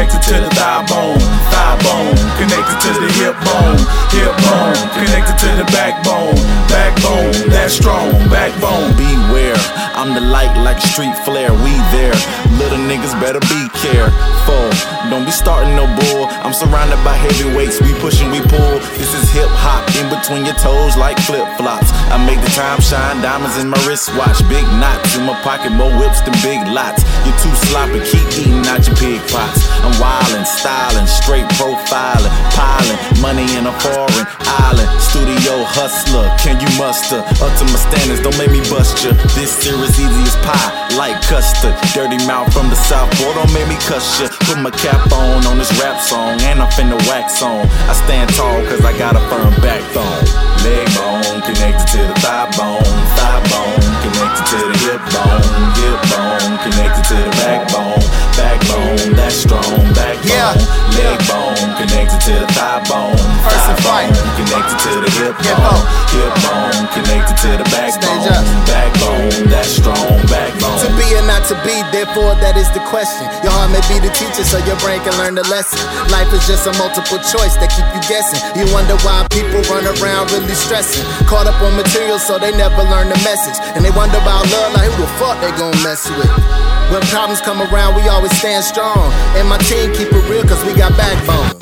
connected 0.00 0.32
to 0.32 0.40
the 0.40 0.48
thigh 0.56 0.80
bone, 0.88 1.20
thigh 1.52 1.76
bone 1.84 2.16
connected 2.40 2.80
to 2.80 2.90
the 3.04 3.10
hip 3.20 3.36
bone, 3.44 3.76
hip 4.08 4.32
bone 4.48 4.72
connected 4.96 5.36
to 5.36 5.48
the 5.60 5.64
backbone, 5.76 6.32
backbone 6.72 7.36
that's 7.52 7.74
strong, 7.74 8.08
backbone. 8.32 8.96
Beware, 8.96 9.60
I'm 9.92 10.14
the 10.14 10.24
light 10.24 10.56
like 10.64 10.80
street 10.80 11.12
flare. 11.28 11.52
We 11.52 11.76
there, 11.92 12.16
little 12.60 12.78
niggas 12.84 13.16
better 13.16 13.40
be 13.48 13.62
careful. 13.80 14.68
Don't 15.08 15.24
be 15.24 15.32
starting 15.32 15.74
no 15.74 15.88
bull. 15.88 16.28
I'm 16.44 16.52
surrounded 16.52 17.00
by 17.02 17.16
heavyweights. 17.16 17.80
We 17.80 17.96
pushing, 18.04 18.30
we 18.30 18.44
pull. 18.44 18.76
This 19.00 19.16
is 19.16 19.32
hip 19.32 19.48
hop 19.64 19.82
in 19.96 20.06
between 20.12 20.44
your 20.44 20.54
toes 20.60 20.94
like 21.00 21.16
flip 21.24 21.48
flops. 21.56 21.88
I 22.12 22.20
make 22.20 22.38
the 22.44 22.52
time 22.52 22.78
shine. 22.84 23.24
Diamonds 23.24 23.56
in 23.56 23.72
my 23.72 23.80
wristwatch. 23.88 24.38
Big 24.52 24.62
knots 24.76 25.16
in 25.16 25.24
my 25.24 25.34
pocket. 25.40 25.72
More 25.72 25.90
whips 25.96 26.20
than 26.20 26.36
big 26.44 26.60
lots. 26.68 27.00
You're 27.24 27.40
too 27.40 27.54
sloppy. 27.72 28.04
Keep 28.04 28.28
eating 28.44 28.62
out 28.68 28.84
your 28.84 28.94
pig 29.00 29.18
pots. 29.32 29.64
I'm 29.80 29.96
wildin', 29.96 30.44
styling, 30.44 31.08
straight 31.08 31.48
profiling, 31.56 32.30
piling 32.52 33.00
money 33.24 33.48
in 33.56 33.64
a 33.64 33.74
foreign 33.80 34.28
island. 34.68 34.88
Studio 35.00 35.64
hustler. 35.64 36.28
Can 36.38 36.60
you 36.60 36.68
muster 36.76 37.24
up 37.24 37.52
to 37.56 37.64
my 37.72 37.80
standards? 37.80 38.20
Don't 38.20 38.36
make 38.36 38.52
me 38.52 38.60
bust 38.68 39.00
you. 39.02 39.16
This 39.32 39.50
series 39.50 39.96
easy 39.96 40.22
as 40.28 40.36
pie, 40.44 40.70
like 41.00 41.18
custard. 41.24 41.74
Dirty 41.96 42.20
mouth 42.28 42.49
from 42.52 42.68
the 42.68 42.76
south. 42.76 43.10
Boy, 43.18 43.32
don't 43.34 43.52
make 43.52 43.68
me 43.68 43.76
cuss 43.86 44.20
you. 44.20 44.28
Put 44.46 44.58
my 44.58 44.70
cap 44.70 45.00
on 45.12 45.46
on 45.46 45.58
this 45.58 45.70
rap 45.80 46.00
song, 46.00 46.40
and 46.42 46.60
I'm 46.60 46.70
finna 46.70 46.98
wax 47.08 47.42
on. 47.42 47.66
I 47.88 47.94
stand 47.94 48.30
tall 48.34 48.60
cause 48.66 48.84
I 48.84 48.96
got 48.98 49.16
a 49.16 49.22
firm 49.30 49.54
backbone. 49.62 50.26
Leg 50.62 50.86
bone 50.94 51.40
connected 51.42 51.86
to 51.94 52.00
the 52.04 52.16
thigh 52.20 52.50
bone, 52.58 52.84
thigh 53.16 53.42
bone 53.48 53.90
connected 54.04 54.44
to 54.52 54.58
the 54.60 54.76
hip 54.84 55.02
bone, 55.14 55.46
hip 55.80 56.00
bone 56.12 56.54
connected 56.64 57.04
to 57.08 57.16
the 57.16 57.32
backbone, 57.40 58.04
backbone 58.40 59.12
that's 59.12 59.36
strong, 59.44 59.76
backbone, 59.92 60.32
yeah. 60.32 60.56
leg 60.96 61.20
bone 61.28 61.68
connected 61.76 62.20
to 62.24 62.32
the 62.40 62.48
thigh 62.56 62.80
bone, 62.88 63.20
thigh 63.44 63.76
bone 63.84 64.16
connected 64.40 64.78
to 64.80 64.92
the 65.04 65.10
hip 65.20 65.36
bone, 65.44 65.84
hip 66.08 66.32
bone 66.44 66.84
connected 66.96 67.36
to 67.44 67.50
the 67.60 67.66
backbone, 67.68 68.24
backbone 68.64 69.44
that's 69.52 69.76
strong, 69.76 70.16
backbone. 70.32 70.80
To 70.80 70.88
be 70.96 71.06
or 71.12 71.24
not 71.28 71.44
to 71.52 71.56
be, 71.68 71.76
therefore 71.92 72.32
that 72.40 72.56
is 72.56 72.68
the 72.72 72.80
question. 72.88 73.28
Your 73.44 73.52
heart 73.52 73.68
may 73.68 73.84
be 73.92 74.00
the 74.00 74.12
teacher, 74.16 74.44
so 74.44 74.56
your 74.64 74.80
brain 74.80 75.04
can 75.04 75.12
learn 75.20 75.36
the 75.36 75.44
lesson. 75.52 75.80
Life 76.08 76.32
is 76.32 76.44
just 76.48 76.64
a 76.64 76.72
multiple 76.80 77.20
choice 77.20 77.60
that 77.60 77.68
keep 77.68 77.84
you 77.92 78.02
guessing. 78.08 78.40
You 78.56 78.64
wonder 78.72 78.96
why 79.04 79.28
people 79.28 79.60
run 79.68 79.84
around 79.84 80.32
really 80.32 80.56
stressing, 80.56 81.04
caught 81.28 81.44
up 81.44 81.60
on 81.60 81.76
material, 81.76 82.16
so 82.16 82.40
they 82.40 82.56
never 82.56 82.80
learn 82.88 83.12
the 83.12 83.20
message. 83.20 83.60
And 83.76 83.84
they 83.84 83.92
wonder 83.92 84.16
about 84.16 84.48
love, 84.48 84.72
like 84.72 84.88
who 84.88 85.04
the 85.04 85.10
fuck 85.20 85.36
they 85.44 85.52
gon' 85.60 85.76
mess 85.84 86.08
with. 86.08 86.69
When 86.90 87.02
problems 87.02 87.40
come 87.40 87.62
around, 87.62 87.94
we 87.94 88.08
always 88.08 88.36
stand 88.36 88.64
strong. 88.64 89.12
And 89.36 89.48
my 89.48 89.58
team 89.58 89.92
keep 89.94 90.08
it 90.10 90.28
real, 90.28 90.42
cause 90.42 90.64
we 90.64 90.74
got 90.74 90.90
backbone. 90.96 91.56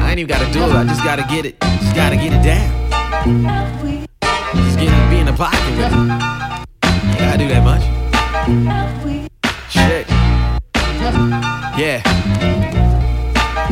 I 0.00 0.10
ain't 0.10 0.20
even 0.20 0.28
gotta 0.28 0.52
do 0.52 0.62
it, 0.62 0.70
I 0.70 0.84
just 0.84 1.02
gotta 1.02 1.24
get 1.28 1.44
it. 1.44 1.60
Just 1.60 1.96
gotta 1.96 2.14
get 2.14 2.32
it 2.32 2.44
down. 2.44 2.70
Just 4.54 4.78
get 4.78 4.92
it, 4.92 5.10
be 5.10 5.18
in 5.18 5.26
the 5.26 5.32
pocket 5.32 5.58
with 5.76 5.92
it. 5.92 7.18
Gotta 7.18 7.38
do 7.38 7.48
that 7.48 7.64
much. 7.64 7.82
Shit. 9.68 10.06
Yeah. 11.76 12.00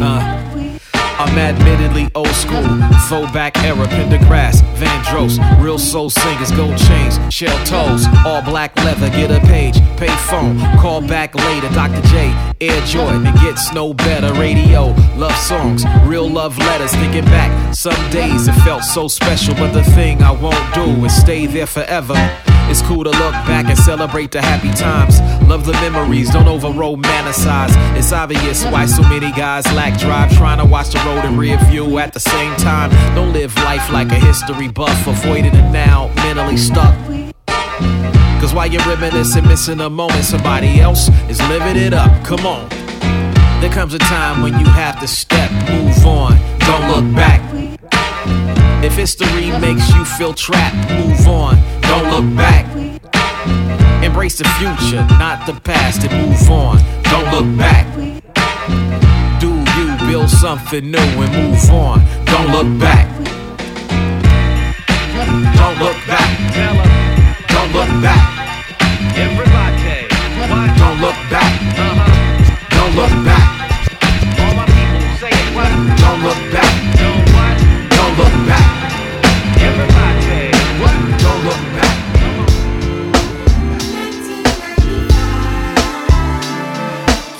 Uh. 0.02 0.41
I'm 1.22 1.38
admittedly 1.38 2.10
old 2.16 2.34
school, 2.34 2.66
throwback 3.06 3.56
era, 3.62 3.86
Pendergrass, 3.86 4.60
Vandross, 4.74 5.38
real 5.62 5.78
soul 5.78 6.10
singers, 6.10 6.50
gold 6.50 6.76
chains, 6.76 7.20
shell 7.32 7.56
toes, 7.64 8.06
all 8.26 8.42
black 8.42 8.76
leather, 8.78 9.08
get 9.10 9.30
a 9.30 9.38
page, 9.46 9.76
pay 9.96 10.14
phone, 10.28 10.58
call 10.80 11.00
back 11.00 11.36
later, 11.36 11.68
Dr. 11.74 12.02
J, 12.08 12.34
Air 12.60 12.84
Jordan, 12.86 13.24
it 13.24 13.36
gets 13.36 13.72
no 13.72 13.94
better, 13.94 14.34
radio, 14.34 14.86
love 15.14 15.36
songs, 15.36 15.84
real 16.04 16.28
love 16.28 16.58
letters, 16.58 16.92
thinking 16.96 17.24
back, 17.26 17.72
some 17.72 18.10
days 18.10 18.48
it 18.48 18.54
felt 18.64 18.82
so 18.82 19.06
special, 19.06 19.54
but 19.54 19.72
the 19.72 19.84
thing 19.92 20.24
I 20.24 20.32
won't 20.32 20.74
do 20.74 21.04
is 21.04 21.14
stay 21.14 21.46
there 21.46 21.66
forever. 21.66 22.16
It's 22.68 22.80
cool 22.80 23.04
to 23.04 23.10
look 23.10 23.34
back 23.44 23.66
and 23.66 23.76
celebrate 23.76 24.30
the 24.30 24.40
happy 24.40 24.72
times. 24.72 25.20
Love 25.46 25.66
the 25.66 25.72
memories, 25.74 26.30
don't 26.30 26.48
over 26.48 26.68
romanticize. 26.68 27.74
It's 27.98 28.12
obvious 28.12 28.64
why 28.64 28.86
so 28.86 29.02
many 29.02 29.30
guys 29.32 29.66
lack 29.74 29.98
drive, 29.98 30.32
trying 30.32 30.58
to 30.58 30.64
watch 30.64 30.90
the 30.90 30.98
road 31.00 31.11
in 31.18 31.36
rear 31.36 31.58
view 31.66 31.98
at 31.98 32.12
the 32.12 32.20
same 32.20 32.54
time. 32.56 32.90
Don't 33.14 33.32
live 33.32 33.54
life 33.56 33.90
like 33.90 34.10
a 34.12 34.18
history 34.18 34.68
buff, 34.68 35.06
avoiding 35.06 35.54
it 35.54 35.70
now, 35.70 36.12
mentally 36.16 36.56
stuck. 36.56 36.94
Cause 38.40 38.54
while 38.54 38.66
you're 38.66 38.82
reminiscing, 38.82 39.46
missing 39.46 39.80
a 39.80 39.90
moment, 39.90 40.24
somebody 40.24 40.80
else 40.80 41.08
is 41.28 41.40
living 41.48 41.76
it 41.76 41.94
up. 41.94 42.10
Come 42.24 42.44
on. 42.46 42.68
There 43.60 43.70
comes 43.70 43.94
a 43.94 43.98
time 43.98 44.42
when 44.42 44.58
you 44.58 44.66
have 44.66 44.98
to 45.00 45.06
step, 45.06 45.50
move 45.70 46.04
on, 46.04 46.32
don't 46.58 46.88
look 46.88 47.14
back. 47.14 47.40
If 48.82 48.94
history 48.94 49.52
makes 49.60 49.88
you 49.94 50.04
feel 50.04 50.34
trapped, 50.34 50.90
move 50.90 51.28
on, 51.28 51.56
don't 51.82 52.10
look 52.10 52.36
back. 52.36 52.66
Embrace 54.02 54.38
the 54.38 54.44
future, 54.58 55.06
not 55.18 55.46
the 55.46 55.54
past, 55.60 56.02
and 56.04 56.28
move 56.28 56.50
on, 56.50 56.78
don't 57.04 57.30
look 57.32 57.56
back. 57.56 57.86
Do 60.12 60.18
you 60.18 60.24
build 60.24 60.30
something 60.30 60.90
new 60.90 60.98
and 60.98 61.32
move 61.32 61.70
on, 61.70 62.04
don't 62.26 62.48
look 62.52 62.68
back. 62.78 63.08
Don't 65.56 65.78
look 65.78 65.96
back. 66.06 66.28
Don't 67.48 67.72
look 67.72 67.88
back. 68.02 68.20
Everybody, 69.16 70.08
don't 70.76 71.00
look 71.00 71.16
back. 71.32 71.52
Uh-huh. 71.78 72.04
Don't 72.76 72.94
look 72.94 73.14
back. 73.24 73.46
All 74.38 74.54
my 74.54 74.66
people 74.68 75.00
say 75.16 75.32
it. 75.32 75.48
What? 75.56 75.72
Don't 76.02 76.20
look 76.20 76.40
back. 76.52 76.72
Don't 77.00 77.24
what? 77.32 77.56
Don't 77.96 78.14
look 78.20 78.36
back. 78.44 78.68
Everybody, 79.64 80.52
what? 80.82 80.94
Don't 81.24 81.42
look 81.48 81.62
back. 81.72 81.96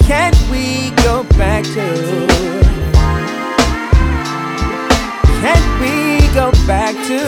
Can't 0.06 0.40
we 0.50 0.64
go 1.02 1.24
back 1.36 1.64
to? 1.64 2.21
To. 7.08 7.22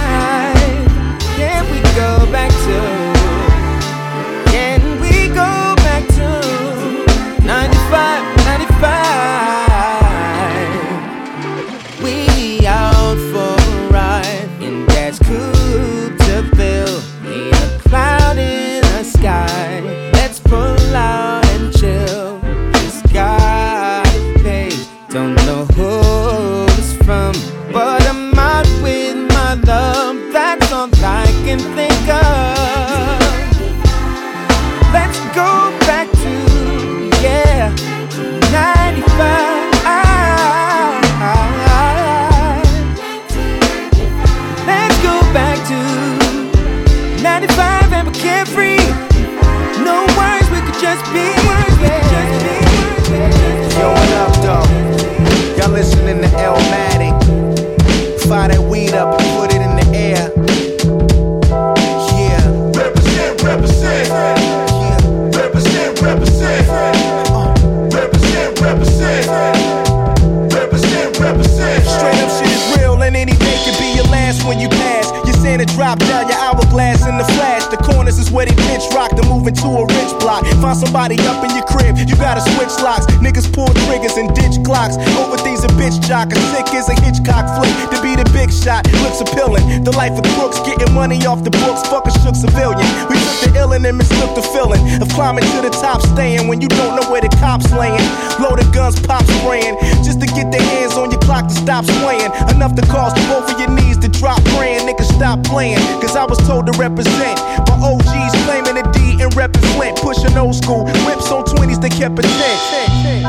Looks 89.15 89.31
appealing. 89.31 89.83
The 89.83 89.91
life 89.91 90.17
of 90.17 90.23
crooks, 90.35 90.59
getting 90.59 90.93
money 90.93 91.25
off 91.25 91.43
the 91.43 91.51
books. 91.51 91.87
Fuck 91.87 92.07
a 92.07 92.11
shook 92.19 92.35
civilian. 92.35 92.85
We 93.09 93.15
took 93.15 93.39
the 93.43 93.49
illin' 93.59 93.87
and 93.87 93.97
mistook 93.97 94.35
the 94.35 94.41
feeling 94.41 94.81
of 95.01 95.09
climbing 95.09 95.43
to 95.55 95.61
the 95.61 95.69
top, 95.69 96.01
staying 96.01 96.47
when 96.47 96.61
you 96.61 96.67
don't 96.67 96.99
know 96.99 97.09
where 97.11 97.21
the 97.21 97.29
cops 97.39 97.71
laying. 97.71 98.01
Loaded 98.39 98.71
guns, 98.73 98.99
pop 98.99 99.23
spraying, 99.39 99.77
just 100.03 100.19
to 100.21 100.27
get 100.27 100.51
their 100.51 100.61
hands 100.61 100.93
on 100.97 101.11
your 101.11 101.19
clock 101.21 101.47
to 101.47 101.55
stop 101.55 101.85
swaying. 101.85 102.31
Enough 102.51 102.75
to 102.75 102.81
cause 102.87 103.13
both 103.27 103.51
of 103.51 103.59
your 103.59 103.69
knees 103.71 103.97
to 103.99 104.09
drop 104.09 104.43
praying. 104.55 104.87
Niggas 104.87 105.11
stop 105.15 105.43
playing, 105.43 105.79
cause 106.01 106.15
I 106.15 106.25
was 106.25 106.39
told 106.47 106.65
to 106.67 106.73
represent. 106.77 107.39
My 107.69 107.77
OGs 107.79 108.33
claiming 108.43 108.77
a 108.77 108.85
D 108.91 109.21
and 109.21 109.33
Flint, 109.75 109.97
pushing 109.97 110.37
old 110.37 110.55
school. 110.55 110.85
Whips 111.05 111.31
on 111.31 111.43
20s, 111.45 111.79
they 111.79 111.89
kept 111.89 112.19
a 112.19 112.23
10. 112.23 113.23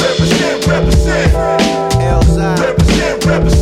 Represent, 0.00 0.66
represent. 0.66 1.34
Represent, 2.54 3.24
represent. 3.26 3.53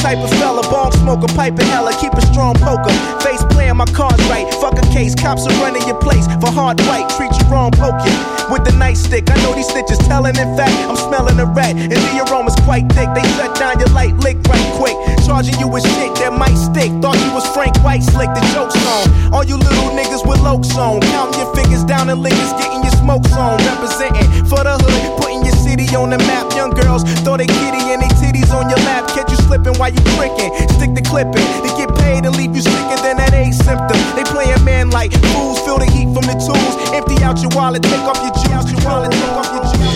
Type 0.00 0.18
of 0.18 0.30
fella. 0.40 0.62
Bong 0.72 0.92
smoker, 0.92 1.28
piping 1.36 1.66
hella, 1.68 1.92
keep 2.00 2.12
a 2.14 2.24
strong 2.32 2.54
poker. 2.56 2.92
Face 3.20 3.44
playing 3.52 3.76
my 3.76 3.86
cards 3.92 4.20
right. 4.32 4.48
Fuck 4.60 4.80
a 4.80 4.86
case, 4.92 5.14
cops 5.14 5.46
are 5.46 5.56
running 5.60 5.84
your 5.86 6.00
place 6.00 6.26
for 6.40 6.50
hard 6.50 6.80
white. 6.88 7.08
Treat 7.16 7.32
you 7.36 7.46
wrong, 7.52 7.70
poke 7.70 8.00
you 8.04 8.14
with 8.50 8.64
the 8.64 8.74
nightstick. 8.80 9.28
I 9.30 9.36
know 9.44 9.54
these 9.54 9.68
stitches 9.68 9.98
telling. 10.08 10.36
In 10.36 10.56
fact, 10.56 10.74
I'm 10.88 10.96
smelling 10.96 11.38
a 11.38 11.46
rat, 11.46 11.76
and 11.76 11.92
the 11.92 12.26
aroma's 12.26 12.56
quite 12.64 12.88
thick. 12.96 13.08
They 13.14 13.24
shut 13.36 13.54
down 13.60 13.78
your 13.78 13.92
light 13.92 14.16
lick 14.24 14.40
right 14.48 14.68
quick, 14.80 14.96
charging 15.26 15.58
you 15.60 15.68
with 15.68 15.84
shit 15.84 16.14
that 16.24 16.32
might 16.32 16.56
stick. 16.56 16.90
Thought 17.04 17.20
you 17.20 17.32
was 17.36 17.46
Frank 17.52 17.76
White, 17.84 18.02
slick 18.02 18.32
the 18.32 18.42
joke's 18.56 18.76
on. 18.88 19.34
All 19.34 19.44
you 19.44 19.56
little 19.56 19.92
niggas 19.92 20.26
with 20.26 20.40
lokes 20.40 20.74
on, 20.76 21.00
counting 21.12 21.40
your 21.40 21.50
fingers 21.54 21.84
down 21.84 22.08
and 22.08 22.20
liquors, 22.20 22.52
getting 22.56 22.82
your 22.82 22.96
smokes 22.96 23.32
on, 23.36 23.60
representing 23.68 24.26
for 24.48 24.64
the 24.64 24.74
hood, 24.80 25.20
putting 25.20 25.44
your 25.44 25.56
city 25.56 25.86
on 25.94 26.10
the 26.10 26.18
map. 26.30 26.50
Young 26.56 26.70
girls 26.70 27.04
throw 27.22 27.36
they 27.36 27.46
kitty 27.46 27.92
and 27.92 28.02
they 28.02 28.10
titties 28.18 28.50
on 28.50 28.68
your 28.68 28.80
lap, 28.88 29.06
catch 29.14 29.29
slipping 29.50 29.74
while 29.80 29.90
you 29.90 29.98
tricking. 30.14 30.54
Stick 30.78 30.94
the 30.94 31.02
clipping, 31.02 31.42
they 31.66 31.74
get 31.74 31.90
paid 31.98 32.22
and 32.24 32.36
leave 32.36 32.54
you 32.54 32.62
sicker 32.62 32.98
than 33.02 33.18
that 33.18 33.34
AIDS 33.34 33.58
symptom. 33.58 33.98
They 34.14 34.22
playing 34.22 34.62
man 34.64 34.90
like 34.90 35.10
fools, 35.34 35.58
feel 35.66 35.78
the 35.78 35.90
heat 35.90 36.06
from 36.14 36.22
the 36.30 36.38
tools. 36.38 36.74
Empty 36.94 37.18
out 37.24 37.42
your 37.42 37.50
wallet, 37.58 37.82
take 37.82 38.06
off 38.06 38.22
your 38.22 38.30
juice, 38.38 38.70
your 38.70 38.80
wallet, 38.86 39.10
take 39.10 39.34
off 39.34 39.50
your 39.50 39.66
juice. 39.74 39.90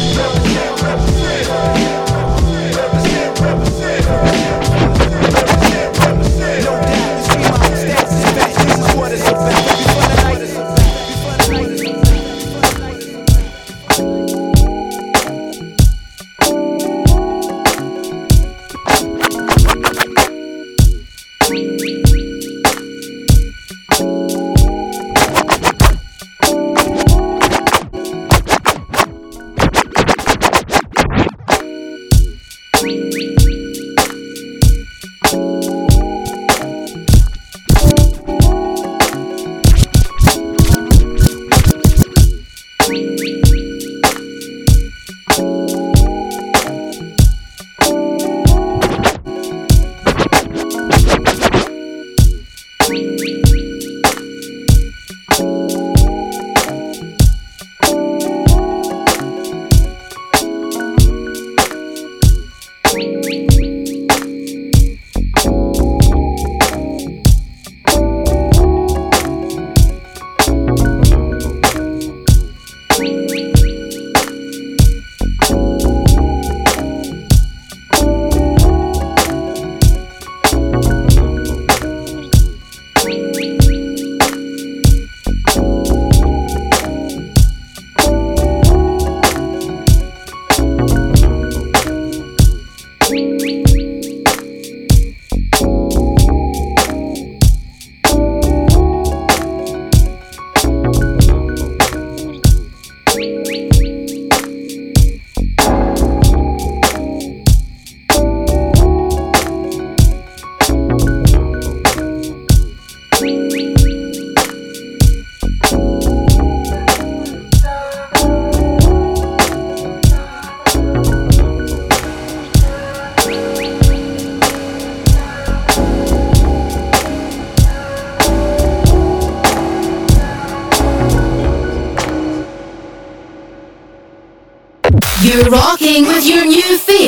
Thank 1.55 2.04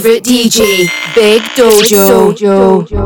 favorite 0.07 0.22
DJ, 0.24 0.88
Big 1.14 1.42
Dojo. 1.57 2.28
Big 2.28 2.46
Dojo. 2.46 3.05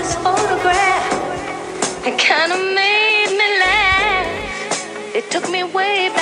this 0.00 0.14
photograph. 0.14 2.06
It 2.06 2.16
kinda 2.18 2.56
made 2.56 3.32
me 3.40 3.48
laugh. 3.66 5.14
It 5.14 5.30
took 5.30 5.46
me 5.50 5.62
way 5.62 6.08
back. 6.08 6.19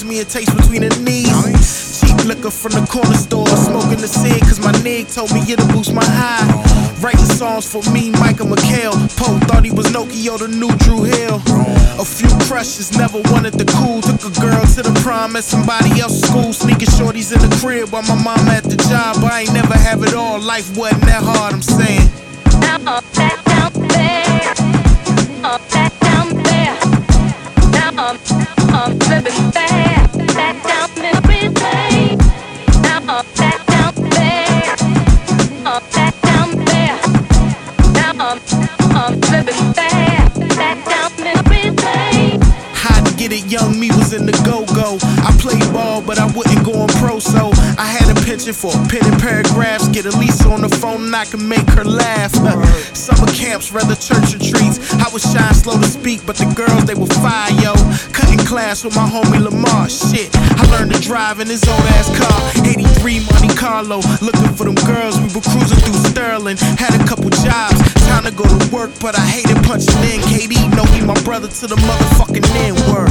A 0.00 0.24
taste 0.24 0.56
between 0.56 0.80
the 0.80 0.88
knees. 1.04 2.00
Cheap 2.00 2.24
liquor 2.24 2.50
from 2.50 2.72
the 2.72 2.86
corner 2.86 3.14
store, 3.16 3.46
smoking 3.48 4.00
the 4.00 4.08
cig, 4.08 4.40
cause 4.40 4.58
my 4.58 4.72
nig 4.82 5.08
told 5.08 5.32
me 5.32 5.40
it'll 5.52 5.68
boost 5.68 5.92
my 5.92 6.04
high. 6.04 6.48
Writing 7.00 7.28
songs 7.36 7.70
for 7.70 7.82
me, 7.92 8.10
Michael 8.12 8.46
McHale. 8.46 8.96
Poe 9.16 9.38
thought 9.46 9.64
he 9.64 9.70
was 9.70 9.86
Nokio, 9.92 10.38
the 10.38 10.48
new 10.48 10.72
Dru 10.80 11.04
Hill. 11.04 11.36
A 12.00 12.04
few 12.04 12.28
crushes, 12.48 12.96
never 12.96 13.20
wanted 13.30 13.54
the 13.54 13.66
cool. 13.76 14.00
Took 14.00 14.24
a 14.24 14.40
girl 14.40 14.64
to 14.74 14.82
the 14.82 14.98
prom 15.04 15.36
at 15.36 15.44
somebody 15.44 16.00
else's 16.00 16.22
school. 16.22 16.52
Sneaking 16.52 16.88
shorties 16.96 17.32
in 17.34 17.40
the 17.44 17.54
crib 17.60 17.90
while 17.90 18.02
my 18.02 18.16
mom 18.16 18.48
at 18.48 18.64
the 18.64 18.76
job. 18.88 19.20
I 19.22 19.42
ain't 19.42 19.52
never 19.52 19.76
have 19.76 20.02
it 20.02 20.14
all, 20.14 20.40
life 20.40 20.76
wasn't 20.76 21.02
that 21.02 21.22
hard, 21.22 21.52
I'm 21.54 21.62
saying. 21.62 22.08
Now 22.60 23.00
back 23.12 23.44
down 23.44 23.72
there. 23.88 24.54
Now 25.44 25.58
back 25.68 25.92
down 26.00 26.42
there. 26.42 26.76
Now 27.72 28.16
I'm, 28.16 28.39
Young 43.50 43.80
me 43.80 43.88
was 43.90 44.12
in 44.12 44.26
the 44.26 44.32
go-go. 44.46 44.96
I 45.26 45.36
played 45.42 45.72
ball, 45.72 46.00
but 46.00 46.20
I 46.20 46.26
wouldn't 46.26 46.64
go 46.64 46.82
on 46.82 46.88
pro, 47.02 47.18
so 47.18 47.50
I 47.76 47.84
had 47.84 47.99
a 48.30 48.36
penchant 48.36 48.56
for 48.56 48.72
pen 48.88 49.02
and 49.10 49.20
paragraphs. 49.20 49.88
Get 49.88 50.06
Elisa 50.06 50.48
on 50.50 50.62
the 50.62 50.68
phone 50.68 51.06
and 51.06 51.16
I 51.16 51.24
can 51.24 51.46
make 51.48 51.66
her 51.70 51.84
laugh. 51.84 52.32
Summer 52.94 53.26
camps, 53.32 53.72
rather 53.72 53.94
church 53.96 54.34
retreats. 54.34 54.78
I 54.94 55.08
was 55.12 55.22
shy, 55.22 55.52
slow 55.52 55.78
to 55.78 55.86
speak, 55.86 56.24
but 56.26 56.36
the 56.36 56.46
girls, 56.54 56.84
they 56.84 56.94
were 56.94 57.10
fire, 57.22 57.50
yo. 57.58 57.74
Cutting 58.12 58.38
class 58.46 58.84
with 58.84 58.94
my 58.94 59.08
homie 59.08 59.42
Lamar. 59.42 59.88
Shit, 59.88 60.30
I 60.34 60.62
learned 60.70 60.92
to 60.94 61.00
drive 61.00 61.40
in 61.40 61.48
his 61.48 61.66
old 61.66 61.86
ass 61.98 62.08
car. 62.18 62.66
83 62.66 63.26
Monte 63.26 63.54
Carlo, 63.56 63.98
looking 64.22 64.52
for 64.54 64.64
them 64.64 64.78
girls. 64.86 65.18
We 65.18 65.28
were 65.34 65.44
cruising 65.50 65.80
through 65.82 66.00
Sterling, 66.10 66.56
had 66.78 66.94
a 66.94 67.02
couple 67.06 67.30
jobs. 67.30 67.78
Time 68.06 68.24
to 68.24 68.32
go 68.32 68.44
to 68.44 68.60
work, 68.70 68.90
but 69.00 69.18
I 69.18 69.24
hated 69.26 69.58
punching 69.64 70.02
in. 70.06 70.20
KD 70.30 70.70
know 70.76 70.84
he 70.94 71.02
my 71.02 71.18
brother 71.22 71.48
to 71.48 71.66
the 71.66 71.76
motherfucking 71.76 72.46
N 72.62 72.74
word. 72.86 73.10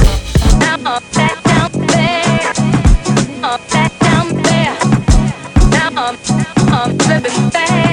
Now 0.60 0.96
up, 0.96 1.04
back 1.12 1.42
down 1.44 1.70
there. 1.88 2.52
Up, 3.44 3.60
back 3.68 3.72
down 3.72 3.90
there. 3.90 3.99
I'm, 6.02 6.16
I'm 6.72 6.96
fast. 7.50 7.89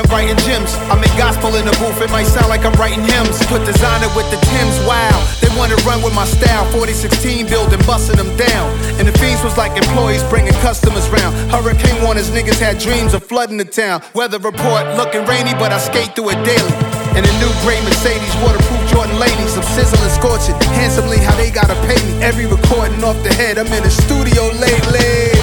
And 0.00 0.10
writing 0.10 0.36
gems. 0.48 0.72
I 0.88 0.96
make 0.96 1.12
gospel 1.20 1.54
in 1.56 1.64
the 1.68 1.76
booth, 1.76 2.00
it 2.00 2.10
might 2.10 2.24
sound 2.24 2.48
like 2.48 2.64
I'm 2.64 2.72
writing 2.80 3.04
hymns. 3.04 3.36
Put 3.46 3.64
designer 3.68 4.08
with 4.16 4.28
the 4.32 4.40
Tims, 4.40 4.76
wow. 4.88 5.12
They 5.40 5.52
wanna 5.56 5.76
run 5.84 6.00
with 6.02 6.14
my 6.14 6.24
style. 6.24 6.64
4016 6.72 7.46
building, 7.46 7.80
busting 7.86 8.16
them 8.16 8.32
down. 8.36 8.72
And 8.96 9.06
the 9.06 9.14
fiends 9.20 9.44
was 9.44 9.56
like 9.56 9.76
employees 9.76 10.24
bringing 10.32 10.56
customers 10.64 11.08
round. 11.10 11.36
Hurricane 11.52 12.00
warners, 12.02 12.30
niggas 12.30 12.58
had 12.58 12.78
dreams 12.78 13.12
of 13.12 13.22
flooding 13.24 13.58
the 13.58 13.68
town. 13.68 14.02
Weather 14.14 14.38
report 14.38 14.88
looking 14.96 15.24
rainy, 15.26 15.52
but 15.54 15.72
I 15.72 15.78
skate 15.78 16.16
through 16.16 16.30
it 16.32 16.40
daily. 16.44 16.74
And 17.12 17.26
a 17.26 17.32
new 17.42 17.52
gray 17.60 17.80
Mercedes, 17.84 18.34
waterproof 18.40 18.80
Jordan 18.88 19.18
ladies. 19.18 19.56
I'm 19.56 19.66
sizzling, 19.76 20.10
scorching, 20.10 20.56
handsomely 20.72 21.18
how 21.18 21.36
they 21.36 21.50
gotta 21.50 21.76
pay 21.84 21.98
me. 22.08 22.22
Every 22.22 22.46
recording 22.46 23.02
off 23.04 23.20
the 23.22 23.34
head, 23.34 23.58
I'm 23.58 23.68
in 23.68 23.82
the 23.82 23.90
studio 23.90 24.48
lately. 24.56 25.39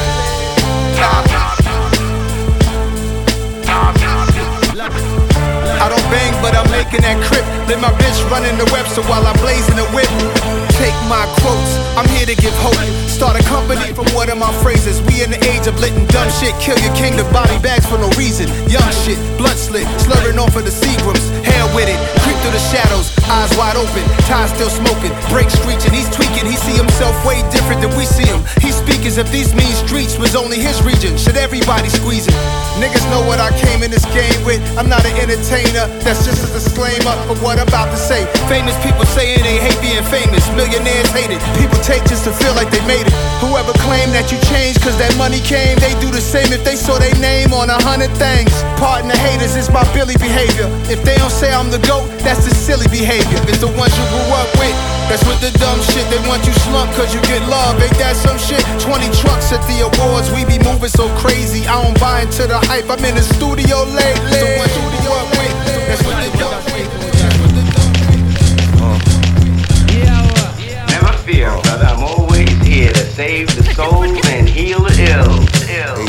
Bang, 6.12 6.34
but 6.42 6.56
I'm 6.56 6.70
making 6.72 7.02
that 7.02 7.18
crip. 7.24 7.46
Let 7.68 7.80
my 7.80 7.92
bitch 8.00 8.20
run 8.32 8.46
in 8.46 8.58
the 8.58 8.68
web, 8.72 8.88
so 8.88 9.02
while 9.06 9.26
I'm 9.26 9.38
blazing 9.40 9.76
the 9.76 9.88
whip. 9.96 10.10
Take 10.78 10.96
my 11.10 11.26
quotes, 11.42 11.77
I'm 11.98 12.06
here 12.14 12.30
to 12.30 12.38
give 12.38 12.54
hope. 12.62 12.78
Start 13.10 13.42
a 13.42 13.44
company 13.50 13.90
from 13.90 14.06
one 14.14 14.30
of 14.30 14.38
my 14.38 14.54
phrases. 14.62 15.02
We 15.10 15.26
in 15.26 15.34
the 15.34 15.42
age 15.50 15.66
of 15.66 15.82
letting 15.82 16.06
dumb 16.14 16.30
shit 16.38 16.54
kill 16.62 16.78
your 16.78 16.94
kingdom. 16.94 17.26
Body 17.34 17.58
bags 17.66 17.90
for 17.90 17.98
no 17.98 18.06
reason. 18.14 18.46
Young 18.70 18.86
shit, 19.02 19.18
blood 19.34 19.58
slit, 19.58 19.90
slurring 20.06 20.38
off 20.38 20.54
of 20.54 20.62
the 20.62 20.70
Seagrams. 20.70 21.26
Hell 21.42 21.74
with 21.74 21.90
it, 21.90 21.98
creep 22.22 22.38
through 22.46 22.54
the 22.54 22.62
shadows, 22.70 23.10
eyes 23.26 23.50
wide 23.58 23.82
open, 23.82 24.06
ties 24.30 24.54
still 24.54 24.70
smoking, 24.70 25.10
brake 25.34 25.50
screeching. 25.50 25.90
He's 25.90 26.06
tweaking, 26.14 26.46
he 26.46 26.54
see 26.54 26.78
himself 26.78 27.18
way 27.26 27.42
different 27.50 27.82
than 27.82 27.90
we 27.98 28.06
see 28.06 28.30
him. 28.30 28.46
He 28.62 28.70
speak 28.70 29.02
as 29.10 29.18
if 29.18 29.34
these 29.34 29.58
mean 29.58 29.74
streets 29.74 30.22
was 30.22 30.38
only 30.38 30.62
his 30.62 30.78
region. 30.86 31.18
Should 31.18 31.42
everybody 31.42 31.90
squeeze 31.90 32.30
it? 32.30 32.38
Niggas 32.78 33.10
know 33.10 33.26
what 33.26 33.42
I 33.42 33.50
came 33.58 33.82
in 33.82 33.90
this 33.90 34.06
game 34.14 34.38
with. 34.46 34.62
I'm 34.78 34.86
not 34.86 35.02
an 35.02 35.18
entertainer, 35.18 35.90
that's 36.06 36.22
just 36.30 36.46
a 36.46 36.50
disclaimer 36.54 37.18
of 37.26 37.42
what 37.42 37.58
I'm 37.58 37.66
about 37.66 37.90
to 37.90 37.98
say. 37.98 38.30
Famous 38.46 38.78
people 38.86 39.02
saying 39.18 39.42
they 39.42 39.58
hate 39.58 39.82
being 39.82 40.06
famous. 40.14 40.46
Millionaires 40.54 41.10
hate 41.10 41.34
it. 41.34 41.42
People 41.58 41.82
take 41.88 42.04
just 42.04 42.28
to 42.28 42.36
feel 42.36 42.52
like 42.60 42.68
they 42.68 42.84
made 42.84 43.08
it. 43.08 43.16
Whoever 43.40 43.72
claimed 43.88 44.12
that 44.12 44.28
you 44.28 44.38
changed 44.52 44.84
cause 44.84 45.00
that 45.00 45.16
money 45.16 45.40
came, 45.40 45.80
they 45.80 45.96
do 46.04 46.12
the 46.12 46.20
same 46.20 46.52
if 46.52 46.68
they 46.68 46.76
saw 46.76 47.00
their 47.00 47.16
name 47.24 47.56
on 47.56 47.72
a 47.72 47.80
hundred 47.80 48.12
things. 48.20 48.52
Pardon 48.76 49.08
the 49.08 49.16
haters, 49.16 49.56
it's 49.56 49.72
my 49.72 49.88
Billy 49.96 50.20
behavior. 50.20 50.68
If 50.92 51.00
they 51.08 51.16
don't 51.16 51.32
say 51.32 51.48
I'm 51.56 51.72
the 51.72 51.80
GOAT, 51.88 52.12
that's 52.28 52.44
the 52.44 52.52
silly 52.52 52.92
behavior. 52.92 53.40
It's 53.48 53.64
the 53.64 53.72
ones 53.80 53.96
you 53.96 54.06
grew 54.12 54.30
up 54.36 54.52
with. 54.60 54.76
That's 55.08 55.24
with 55.24 55.40
the 55.40 55.56
dumb 55.64 55.80
shit. 55.96 56.04
They 56.12 56.20
want 56.28 56.44
you 56.44 56.52
slump 56.68 56.92
cause 57.00 57.16
you 57.16 57.24
get 57.24 57.40
love. 57.48 57.80
Ain't 57.80 57.96
that 58.04 58.20
some 58.20 58.36
shit? 58.36 58.60
20 58.84 59.08
trucks 59.24 59.56
at 59.56 59.64
the 59.72 59.88
awards. 59.88 60.28
We 60.36 60.44
be 60.44 60.60
moving 60.68 60.92
so 60.92 61.08
crazy. 61.24 61.64
I 61.72 61.80
don't 61.80 61.96
buy 62.04 62.28
into 62.28 62.52
the 62.52 62.60
hype. 62.68 62.92
I'm 62.92 63.00
in 63.08 63.16
the 63.16 63.24
studio 63.24 63.88
lately. 63.96 64.44
The 64.44 64.60
ones 64.60 64.76
you 64.76 64.84
grew 65.00 65.16
up 65.16 65.30
with. 65.40 65.56
That's 65.88 66.04
with 66.04 66.20
the 66.20 66.30
dumb 66.36 66.60
shit. 66.68 67.07
Here 72.78 72.94
to 72.94 73.06
save 73.06 73.48
the 73.56 73.64
soul 73.74 74.04
and 74.04 74.48
heal 74.48 74.80
the 74.80 74.94
ill. 75.10 75.34
Ill. 75.82 76.06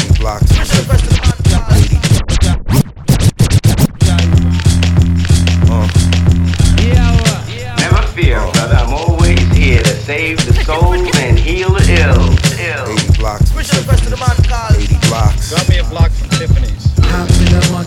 Never 7.79 8.03
fear, 8.09 8.41
brother. 8.53 8.75
I'm 8.75 8.93
always 8.93 9.41
here 9.57 9.83
to 9.83 9.97
save 10.05 10.45
the 10.45 10.53
soul 10.65 10.93
and 10.93 11.39
heal 11.39 11.71
the 11.71 11.85
ill. 12.05 12.37
Ill. 12.61 12.99
80 12.99 13.19
blocks. 13.19 13.51
Push 13.51 13.69
the 13.71 13.87
rest 13.89 14.05
of 14.05 14.11
the 14.11 14.19
man 14.19 14.37
80 14.77 15.09
blocks. 15.09 15.51
Got 15.51 15.69
me 15.71 15.79
a 15.79 15.85
block 15.85 16.11
from 16.11 16.29
Tiffany's. 16.29 16.88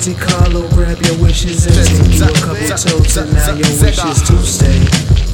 Monte 0.02 0.20
Carlo, 0.20 0.68
grab 0.70 1.00
your 1.04 1.16
wishes 1.22 1.68
and 1.68 1.76
take 1.76 2.18
you 2.18 2.26
a 2.26 2.34
couple 2.42 2.68
toes, 2.76 3.18
and 3.18 3.32
now 3.34 3.54
your 3.54 3.70
wish 3.84 4.04
is 4.04 4.22
to 4.24 4.36
stay. 4.42 4.82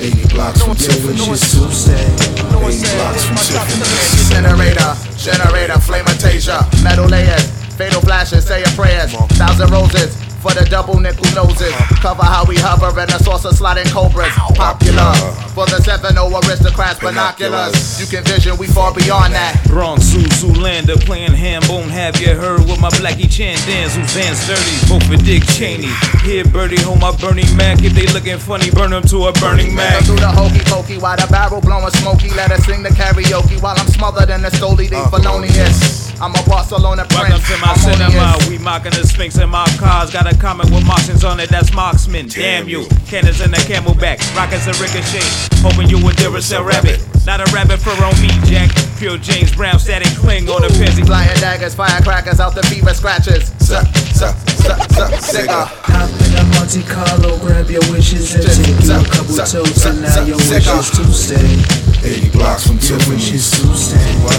80 0.06 0.28
blocks 0.28 0.60
from 0.62 0.76
Your 0.76 1.08
wish 1.08 1.30
is 1.30 1.52
to 1.56 1.72
stay. 1.72 1.96
80 1.96 2.98
blocks 3.00 3.24
from 3.24 3.38
Tiffany's. 3.38 4.30
Generator, 4.30 4.92
generator, 5.16 5.80
flamatasia, 5.80 6.84
metal 6.84 7.06
layers, 7.06 7.50
fatal 7.78 8.02
flashes, 8.02 8.46
say 8.46 8.60
your 8.60 8.68
prayers, 8.72 9.14
thousand 9.38 9.72
roses. 9.72 10.27
For 10.48 10.54
the 10.54 10.64
double 10.64 10.98
nickel 10.98 11.28
noses, 11.36 11.76
cover 12.00 12.24
how 12.24 12.46
we 12.46 12.56
hover 12.56 12.88
and 12.98 13.12
a 13.12 13.20
saucer 13.20 13.52
sliding 13.52 13.92
cobras. 13.92 14.32
Popular 14.56 15.12
for 15.52 15.66
the 15.68 15.84
7 15.84 16.16
aristocrats, 16.16 17.02
binoculars. 17.02 18.00
You 18.00 18.08
can 18.08 18.24
vision, 18.24 18.56
we 18.56 18.66
far 18.68 18.94
beyond 18.94 19.34
that. 19.34 19.60
Bronx 19.68 20.06
Zoo 20.06 20.24
Zoolander 20.40 21.04
playing 21.04 21.36
Hambone. 21.36 21.90
Have 21.92 22.22
you 22.22 22.34
heard 22.34 22.62
what 22.64 22.80
my 22.80 22.88
Blackie 22.96 23.28
Chan 23.28 23.60
dance? 23.68 24.00
Who's 24.00 24.16
dance 24.16 24.48
dirty? 24.48 24.88
Vote 24.88 25.04
for 25.04 25.18
Dick 25.20 25.44
Cheney. 25.52 25.92
Here, 26.24 26.46
Birdie, 26.46 26.80
hold 26.80 27.02
my 27.02 27.12
Bernie 27.18 27.44
Mac. 27.60 27.84
If 27.84 27.92
they 27.92 28.08
looking 28.14 28.40
funny, 28.40 28.72
burn 28.72 28.92
them 28.92 29.04
to 29.12 29.28
a 29.28 29.34
burning 29.44 29.76
Make 29.76 29.84
Mac. 29.84 30.00
her 30.00 30.06
do 30.06 30.16
the 30.16 30.32
hokey 30.32 30.64
pokey 30.64 30.98
while 30.98 31.18
the 31.18 31.28
barrel 31.28 31.60
blowing 31.60 31.92
smoky. 32.00 32.30
Let 32.40 32.52
her 32.52 32.62
sing 32.64 32.84
the 32.84 32.90
karaoke 32.96 33.62
while 33.62 33.76
I'm 33.76 33.88
smothered 33.88 34.30
in 34.30 34.44
the 34.44 34.50
stoli. 34.56 34.88
They 34.88 34.96
uh-huh. 34.96 35.20
felonious. 35.20 36.08
I'm 36.20 36.34
a 36.34 36.42
Barcelona 36.50 37.06
prince. 37.10 37.30
Welcome 37.30 37.46
to 37.46 37.58
my 37.62 37.74
cinema. 37.76 38.38
We 38.50 38.58
mocking 38.58 38.94
the 38.94 39.06
Sphinx 39.06 39.38
in 39.38 39.50
my 39.50 39.66
cars. 39.78 40.12
Got 40.12 40.26
a 40.26 40.36
comment 40.40 40.70
with 40.72 40.86
Martians 40.86 41.24
on 41.24 41.40
it. 41.40 41.50
That's 41.50 41.74
marksman. 41.74 42.28
Damn 42.28 42.68
you. 42.70 42.86
Cannons 43.08 43.42
in 43.42 43.52
the 43.52 43.58
camelback. 43.58 44.22
Rockets 44.36 44.68
a 44.68 44.74
ricochet. 44.82 45.26
Hoping 45.62 45.90
you 45.90 46.04
would 46.04 46.16
Duracell 46.16 46.66
rabbit. 46.66 47.02
Not 47.26 47.42
a 47.42 47.52
rabbit 47.54 47.80
for 47.80 47.92
on 48.04 48.16
me, 48.22 48.30
Jack. 48.46 48.72
Pure 48.98 49.18
James 49.20 49.54
Brown 49.56 49.80
static 49.80 50.08
cling 50.18 50.50
on 50.50 50.62
the 50.62 50.70
Pezzy. 50.70 51.06
Flying 51.06 51.36
daggers, 51.40 51.76
firecrackers 51.76 52.40
out 52.40 52.56
the 52.56 52.64
fever 52.64 52.94
scratches. 52.94 53.50
Suck, 53.60 53.86
suck, 54.16 54.36
suck, 54.50 54.90
suck, 54.92 55.14
cigar. 55.22 55.68
Hop 55.68 56.10
in 56.10 56.34
a 56.40 56.44
Monte 56.56 56.84
Carlo, 56.84 57.38
grab 57.40 57.70
your 57.70 57.84
wishes 57.92 58.34
and 58.34 58.44
take 58.44 58.86
you 58.86 58.94
a 58.94 59.04
couple 59.06 59.36
toes, 59.36 59.86
and 59.86 60.02
now 60.02 60.24
your 60.24 60.38
wish 60.38 60.68
is 60.68 60.90
to 60.92 61.04
stay. 61.14 61.77
80 62.04 62.30
blocks 62.30 62.68
from 62.68 62.78
Your 62.88 63.00
wish 63.10 63.32
is 63.34 63.50
Tiffany's. 63.52 63.92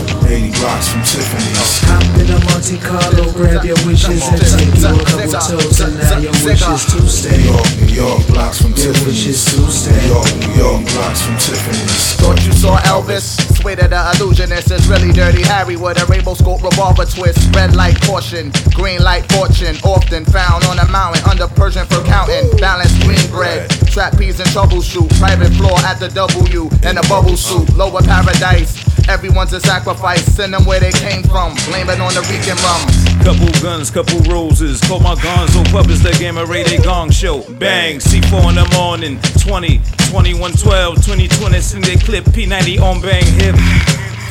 to 0.08 0.28
80 0.28 0.50
blocks 0.60 0.88
from 0.88 1.02
Tiffany's. 1.02 1.80
Hop 1.88 2.02
in 2.20 2.30
a 2.30 2.38
Monte 2.48 2.78
Carlo, 2.78 3.32
grab 3.32 3.64
your 3.64 3.76
wishes 3.84 4.22
and 4.24 4.40
take 4.40 4.72
you 4.78 4.88
a 4.88 5.04
couple 5.04 5.32
toes, 5.36 5.80
and 5.80 5.94
now 5.98 6.18
your 6.18 6.32
wish 6.44 6.62
is 6.62 6.84
to 6.88 6.98
New. 7.28 7.44
York, 7.44 7.68
New 7.80 7.92
York, 7.92 8.20
blocks 8.28 8.62
from 8.62 8.72
Your 8.78 8.92
wish 9.04 9.26
Tiffany's. 9.26 9.26
is 9.28 9.44
to 9.52 9.70
stay. 9.70 9.92
New 9.98 10.14
York, 10.14 10.30
New 10.38 10.54
York, 10.56 10.80
blocks 10.94 11.20
from 11.22 11.36
Tiffany's. 11.36 12.14
Thought 12.18 12.40
you 12.46 12.52
saw 12.52 12.78
Elvis? 12.88 13.36
Swear 13.58 13.76
to 13.76 13.88
the 13.88 14.00
illusionist 14.16 14.70
is 14.70 14.86
really 14.88 15.12
dirty 15.12 15.42
Harry 15.42 15.76
with 15.76 16.00
a 16.00 16.06
rainbow 16.06 16.34
scope 16.34 16.62
revolver 16.62 17.04
twist. 17.04 17.54
Red 17.54 17.74
light 17.76 18.00
caution, 18.02 18.50
green 18.74 19.02
light 19.02 19.30
fortune. 19.32 19.76
Often 19.84 20.24
found 20.26 20.64
on 20.64 20.78
a 20.78 20.88
mountain 20.90 21.22
under 21.28 21.48
Persian 21.48 21.86
for 21.86 22.02
counting. 22.04 22.48
Balanced 22.58 23.00
green 23.02 23.22
bread, 23.30 23.68
trapeze 23.90 24.40
and 24.40 24.48
troubleshoot. 24.50 25.08
Private 25.18 25.52
floor 25.54 25.76
at 25.84 25.98
the 26.00 26.08
W 26.10 26.70
in 26.88 26.96
a 26.98 27.02
bubble 27.08 27.36
suit. 27.36 27.47
Lower 27.56 28.02
paradise. 28.02 28.76
Everyone's 29.08 29.52
a 29.54 29.60
sacrifice. 29.60 30.22
Send 30.34 30.52
them 30.52 30.66
where 30.66 30.80
they 30.80 30.92
came 30.92 31.22
from. 31.22 31.54
Blame 31.66 31.88
it 31.88 32.00
on 32.00 32.12
the 32.12 32.20
Rican 32.28 32.56
rum. 32.60 32.84
Couple 33.24 33.48
guns, 33.62 33.90
couple 33.90 34.20
roses. 34.30 34.80
Call 34.82 35.00
my 35.00 35.14
gonzo 35.14 35.64
puppets, 35.72 36.02
the 36.02 36.12
game 36.18 36.38
array, 36.38 36.62
they 36.62 36.78
gong 36.78 37.10
show. 37.10 37.42
Bang, 37.54 37.98
C4 37.98 38.50
in 38.50 38.54
the 38.56 38.68
morning. 38.76 39.18
20, 39.40 39.80
21, 40.10 40.52
12, 40.52 40.96
2020, 40.96 41.60
sing 41.60 41.80
the 41.80 41.96
clip. 42.04 42.24
P90 42.24 42.80
on 42.80 43.00
bang 43.00 43.24
hip. 43.24 43.56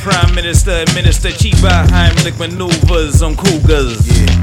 Prime 0.02 0.34
Minister, 0.34 0.70
Administer 0.82 1.30
Chiba 1.30 1.84
Heimlich 1.88 2.38
maneuvers 2.38 3.22
on 3.22 3.36
Cougars. 3.36 3.98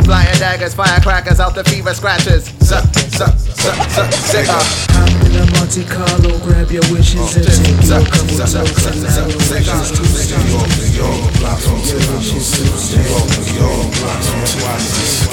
Flying 0.05 0.37
daggers, 0.37 0.73
firecrackers 0.75 1.39
out 1.39 1.55
the 1.55 1.63
fever 1.63 1.93
scratches. 1.93 2.45
Suck, 2.59 2.83
suck, 3.15 3.33
suck, 3.37 3.89
suck, 3.89 4.11
cigar. 4.11 4.61
Hop 4.93 5.09
in 5.25 5.35
a 5.35 5.45
Monte 5.57 5.83
Carlo, 5.85 6.37
grab 6.45 6.69
your 6.71 6.83
wishes 6.91 7.35
and 7.37 7.45
oh, 7.47 7.49
take 7.49 7.81
you 7.87 7.95
a 7.95 8.05
couple 8.05 8.37
toes, 8.37 8.85
and 8.85 9.01
now 9.01 9.27
your 9.27 9.37
wish 9.37 9.67
is 9.67 9.91
to 9.91 10.03
stay. 10.05 10.35
New 10.37 10.51
York, 10.51 10.69
New 10.77 10.91
York, 10.93 11.33
blocks 11.39 11.65
from 11.65 11.79
Your 11.81 11.99
wish 12.15 12.33
is 12.35 12.51
Tiffany's. 12.51 12.71
to 12.71 12.77
stay. 12.77 13.01
New 13.01 13.09
York, 13.09 13.27
New 13.33 13.55
York, 13.55 13.89
blocks 13.99 14.27
from 14.29 14.41
Tiffany's. 14.45 15.25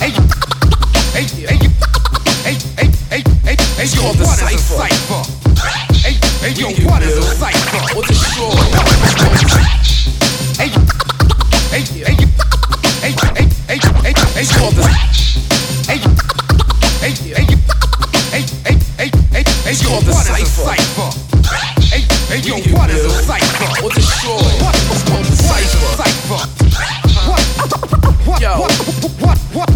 Hey, 0.00 0.10
hey, 1.14 1.24
hey, 1.24 1.58
hey, 2.44 2.56
hey, 2.76 2.88
hey, 3.08 3.22
hey, 3.44 3.56
hey, 3.86 5.39
Hey 6.40 6.56
yo, 6.56 6.68
what 6.88 7.02
is 7.02 7.18
a 7.18 7.22
cipher? 7.36 7.76
What's 7.94 8.08
a 8.08 8.14
show? 8.14 8.48
Hey, 10.56 10.70
hey, 11.68 11.84
hey, 11.84 12.00
hey, 12.00 12.16
hey, 13.00 13.12
hey, 13.36 13.44
hey, 13.68 13.76
hey, 14.08 14.14
called 14.56 14.72
the 14.72 14.80
Hey, 15.84 16.00
hey, 17.04 17.12
hey, 17.12 17.44
hey, 18.32 18.32
hey, 18.32 18.40
hey, 18.64 18.80
hey, 18.96 19.10
hey, 19.36 19.44
called 19.84 20.00
the 20.04 20.12
cipher. 20.16 20.64
Hey, 21.92 22.08
hey, 22.32 22.40
yo, 22.40 22.56
what 22.72 22.88
is 22.88 23.04
a 23.04 23.10
cipher? 23.22 23.68
What's 23.82 23.98
a 23.98 24.00
show? 24.00 24.38
What 24.64 24.74
is 24.74 25.02
called 25.04 25.26
the 25.26 25.36
cipher? 25.36 25.92
Hey 25.92 26.00
What? 27.28 27.44
What? 28.26 28.40
What? 29.20 29.38
What? 29.52 29.68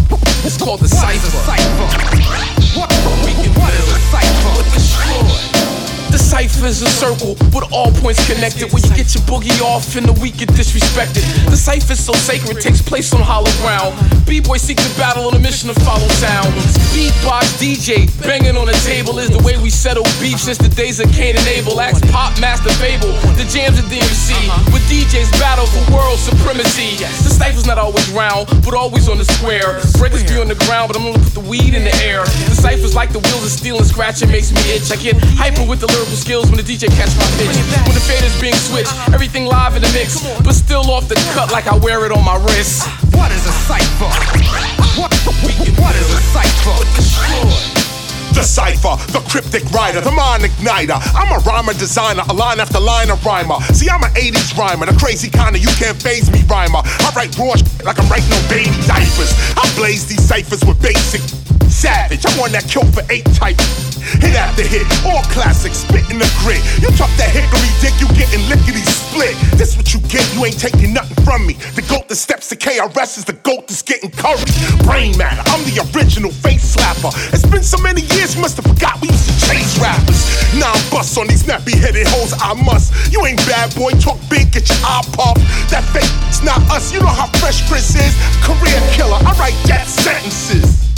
It's 0.43 0.57
called 0.57 0.79
the 0.79 0.87
cipher. 0.87 2.14
Is 6.55 6.81
a 6.81 6.89
circle 6.89 7.37
with 7.53 7.69
all 7.71 7.91
points 8.01 8.25
connected. 8.25 8.73
Where 8.73 8.81
you 8.81 8.89
get 8.97 9.13
your 9.13 9.21
boogie 9.29 9.61
off 9.61 9.95
and 9.95 10.07
the 10.09 10.17
weak 10.17 10.41
get 10.41 10.49
disrespected. 10.49 11.21
The 11.45 11.55
cipher 11.55 11.93
is 11.93 12.03
so 12.03 12.13
sacred, 12.13 12.57
takes 12.57 12.81
place 12.81 13.13
on 13.13 13.21
hollow 13.21 13.51
ground. 13.61 13.93
B-boys 14.25 14.63
seek 14.63 14.77
to 14.81 14.89
battle 14.97 15.27
on 15.27 15.35
a 15.35 15.39
mission 15.39 15.69
to 15.69 15.77
follow 15.85 16.07
sound. 16.17 16.49
Beatbox 16.89 17.61
DJ 17.61 18.09
banging 18.25 18.57
on 18.57 18.65
the 18.65 18.77
table 18.81 19.19
is 19.19 19.29
the 19.29 19.37
way 19.45 19.61
we 19.61 19.69
settle 19.69 20.01
beef 20.17 20.41
since 20.41 20.57
the 20.57 20.69
days 20.73 20.99
of 20.99 21.05
Cain 21.13 21.37
and 21.37 21.45
Abel. 21.45 21.77
Ask 21.79 22.01
PopMaster 22.09 22.73
Fabel, 22.81 23.13
the 23.37 23.45
jams 23.45 23.77
at 23.77 23.85
DMC. 23.85 24.33
With 24.73 24.81
DJs 24.89 25.29
battle 25.37 25.69
for 25.69 25.85
world 25.93 26.17
supremacy. 26.17 26.97
The 26.97 27.29
cipher's 27.29 27.67
not 27.67 27.77
always 27.77 28.09
round, 28.09 28.49
but 28.65 28.73
always 28.73 29.05
on 29.07 29.19
the 29.19 29.25
square. 29.37 29.77
Breakers 30.01 30.23
be 30.25 30.41
on 30.41 30.47
the 30.47 30.57
ground, 30.65 30.89
but 30.89 30.97
I'm 30.97 31.13
gonna 31.13 31.21
put 31.21 31.37
the 31.37 31.45
weed 31.45 31.77
in 31.77 31.83
the 31.83 31.93
air. 32.01 32.25
The 32.49 32.57
cipher's 32.57 32.95
like 32.95 33.13
the 33.13 33.21
wheels 33.21 33.45
of 33.45 33.51
steel 33.51 33.77
and 33.77 33.85
scratch, 33.85 34.23
it 34.23 34.33
makes 34.33 34.49
me 34.49 34.61
itch. 34.73 34.89
I 34.89 34.95
get 34.97 35.13
hyper 35.37 35.61
with 35.61 35.79
the 35.79 35.87
lyrical 35.93 36.17
skills 36.17 36.44
when 36.49 36.57
the 36.57 36.67
DJ 36.67 36.89
catch 36.91 37.13
my 37.17 37.27
pitch. 37.37 37.55
When 37.85 37.95
the 37.95 38.05
fader's 38.05 38.35
being 38.41 38.55
switched, 38.55 38.93
everything 39.13 39.45
live 39.45 39.75
in 39.75 39.81
the 39.81 39.91
mix, 39.93 40.21
but 40.43 40.53
still 40.53 40.89
off 40.91 41.07
the 41.07 41.15
cut 41.33 41.51
like 41.51 41.67
I 41.67 41.75
wear 41.77 42.05
it 42.05 42.11
on 42.11 42.23
my 42.23 42.37
wrist. 42.47 42.87
What 43.15 43.31
is 43.31 43.45
a 43.45 43.55
cipher? 43.65 44.11
What, 44.99 45.11
the 45.23 45.33
weak 45.45 45.65
what 45.79 45.95
is 45.95 46.09
a 46.11 46.21
cipher? 46.33 46.77
The 48.35 48.43
cipher, 48.43 48.99
the 49.13 49.23
cryptic 49.29 49.63
writer, 49.71 50.01
the 50.01 50.11
mind 50.11 50.43
igniter. 50.43 50.99
I'm 51.15 51.31
a 51.31 51.39
rhymer 51.47 51.73
designer, 51.73 52.23
a 52.27 52.33
line 52.33 52.59
after 52.59 52.79
line 52.79 53.09
of 53.09 53.25
rhymer. 53.25 53.61
See, 53.71 53.89
I'm 53.89 54.03
an 54.03 54.11
80s 54.11 54.57
rhymer, 54.57 54.85
the 54.85 54.97
crazy 54.99 55.29
kind 55.29 55.55
of 55.55 55.61
you 55.61 55.69
can't 55.79 55.95
phase 55.95 56.29
me 56.29 56.43
rhymer. 56.49 56.81
I 56.83 57.11
write 57.15 57.37
raw 57.37 57.55
shit 57.55 57.85
like 57.85 57.97
I'm 57.97 58.09
writing 58.09 58.29
no 58.29 58.41
baby 58.49 58.75
diapers. 58.87 59.31
I 59.55 59.63
blaze 59.77 60.05
these 60.07 60.21
ciphers 60.21 60.65
with 60.65 60.81
basic 60.81 61.21
savage. 61.75 62.23
I'm 62.25 62.39
one 62.39 62.55
that 62.55 62.63
kill 62.71 62.87
for 62.95 63.03
eight 63.11 63.27
type. 63.35 63.59
Hit 64.23 64.37
after 64.37 64.63
hit, 64.63 64.87
all 65.03 65.25
classics, 65.33 65.83
spitting 65.83 66.21
the 66.21 66.29
grit. 66.39 66.63
You 66.79 66.87
talk 66.95 67.11
that 67.19 67.33
hickory 67.35 67.67
dick, 67.83 67.91
you 67.99 68.07
getting 68.15 68.39
lickety 68.47 68.85
split. 68.85 69.35
This 69.59 69.75
what 69.75 69.91
you 69.91 69.99
get, 70.07 70.23
you 70.31 70.45
ain't 70.45 70.55
taking 70.55 70.93
nothing 70.93 71.19
from 71.25 71.43
me. 71.43 71.59
The 71.75 71.83
goat 71.91 72.07
that 72.07 72.15
steps 72.15 72.47
to 72.49 72.55
KRS 72.55 73.17
is 73.19 73.25
the 73.25 73.35
goat 73.43 73.67
that's 73.67 73.81
getting 73.81 74.13
curry. 74.13 74.45
Brain 74.87 75.17
matter, 75.19 75.43
I'm 75.51 75.67
the 75.67 75.83
original 75.91 76.31
face 76.31 76.77
slapper. 76.77 77.11
It's 77.33 77.45
been 77.45 77.65
so 77.65 77.81
many 77.81 78.07
years, 78.15 78.37
you 78.37 78.41
must 78.41 78.55
have 78.55 78.69
forgot 78.69 79.01
we 79.01 79.09
used 79.09 79.27
to 79.27 79.35
chase 79.43 79.75
rappers. 79.81 80.21
Now 80.55 80.71
I'm 80.71 80.85
bust 80.93 81.17
on 81.17 81.27
these 81.27 81.43
nappy 81.43 81.75
headed 81.75 82.07
hoes, 82.07 82.31
I 82.39 82.55
must. 82.55 83.11
You 83.11 83.25
ain't 83.25 83.41
bad 83.49 83.75
boy, 83.75 83.91
talk 83.99 84.21
big, 84.29 84.53
get 84.53 84.69
your 84.69 84.79
eye 84.85 85.03
popped. 85.11 85.43
That 85.73 85.83
fake, 85.91 86.07
it's 86.29 86.45
not 86.45 86.61
us. 86.71 86.93
You 86.93 87.01
know 87.01 87.11
how 87.11 87.27
fresh 87.41 87.67
Chris 87.67 87.97
is. 87.97 88.13
Career 88.45 88.79
killer, 88.95 89.19
I 89.19 89.33
write 89.35 89.57
death 89.67 89.89
sentences. 89.89 90.94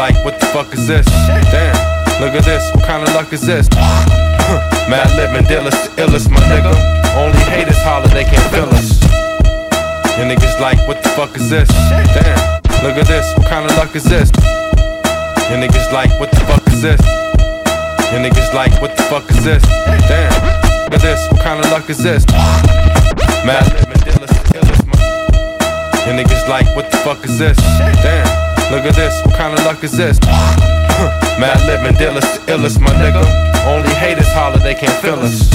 Like, 0.00 0.24
what 0.24 0.40
the 0.40 0.46
fuck 0.46 0.72
is 0.72 0.86
this? 0.86 1.04
Damn, 1.52 1.76
look 2.22 2.32
at 2.34 2.44
this, 2.44 2.64
what 2.74 2.84
kind 2.84 3.06
of 3.06 3.14
luck 3.14 3.30
is 3.34 3.42
this? 3.42 3.68
Mad 4.88 5.12
and 5.36 5.46
Dillis, 5.46 5.76
the 5.84 6.02
illest, 6.02 6.30
my 6.30 6.40
nigga. 6.48 6.72
Only 7.16 7.38
haters 7.52 7.82
holler, 7.82 8.08
they 8.08 8.24
can't 8.24 8.50
feel 8.50 8.70
us. 8.80 9.02
And 10.18 10.30
niggas 10.30 10.58
like, 10.58 10.78
what 10.88 11.02
the 11.02 11.10
fuck 11.10 11.36
is 11.36 11.50
this? 11.50 11.68
Damn, 11.68 12.59
look 12.82 12.96
at 12.96 13.06
this, 13.06 13.26
what 13.36 13.46
kind 13.46 13.68
of 13.68 13.76
luck 13.76 13.94
is 13.94 14.04
this? 14.04 14.30
And 15.52 15.62
niggas 15.62 15.92
like, 15.92 16.08
what 16.18 16.30
the 16.30 16.40
fuck 16.48 16.66
is 16.68 16.80
this? 16.80 17.00
And 18.12 18.24
niggas 18.24 18.54
like, 18.54 18.72
what 18.80 18.96
the 18.96 19.02
fuck 19.04 19.28
is 19.30 19.44
this? 19.44 19.62
Damn, 20.08 20.32
look 20.84 20.94
at 20.94 21.02
this, 21.02 21.20
what 21.30 21.42
kind 21.42 21.62
of 21.62 21.70
luck 21.70 21.90
is 21.90 21.98
this? 21.98 22.24
Mad 23.44 23.64
Dillis, 24.04 24.32
the 24.48 24.58
illest, 24.58 24.86
my 24.86 24.96
and 26.08 26.18
niggas 26.18 26.48
like, 26.48 26.66
what 26.74 26.90
the 26.90 26.96
fuck 26.98 27.24
is 27.24 27.38
this? 27.38 27.56
Damn, 28.02 28.26
look 28.72 28.84
at 28.86 28.94
this, 28.96 29.14
what 29.26 29.34
kind 29.36 29.58
of 29.58 29.64
luck 29.64 29.84
is 29.84 29.92
this? 29.92 30.18
Mad 31.40 31.60
Dillis, 31.98 32.46
the 32.46 32.52
illest, 32.52 32.80
my 32.80 32.90
nigga. 32.96 33.24
Only 33.66 33.92
haters 33.94 34.32
holler, 34.32 34.58
they 34.58 34.74
can't 34.74 34.96
feel 35.02 35.20
us. 35.20 35.50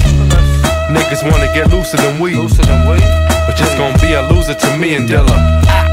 Niggas 0.94 1.24
wanna 1.30 1.52
get 1.54 1.72
looser 1.72 1.98
than 1.98 2.22
we, 2.22 2.36
but 2.36 3.56
just 3.56 3.78
gonna 3.78 3.98
be 3.98 4.14
a 4.14 4.22
loser 4.30 4.54
to 4.54 4.78
me 4.78 4.96
and 4.96 5.10
Dilla. 5.10 5.85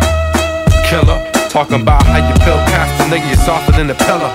Killer, 0.92 1.24
talking 1.48 1.80
about 1.80 2.04
how 2.04 2.20
you 2.20 2.36
pill 2.44 2.60
cast 2.68 2.92
a 3.00 3.08
nigga, 3.08 3.24
you're 3.24 3.40
softer 3.48 3.72
than 3.72 3.88
a 3.88 3.96
pillar. 3.96 4.28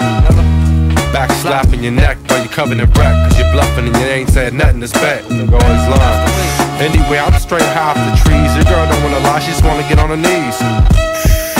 Back 1.13 1.29
slapping 1.37 1.83
your 1.83 1.93
neck 1.93 2.17
while 2.25 2.41
you 2.41 2.49
covered 2.49 2.81
in 2.81 2.89
wreck, 2.97 3.13
cause 3.29 3.37
you're 3.37 3.51
bluffing 3.53 3.85
and 3.85 3.93
you 3.93 4.05
ain't 4.09 4.27
said 4.27 4.55
nothing 4.55 4.79
that's 4.79 4.91
bet. 4.93 5.21
Nigga 5.29 5.53
always 5.53 5.85
lying. 5.85 6.81
Anyway, 6.81 7.21
I'm 7.21 7.37
straight 7.37 7.61
high 7.77 7.93
off 7.93 8.01
the 8.01 8.17
trees. 8.25 8.49
Your 8.57 8.65
girl 8.65 8.89
don't 8.89 9.03
wanna 9.05 9.21
lie, 9.21 9.37
she 9.37 9.53
just 9.53 9.63
wanna 9.63 9.85
get 9.85 10.01
on 10.01 10.09
her 10.09 10.17
knees. 10.17 10.57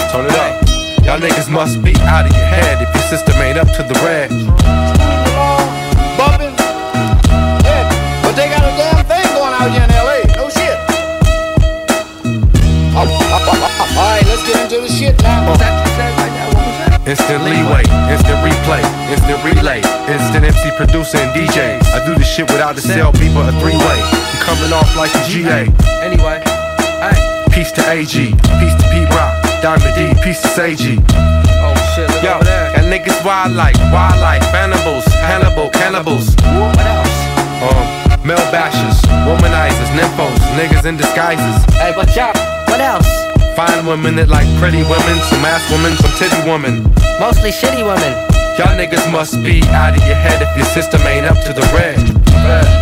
Turn 0.09 0.25
it 0.25 0.33
up. 0.33 0.65
Y'all 1.05 1.21
niggas 1.21 1.53
must 1.53 1.77
be 1.85 1.93
out 2.09 2.25
of 2.25 2.33
your 2.33 2.49
head 2.49 2.81
if 2.81 2.89
your 2.89 3.05
system 3.05 3.37
ain't 3.37 3.61
up 3.61 3.69
to 3.77 3.85
the 3.85 3.93
red. 4.01 4.33
Bumping. 6.17 6.57
Yeah, 7.61 7.85
but 8.25 8.33
they 8.33 8.49
got 8.49 8.65
a 8.65 8.73
damn 8.73 9.05
thing 9.05 9.29
going 9.37 9.53
out 9.61 9.69
here 9.69 9.85
in 9.85 9.96
get 14.47 14.63
into 14.63 14.79
the 14.81 14.87
shit 14.87 15.19
now. 15.21 15.51
Instant 17.03 17.43
leeway, 17.43 17.83
instant 18.11 18.39
replay, 18.43 18.83
instant 19.11 19.39
relay, 19.43 19.79
instant 20.11 20.43
MC 20.43 20.71
producer 20.75 21.17
and 21.19 21.31
DJ. 21.35 21.79
I 21.95 22.03
do 22.05 22.15
this 22.15 22.27
shit 22.27 22.47
without 22.51 22.75
the 22.75 22.81
cell, 22.81 23.11
people 23.13 23.43
a 23.43 23.51
three 23.59 23.75
way. 23.75 23.99
You 23.99 24.39
coming 24.43 24.73
off 24.73 24.91
like 24.95 25.11
a 25.15 25.23
GA. 25.27 25.67
Anyway, 26.03 26.41
hey. 27.03 27.15
Peace 27.51 27.71
to 27.71 27.81
AG, 27.89 28.11
peace 28.11 28.75
to 28.75 28.85
Pete 28.91 29.09
Rock, 29.15 29.33
Diamond 29.63 29.95
D, 29.95 30.13
peace 30.21 30.41
to 30.41 30.47
Seiji. 30.49 30.99
Oh 31.63 31.73
shit, 31.95 32.07
look 32.11 32.23
Yo, 32.23 32.35
over 32.35 32.43
there. 32.43 32.75
got 32.75 32.85
niggas 32.85 33.25
wild 33.25 33.53
like, 33.53 33.75
wild 33.91 34.19
like, 34.21 34.41
cannibals, 34.51 35.05
Hannibal, 35.25 35.69
cannibals. 35.71 36.35
What 36.59 36.77
else? 36.77 37.17
Um, 37.63 38.27
male 38.27 38.37
bashers, 38.51 38.99
womanizers, 39.25 39.89
nymphos, 39.95 40.37
niggas 40.59 40.85
in 40.85 40.97
disguises. 40.97 41.63
Hey, 41.75 41.93
but 41.95 42.13
y'all, 42.15 42.35
what 42.67 42.79
else? 42.79 43.26
Fine 43.58 43.88
women 43.88 44.14
that 44.22 44.30
like 44.30 44.45
pretty 44.62 44.86
women, 44.86 45.18
some 45.34 45.41
ass 45.41 45.66
women, 45.74 45.89
some 45.97 46.14
titty 46.14 46.45
women. 46.45 46.93
Mostly 47.18 47.49
shitty 47.49 47.82
women. 47.82 48.14
Y'all 48.53 48.78
niggas 48.78 49.01
must 49.12 49.41
be 49.41 49.66
out 49.74 49.97
of 49.97 50.03
your 50.05 50.14
head 50.14 50.45
if 50.45 50.53
your 50.53 50.70
system 50.78 51.01
ain't 51.10 51.26
up 51.26 51.41
to 51.41 51.58
the 51.58 51.66
red. 51.74 51.97
I 52.38 52.76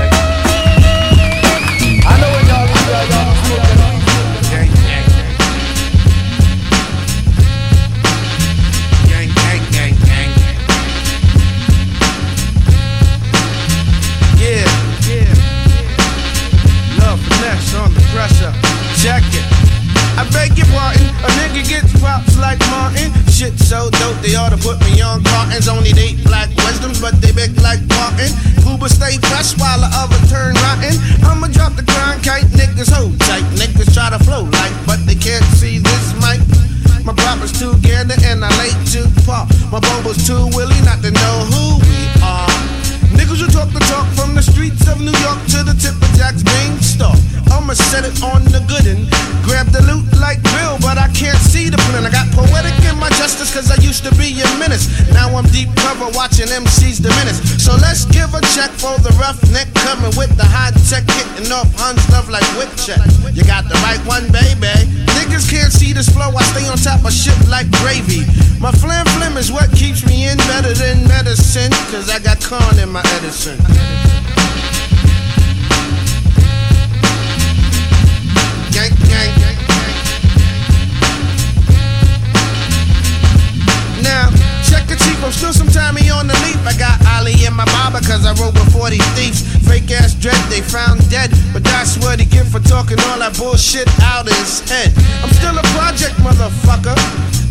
bullshit 93.65 93.87
out 94.03 94.27
his 94.27 94.59
head. 94.69 94.93
I'm 95.23 95.29
still 95.29 95.57
a 95.57 95.63
project 95.73 96.13
motherfucker, 96.21 96.95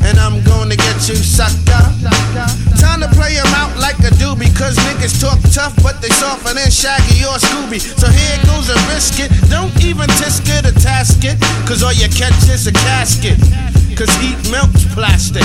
and 0.06 0.18
I'm 0.18 0.42
gonna 0.44 0.76
get 0.76 1.08
you 1.08 1.16
sucked 1.16 1.68
up. 1.70 1.90
Time 2.78 3.00
to 3.00 3.08
play 3.08 3.34
him 3.34 3.50
out 3.54 3.76
like 3.78 3.98
a 4.00 4.14
doobie, 4.14 4.54
cause 4.56 4.76
niggas 4.86 5.20
talk 5.20 5.40
tough, 5.52 5.74
but 5.82 6.00
they 6.00 6.08
softer 6.10 6.54
than 6.54 6.70
Shaggy 6.70 7.24
or 7.24 7.38
Scooby. 7.38 7.80
So 7.80 8.06
here 8.06 8.38
goes 8.46 8.68
a 8.70 8.78
biscuit, 8.86 9.30
don't 9.50 9.74
even 9.82 10.06
tisk 10.20 10.46
it 10.46 10.66
or 10.66 10.78
task 10.80 11.24
it, 11.24 11.40
cause 11.66 11.82
all 11.82 11.92
you 11.92 12.08
catch 12.08 12.48
is 12.48 12.66
a 12.66 12.72
casket. 12.72 13.38
Cause 13.96 14.10
heat 14.22 14.38
melts 14.50 14.84
plastic. 14.94 15.42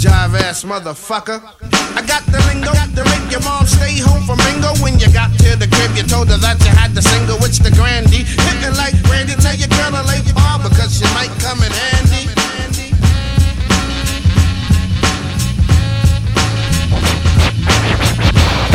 Jive 0.00 0.40
ass 0.40 0.64
motherfucker. 0.64 1.44
I 1.92 2.00
got 2.08 2.24
the 2.32 2.40
lingo 2.48 2.72
to 2.72 3.04
make 3.12 3.30
your 3.30 3.44
mom 3.44 3.66
stay 3.66 4.00
home 4.00 4.24
from 4.24 4.40
bingo. 4.48 4.72
When 4.80 4.98
you 4.98 5.12
got 5.12 5.28
to 5.28 5.56
the 5.60 5.68
crib, 5.68 5.92
you 5.92 6.08
told 6.08 6.32
her 6.32 6.40
that 6.40 6.56
you 6.64 6.72
had 6.72 6.96
the 6.96 7.02
single. 7.02 7.36
Which 7.36 7.60
the 7.60 7.68
grandy. 7.68 8.24
Hitting 8.24 8.72
like 8.80 8.96
Randy, 9.12 9.36
tell 9.36 9.52
your 9.52 9.68
girl 9.68 9.92
to 9.92 10.00
lay 10.08 10.24
bar 10.32 10.56
because 10.56 10.96
she 10.96 11.04
might 11.12 11.28
come 11.36 11.60
in 11.60 11.68
handy. 11.68 12.32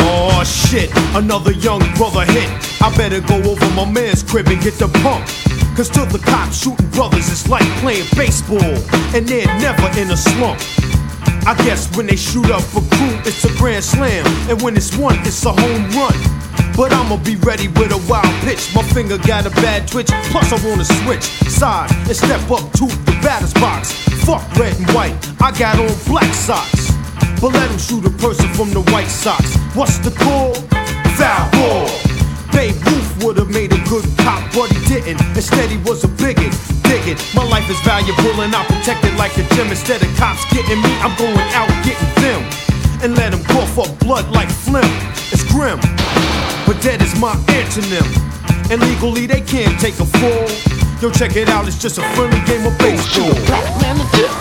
Oh 0.06 0.46
shit, 0.46 0.94
another 1.18 1.50
young 1.58 1.82
brother 1.98 2.22
hit. 2.22 2.46
I 2.78 2.94
better 2.94 3.18
go 3.18 3.42
over 3.50 3.66
my 3.74 3.82
man's 3.82 4.22
crib 4.22 4.46
and 4.46 4.62
get 4.62 4.78
the 4.78 4.86
pump. 5.02 5.26
Cause 5.74 5.90
to 5.90 6.06
the 6.06 6.22
cops 6.22 6.62
shooting 6.62 6.88
brothers 6.90 7.28
is 7.28 7.48
like 7.48 7.66
playing 7.82 8.06
baseball, 8.14 8.78
and 9.10 9.26
they're 9.26 9.50
never 9.58 9.90
in 9.98 10.14
a 10.14 10.16
slump. 10.16 10.62
I 11.46 11.54
guess 11.64 11.86
when 11.96 12.06
they 12.06 12.16
shoot 12.16 12.50
up 12.50 12.64
a 12.74 12.82
crew, 12.96 13.14
it's 13.24 13.44
a 13.44 13.54
grand 13.56 13.84
slam, 13.84 14.26
and 14.50 14.60
when 14.62 14.76
it's 14.76 14.96
one, 14.96 15.16
it's 15.20 15.44
a 15.44 15.52
home 15.52 15.84
run. 15.94 16.12
But 16.76 16.92
I'ma 16.92 17.18
be 17.22 17.36
ready 17.36 17.68
with 17.68 17.92
a 17.92 18.02
wild 18.10 18.34
pitch. 18.42 18.74
My 18.74 18.82
finger 18.82 19.16
got 19.16 19.46
a 19.46 19.50
bad 19.62 19.86
twitch, 19.86 20.08
plus 20.34 20.52
I 20.52 20.68
wanna 20.68 20.84
switch 20.84 21.22
sides 21.22 21.92
and 21.92 22.16
step 22.16 22.50
up 22.50 22.72
to 22.72 22.86
the 23.06 23.16
batter's 23.22 23.54
box. 23.54 23.92
Fuck 24.24 24.42
red 24.56 24.76
and 24.76 24.90
white, 24.90 25.14
I 25.40 25.56
got 25.56 25.78
on 25.78 25.94
black 26.06 26.34
socks. 26.34 26.90
But 27.40 27.52
let 27.52 27.70
him 27.70 27.78
shoot 27.78 28.04
a 28.04 28.10
person 28.18 28.52
from 28.54 28.70
the 28.72 28.80
White 28.90 29.06
socks. 29.06 29.54
What's 29.76 29.98
the 29.98 30.10
call? 30.10 30.54
Foul 31.14 31.50
ball. 31.52 32.15
Babe 32.56 32.72
Ruth 32.88 33.22
would 33.22 33.36
have 33.36 33.50
made 33.52 33.70
a 33.74 33.80
good 33.84 34.08
cop, 34.24 34.40
but 34.56 34.72
he 34.72 34.80
didn't. 34.88 35.20
Instead, 35.36 35.68
he 35.68 35.76
was 35.84 36.04
a 36.04 36.08
bigot. 36.08 36.56
Dig 36.88 37.04
it. 37.04 37.20
My 37.36 37.44
life 37.44 37.68
is 37.68 37.78
valuable 37.84 38.40
and 38.40 38.56
I 38.56 38.64
protect 38.64 39.04
it 39.04 39.12
like 39.20 39.36
a 39.36 39.44
gem. 39.54 39.68
Instead 39.68 40.00
of 40.00 40.08
cops 40.16 40.40
getting 40.50 40.80
me, 40.80 40.88
I'm 41.04 41.12
going 41.20 41.36
out 41.52 41.68
getting 41.84 42.08
them. 42.24 42.40
And 43.04 43.14
let 43.14 43.32
them 43.32 43.44
cough 43.44 43.76
up 43.78 43.92
blood 44.00 44.24
like 44.32 44.48
phlegm. 44.48 44.88
It's 45.36 45.44
grim, 45.52 45.76
but 46.64 46.80
that 46.80 47.04
is 47.04 47.12
my 47.20 47.36
antonym. 47.52 48.08
And 48.72 48.80
legally, 48.80 49.26
they 49.26 49.42
can't 49.42 49.78
take 49.78 50.00
a 50.00 50.06
fall. 50.16 50.48
Yo, 51.04 51.12
check 51.12 51.36
it 51.36 51.50
out, 51.50 51.68
it's 51.68 51.76
just 51.76 51.98
a 51.98 52.08
friendly 52.16 52.40
game 52.48 52.64
of 52.64 52.72
baseball. 52.78 53.36
Black 53.52 53.68
man 53.84 54.00
to 54.00 54.06
dip. 54.16 54.32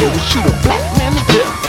Yo, 0.00 0.08
shoot 0.32 0.48
a 0.48 0.54
black 0.64 0.80
man 0.96 1.12
to 1.12 1.32
dip. 1.32 1.59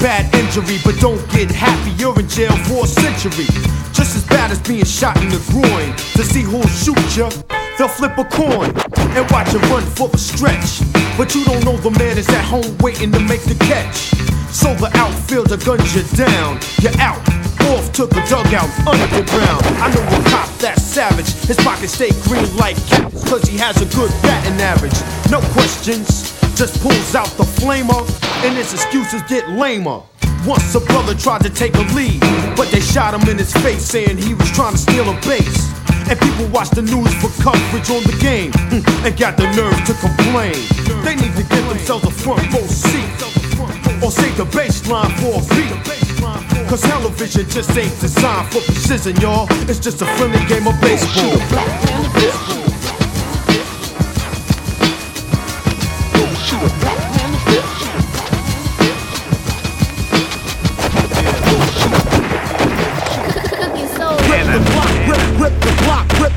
Bad 0.00 0.34
injury, 0.34 0.78
but 0.84 0.98
don't 0.98 1.20
get 1.30 1.50
happy. 1.50 1.92
You're 1.92 2.18
in 2.18 2.28
jail 2.28 2.56
for 2.64 2.84
a 2.84 2.88
century. 2.88 3.46
Just 3.92 4.16
as 4.16 4.24
bad 4.26 4.50
as 4.50 4.58
being 4.60 4.84
shot 4.84 5.16
in 5.22 5.28
the 5.28 5.40
groin. 5.52 5.94
To 6.16 6.24
see 6.24 6.42
who'll 6.42 6.66
shoot 6.66 6.98
ya, 7.16 7.30
they'll 7.78 7.88
flip 7.88 8.16
a 8.18 8.24
coin 8.24 8.72
and 9.14 9.30
watch 9.30 9.52
you 9.52 9.60
run 9.70 9.84
for 9.94 10.08
the 10.08 10.18
stretch. 10.18 10.80
But 11.16 11.34
you 11.34 11.44
don't 11.44 11.64
know 11.64 11.76
the 11.76 11.90
man 11.92 12.18
is 12.18 12.28
at 12.30 12.44
home 12.44 12.76
waiting 12.78 13.12
to 13.12 13.20
make 13.20 13.42
the 13.44 13.54
catch. 13.66 14.10
So 14.50 14.74
the 14.74 14.90
outfielder 14.96 15.58
guns 15.58 15.94
you 15.94 16.02
down. 16.16 16.58
You're 16.80 16.98
out. 16.98 17.20
Off 17.70 17.92
to 17.92 18.06
the 18.06 18.20
dugout, 18.26 18.70
underground. 18.88 19.62
I 19.78 19.92
know 19.94 20.02
a 20.02 20.30
cop 20.30 20.48
that's 20.58 20.82
savage. 20.82 21.28
His 21.46 21.56
pockets 21.56 21.92
stay 21.92 22.10
green 22.24 22.48
like 22.56 22.74
cap, 22.88 23.12
cause 23.28 23.44
he 23.46 23.58
has 23.58 23.76
a 23.82 23.86
good 23.94 24.10
batting 24.22 24.58
average. 24.60 24.96
No 25.30 25.40
questions, 25.52 26.39
just 26.60 26.82
pulls 26.82 27.14
out 27.14 27.30
the 27.38 27.48
flamer, 27.56 28.04
and 28.44 28.54
his 28.54 28.74
excuses 28.74 29.22
get 29.22 29.48
lamer. 29.48 30.02
Once 30.44 30.74
a 30.74 30.80
brother 30.80 31.14
tried 31.14 31.40
to 31.40 31.48
take 31.48 31.74
a 31.74 31.86
lead, 31.96 32.20
but 32.54 32.68
they 32.68 32.80
shot 32.80 33.14
him 33.14 33.26
in 33.30 33.38
his 33.38 33.50
face, 33.64 33.82
saying 33.82 34.18
he 34.18 34.34
was 34.34 34.50
trying 34.50 34.72
to 34.72 34.78
steal 34.78 35.08
a 35.08 35.16
base. 35.24 35.72
And 36.04 36.20
people 36.20 36.46
watch 36.52 36.68
the 36.68 36.82
news 36.82 37.14
for 37.16 37.32
coverage 37.40 37.88
on 37.88 38.04
the 38.04 38.14
game, 38.20 38.52
hmm, 38.68 38.84
and 39.06 39.16
got 39.16 39.38
the 39.38 39.48
nerve 39.56 39.80
to 39.88 39.94
complain. 40.04 40.52
They 41.00 41.16
need 41.16 41.32
to 41.40 41.48
get 41.48 41.64
themselves 41.64 42.04
a 42.04 42.10
front 42.10 42.44
row 42.52 42.68
seat, 42.68 43.08
or 44.04 44.12
save 44.12 44.36
the 44.36 44.44
baseline 44.52 45.08
for 45.16 45.40
a 45.40 45.42
beat. 45.56 45.72
Cause 46.68 46.82
television 46.82 47.48
just 47.48 47.70
ain't 47.74 47.98
designed 48.00 48.52
for 48.52 48.60
precision, 48.60 49.16
y'all. 49.16 49.46
It's 49.64 49.80
just 49.80 50.02
a 50.02 50.06
friendly 50.20 50.44
game 50.44 50.68
of 50.68 50.78
baseball. 50.82 52.59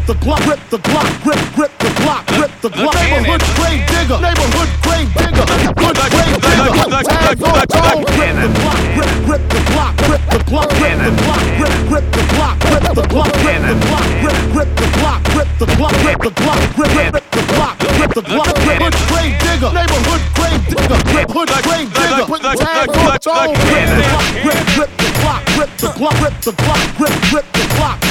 The 0.07 0.13
block, 0.15 0.45
rip 0.45 0.59
the 0.69 0.77
block, 0.79 1.07
rip, 1.23 1.39
rip 1.57 1.71
the 1.79 1.89
block, 2.03 2.27
rip 2.35 2.51
the 2.59 2.69
block. 2.69 2.95
Neighborhood 2.95 3.39
grave 3.55 3.83
digger, 3.87 4.19
neighborhood 4.19 4.71
grave 4.83 5.07
digger, 5.15 5.45
neighborhood 5.47 5.95
grave 6.11 6.35
digger. 6.43 7.03
Tags 7.07 7.43
on 7.43 7.63
tone, 7.71 8.03
the 8.03 8.49
block, 8.59 8.83
rip, 8.99 9.13
rip 9.31 9.43
the 9.47 9.61
block, 9.71 9.95
rip 10.11 10.23
the 10.27 10.39
block, 10.43 10.67
rip 10.75 10.99
the 10.99 11.11
block, 11.23 11.39
rip, 11.55 11.75
rip 11.87 12.05
the 12.11 12.23
block, 12.35 12.57
rip 12.67 12.83
the 12.83 13.03
block, 13.07 13.31
rip 13.47 13.63
the 13.63 13.75
block, 13.79 14.03
rip, 14.23 14.39
rip 14.51 14.69
the 14.75 14.87
block, 14.99 15.23
rip 15.39 15.49
the 15.55 15.67
block, 15.71 15.95
rip 16.03 16.19
the 16.19 16.31
block, 16.35 16.59
rip, 16.75 16.91
rip, 16.99 17.13
rip 17.13 17.27
the 17.31 17.43
block, 17.53 17.75
rip 17.79 18.11
the 18.11 18.23
block, 18.27 18.51
neighborhood 18.67 18.95
grave 19.07 19.35
digger, 19.39 19.71
neighborhood 19.71 20.23
grave 20.35 20.63
digger, 20.67 20.99
neighborhood 21.15 21.49
grave 21.63 21.87
digger. 21.95 22.27
Tags 22.59 22.91
on 22.91 23.15
tone, 23.23 23.55
rip 23.71 23.87
the 23.87 24.03
block, 24.11 24.27
rip, 24.43 24.67
rip 24.75 24.91
the 24.99 25.09
block, 25.23 25.43
rip 25.55 25.71
the 25.79 25.89
block, 25.95 26.15
rip 26.19 26.35
the 26.43 26.51
block, 26.51 26.83
rip, 26.99 27.15
rip 27.31 27.47
the 27.55 27.63
block, 27.79 28.02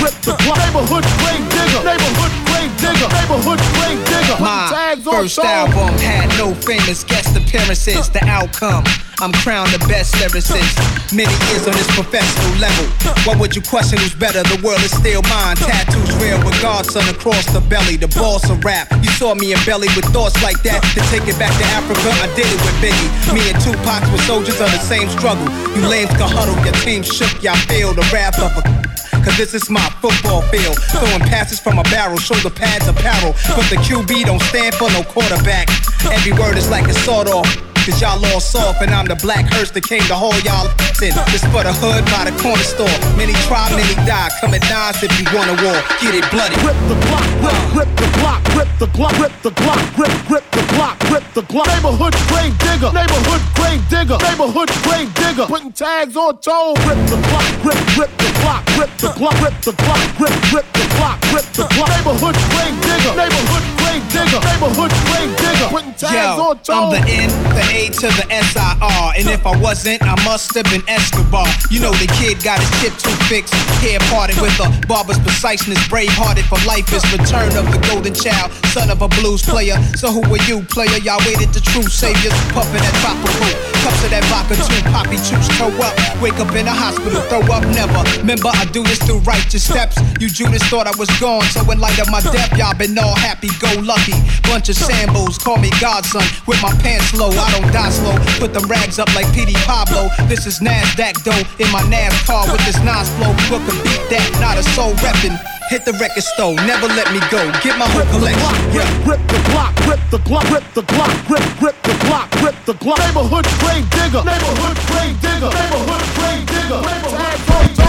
neighborhood 1.83 2.33
grave 2.47 2.73
digger, 2.79 3.09
neighborhood 3.11 3.61
grave 3.77 4.01
digger. 4.07 4.39
My 4.39 4.71
tags 4.71 5.05
first 5.05 5.39
album 5.39 5.95
had 5.99 6.31
no 6.39 6.55
famous 6.55 7.05
guest 7.05 7.37
appearances. 7.37 8.09
The 8.11 8.23
outcome, 8.27 8.85
I'm 9.21 9.33
crowned 9.43 9.71
the 9.75 9.83
best 9.91 10.15
lyricist. 10.17 10.79
Many 11.15 11.35
years 11.51 11.67
on 11.67 11.75
this 11.75 11.91
professional 11.95 12.55
level. 12.59 12.87
Why 13.27 13.37
would 13.37 13.55
you 13.55 13.63
question 13.63 13.99
who's 13.99 14.15
better? 14.15 14.43
The 14.43 14.61
world 14.63 14.81
is 14.81 14.95
still 14.95 15.23
mine. 15.29 15.57
Tattoos 15.57 16.11
real 16.23 16.39
with 16.45 16.57
Godson 16.63 17.07
across 17.11 17.45
the 17.53 17.61
belly. 17.61 17.97
The 17.97 18.09
boss 18.19 18.49
of 18.49 18.65
rap. 18.65 18.91
You 19.03 19.11
saw 19.19 19.35
me 19.35 19.53
in 19.53 19.61
belly 19.67 19.89
with 19.95 20.07
thoughts 20.15 20.41
like 20.43 20.63
that. 20.63 20.81
To 20.95 21.01
take 21.11 21.27
it 21.29 21.39
back 21.39 21.53
to 21.59 21.67
Africa, 21.75 22.09
I 22.23 22.31
did 22.35 22.47
it 22.47 22.61
with 22.63 22.77
Biggie. 22.79 23.11
Me 23.35 23.43
and 23.51 23.59
Tupac 23.61 24.03
were 24.11 24.23
soldiers 24.25 24.61
of 24.61 24.71
the 24.71 24.83
same 24.83 25.09
struggle. 25.11 25.47
You 25.75 25.87
lames 25.87 26.11
can 26.15 26.31
huddle, 26.31 26.57
your 26.65 26.75
team 26.87 27.03
shook, 27.03 27.43
y'all 27.43 27.59
feel 27.69 27.93
the 27.93 28.07
wrath 28.13 28.39
of 28.39 28.55
a. 28.59 28.82
Cause 29.25 29.37
this 29.37 29.55
is 29.55 29.71
my 29.71 29.89
football 30.01 30.43
field. 30.43 30.77
Throwing 30.91 31.21
passes 31.21 31.61
from 31.61 31.79
a 31.79 31.85
barrel, 31.85 32.19
shoulder 32.19 32.51
pads 32.51 32.89
apparel. 32.89 33.35
But 33.55 33.71
the 33.71 33.77
QB 33.77 34.25
don't 34.25 34.43
stand 34.43 34.75
for 34.75 34.91
no 34.91 35.03
quarterback. 35.05 35.69
Every 36.11 36.33
word 36.33 36.59
is 36.59 36.69
like 36.69 36.89
a 36.89 36.95
sawed 36.95 37.29
off. 37.29 37.72
Cause 37.83 38.01
y'all 38.01 38.25
all 38.31 38.39
soft 38.39 38.81
and 38.81 38.95
I'm 38.95 39.07
the 39.07 39.17
black 39.17 39.45
hearse 39.53 39.73
that 39.73 39.83
came 39.83 40.07
to 40.07 40.15
haul 40.15 40.39
y'all 40.47 40.71
in. 41.03 41.11
This 41.35 41.43
for 41.51 41.67
the 41.67 41.75
hood 41.83 42.07
by 42.15 42.31
the 42.31 42.35
corner 42.39 42.63
store. 42.63 42.95
Many 43.19 43.35
try, 43.51 43.67
many 43.75 43.91
die. 44.07 44.31
Come 44.39 44.55
at 44.55 44.63
nines 44.71 45.03
if 45.03 45.11
you 45.19 45.27
want 45.35 45.51
a 45.51 45.57
war. 45.67 45.75
Get 45.99 46.15
it 46.15 46.23
bloody. 46.31 46.55
Rip 46.63 46.79
the 46.87 46.95
block, 47.11 47.27
rip, 47.43 47.59
rip 47.75 47.91
the 47.99 48.09
block, 48.23 48.41
rip 48.55 48.71
the 48.79 48.87
block, 48.95 49.15
rip 49.19 49.35
the 49.43 49.51
block, 49.51 49.83
rip, 49.99 50.15
rip 50.31 50.47
the 50.55 50.63
block, 50.79 50.95
rip 51.11 51.27
the 51.35 51.43
block. 51.43 51.67
Neighborhood 51.75 52.15
grave 52.31 52.55
digger, 52.63 52.91
neighborhood 52.95 53.43
grave 53.59 53.83
digger, 53.91 54.19
neighborhood 54.23 54.71
grave 54.87 55.11
digger. 55.19 55.47
Putting 55.51 55.75
tags 55.75 56.15
on 56.15 56.39
toes. 56.39 56.79
Rip 56.87 57.03
the 57.11 57.19
block, 57.19 57.51
rip, 57.67 57.81
rip 57.99 58.13
the 58.15 58.31
block, 58.47 58.63
rip 58.79 58.93
the 59.03 59.11
block, 59.19 59.35
rip 59.43 59.57
the 59.67 59.75
block, 59.75 60.03
rip, 60.23 60.35
rip 60.55 60.67
the 60.71 60.87
block, 61.03 61.19
rip 61.35 61.47
the 61.59 61.67
block. 61.75 61.91
Neighborhood 61.91 62.39
grave 62.55 62.79
digger, 62.79 63.13
neighborhood 63.19 63.65
grave 63.83 64.05
digger, 64.15 64.39
neighborhood 64.39 64.93
grave 65.11 65.33
digger. 65.35 65.67
Putting 65.67 65.95
tags 65.99 66.39
Yo, 66.39 66.47
on 66.47 66.57
toes. 66.63 66.71
I'm 66.71 66.95
the 66.95 67.03
N, 67.11 67.31
the 67.59 67.65
A 67.73 67.89
to 67.89 68.09
the 68.21 68.27
S-I-R. 68.29 69.15
And 69.17 69.29
if 69.29 69.47
I 69.47 69.57
wasn't, 69.57 70.05
I 70.05 70.13
must 70.29 70.53
have 70.55 70.69
been 70.69 70.85
Escobar. 70.87 71.49
You 71.73 71.81
know 71.81 71.93
the 71.97 72.07
kid 72.21 72.45
got 72.45 72.61
his 72.61 72.69
chip 72.85 72.95
too 73.01 73.17
fixed. 73.33 73.55
Hair 73.81 73.99
parted 74.13 74.37
with 74.45 74.53
a 74.61 74.69
barber's 74.87 75.19
preciseness. 75.19 75.81
Brave-hearted 75.89 76.45
for 76.45 76.61
life 76.69 76.93
is 76.93 77.01
return 77.09 77.49
of 77.57 77.65
the 77.73 77.81
golden 77.89 78.13
child. 78.13 78.53
Son 78.77 78.93
of 78.93 79.01
a 79.01 79.09
blues 79.09 79.41
player. 79.41 79.81
So 79.97 80.13
who 80.13 80.21
are 80.21 80.45
you, 80.45 80.61
player? 80.69 81.01
Y'all 81.01 81.21
waited 81.25 81.49
the 81.57 81.65
true 81.65 81.89
saviors. 81.89 82.37
Puffin' 82.53 82.85
that 82.85 82.97
tropical. 83.01 83.49
Cups 83.81 84.05
of 84.05 84.11
that 84.13 84.25
vodka 84.29 84.61
too. 84.61 84.81
Poppy 84.93 85.17
troops 85.25 85.49
toe 85.57 85.73
up. 85.81 85.97
Wake 86.21 86.37
up 86.37 86.53
in 86.53 86.69
a 86.69 86.77
hospital. 86.77 87.25
Throw 87.33 87.41
up 87.49 87.65
never. 87.73 88.05
Remember, 88.21 88.53
I 88.53 88.69
do 88.69 88.85
this 88.85 89.01
through 89.01 89.25
righteous 89.25 89.65
steps. 89.65 89.97
You 90.21 90.29
Judas 90.29 90.63
thought 90.69 90.85
I 90.87 90.95
was 91.01 91.09
gone. 91.17 91.49
So 91.57 91.65
in 91.73 91.81
light 91.81 91.97
of 91.97 92.13
my 92.13 92.21
death, 92.21 92.53
y'all 92.53 92.77
been 92.77 92.93
all 93.01 93.17
happy 93.17 93.49
go 93.59 93.73
lucky. 93.81 94.13
Bunch 94.45 94.69
of 94.69 94.77
Sambos, 94.77 95.41
call 95.41 95.57
me 95.57 95.71
godson. 95.81 96.23
With 96.47 96.61
my 96.61 96.75
pants 96.85 97.15
low, 97.15 97.33
I 97.33 97.49
don't 97.55 97.62
die 97.71 97.91
slow. 97.91 98.17
Put 98.41 98.53
them 98.55 98.67
rags 98.67 98.99
up 98.99 99.13
like 99.15 99.31
Petey 99.33 99.55
Pablo. 99.69 100.09
This 100.27 100.47
is 100.47 100.61
NASDAQ 100.61 101.23
dough 101.23 101.45
in 101.63 101.71
my 101.71 101.83
NASCAR 101.87 102.51
with 102.51 102.65
this 102.67 102.81
Nas 102.83 103.09
flow. 103.17 103.33
Can 103.53 103.77
beat 103.85 104.03
that? 104.11 104.27
Not 104.41 104.59
a 104.59 104.65
soul 104.75 104.93
reppin'. 105.05 105.39
Hit 105.71 105.85
the 105.85 105.93
record 105.95 106.25
store, 106.25 106.55
never 106.69 106.87
let 106.89 107.09
me 107.13 107.21
go. 107.31 107.41
Get 107.63 107.79
my 107.79 107.89
hook 107.97 108.09
collection. 108.11 108.43
Yeah. 108.77 108.85
Rip 109.09 109.21
the 109.29 109.41
block, 109.49 109.73
rip 109.89 110.01
the 110.11 110.19
block, 110.19 110.45
rip 110.51 110.65
the 110.75 110.83
block, 110.83 111.13
rip, 111.31 111.63
rip 111.63 111.77
the 111.83 111.95
block, 112.05 112.29
rip 112.43 112.57
the 112.67 112.75
block. 112.75 112.99
Neighborhood 112.99 113.47
grave 113.61 113.89
digger, 113.89 114.21
neighborhood 114.21 114.77
grave 114.91 115.17
digger, 115.23 115.49
neighborhood 115.49 116.05
grave 116.19 116.45
digger, 116.45 116.81
neighborhood 116.83 117.41
grave 117.47 117.69
digger. 117.69 117.82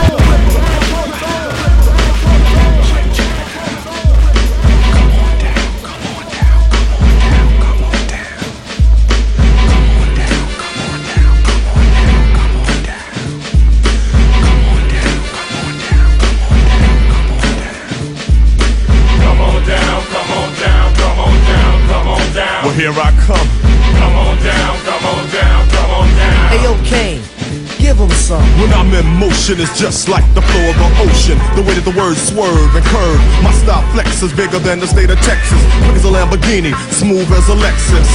Here 22.84 22.92
I 23.00 23.16
come. 23.24 23.48
Come 23.96 24.12
on 24.12 24.36
down, 24.44 24.76
come 24.84 25.04
on 25.08 25.24
down, 25.32 25.62
come 25.72 25.92
on 26.04 26.08
down. 26.20 26.44
Hey, 26.52 26.60
yo, 26.68 26.76
Kane, 26.84 27.24
give 27.80 27.96
him 27.96 28.12
some. 28.12 28.44
When 28.60 28.76
I'm 28.76 28.92
in 28.92 29.08
motion, 29.16 29.64
it's 29.64 29.80
just 29.80 30.12
like 30.12 30.28
the 30.36 30.44
flow 30.44 30.68
of 30.68 30.76
an 30.76 30.92
ocean. 31.08 31.40
The 31.56 31.64
way 31.64 31.80
that 31.80 31.88
the 31.88 31.96
words 31.96 32.20
swerve 32.20 32.76
and 32.76 32.84
curve. 32.84 33.24
My 33.40 33.56
style 33.56 33.88
flex 33.96 34.20
is 34.20 34.36
bigger 34.36 34.60
than 34.60 34.84
the 34.84 34.88
state 34.88 35.08
of 35.08 35.20
Texas. 35.24 35.64
Quick 35.88 35.96
as 35.96 36.04
a 36.04 36.12
Lamborghini, 36.12 36.76
smooth 36.92 37.32
as 37.32 37.48
a 37.48 37.56
Lexus. 37.56 38.12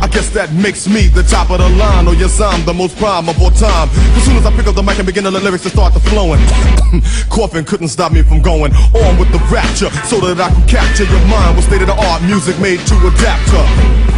I 0.00 0.08
guess 0.08 0.28
that 0.30 0.52
makes 0.52 0.88
me 0.88 1.08
the 1.08 1.22
top 1.22 1.50
of 1.50 1.58
the 1.58 1.68
line, 1.68 2.06
or 2.08 2.14
yes, 2.14 2.40
I'm 2.40 2.64
the 2.64 2.74
most 2.74 2.96
prime 2.96 3.28
of 3.28 3.40
all 3.40 3.50
time. 3.50 3.88
As 4.16 4.24
soon 4.24 4.36
as 4.36 4.46
I 4.46 4.52
pick 4.54 4.66
up 4.66 4.74
the 4.74 4.82
mic 4.82 4.98
and 4.98 5.06
begin 5.06 5.24
the 5.24 5.30
lyrics 5.30 5.64
to 5.64 5.70
start 5.70 5.94
to 5.94 6.00
flowing, 6.00 6.40
coughing 7.30 7.64
couldn't 7.64 7.88
stop 7.88 8.12
me 8.12 8.22
from 8.22 8.42
going 8.42 8.72
on 8.74 9.18
with 9.18 9.32
the 9.32 9.40
rapture, 9.48 9.90
so 10.04 10.20
that 10.20 10.40
I 10.40 10.50
can 10.52 10.66
capture 10.68 11.04
your 11.04 11.24
mind 11.26 11.56
with 11.56 11.64
state 11.64 11.80
of 11.80 11.88
the 11.88 11.96
art 11.96 12.22
music 12.22 12.58
made 12.60 12.80
to 12.86 12.94
adapt 13.08 13.48
to. 13.52 13.62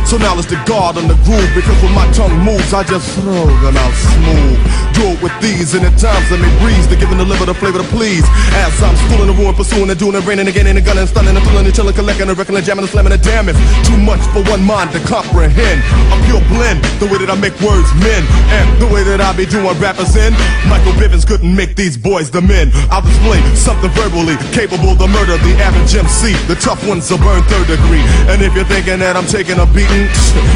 So 0.09 0.17
now 0.17 0.33
let's 0.33 0.49
the 0.49 0.57
guard 0.65 0.97
on 0.97 1.05
the 1.05 1.21
groove 1.29 1.53
because 1.53 1.77
when 1.85 1.93
my 1.93 2.09
tongue 2.17 2.33
moves, 2.41 2.73
I 2.73 2.81
just 2.81 3.13
throw 3.21 3.45
them 3.61 3.77
out 3.77 3.93
smooth. 3.93 4.57
Do 4.97 5.05
it 5.13 5.21
with 5.21 5.37
these, 5.45 5.77
and 5.77 5.85
at 5.85 6.01
times 6.01 6.33
let 6.33 6.41
me 6.41 6.49
breeze 6.65 6.89
to 6.89 6.97
give 6.97 7.13
and 7.13 7.21
deliver 7.21 7.45
the 7.45 7.53
flavor 7.53 7.77
to 7.77 7.89
please. 7.93 8.25
As 8.57 8.73
I'm 8.81 8.97
schooling 9.05 9.29
the 9.29 9.37
ruin, 9.37 9.53
pursuing 9.53 9.91
and 9.93 10.01
doing 10.01 10.17
and 10.17 10.25
raining 10.25 10.49
again 10.49 10.65
and 10.65 10.81
gunning 10.81 11.05
and 11.05 11.11
stunning 11.13 11.37
and 11.37 11.45
feeling 11.45 11.67
and 11.69 11.75
chilling, 11.77 11.93
collecting 11.93 12.25
and 12.25 12.39
reckoning, 12.39 12.65
jamming 12.65 12.89
and 12.89 12.91
slamming 12.91 13.13
and 13.13 13.23
damn 13.23 13.53
it's 13.53 13.61
too 13.85 14.01
much 14.01 14.25
for 14.33 14.41
one 14.49 14.65
mind 14.65 14.89
to 14.97 15.01
comprehend. 15.05 15.68
A 15.77 16.17
pure 16.25 16.41
blend, 16.49 16.81
the 16.97 17.05
way 17.05 17.21
that 17.21 17.29
I 17.29 17.37
make 17.37 17.53
words 17.61 17.93
men, 18.01 18.25
and 18.57 18.67
the 18.81 18.89
way 18.89 19.05
that 19.05 19.21
I 19.21 19.37
be 19.37 19.45
doing 19.45 19.69
rappers 19.77 20.17
in. 20.17 20.33
Michael 20.65 20.97
Bivins 20.97 21.29
couldn't 21.29 21.53
make 21.53 21.77
these 21.77 21.97
boys 21.97 22.31
the 22.31 22.41
men. 22.41 22.73
I'll 22.89 23.05
display 23.05 23.43
something 23.53 23.91
verbally 23.93 24.41
capable 24.57 24.97
to 24.97 25.07
murder 25.07 25.37
the 25.45 25.53
average 25.61 25.93
MC. 25.93 26.33
The 26.49 26.57
tough 26.57 26.81
ones 26.89 27.11
will 27.11 27.21
burn 27.21 27.45
third 27.53 27.69
degree. 27.69 28.01
And 28.33 28.41
if 28.41 28.57
you're 28.57 28.65
thinking 28.65 29.01
that 29.05 29.13
I'm 29.13 29.29
taking 29.29 29.61
a 29.61 29.67
beating, 29.69 30.09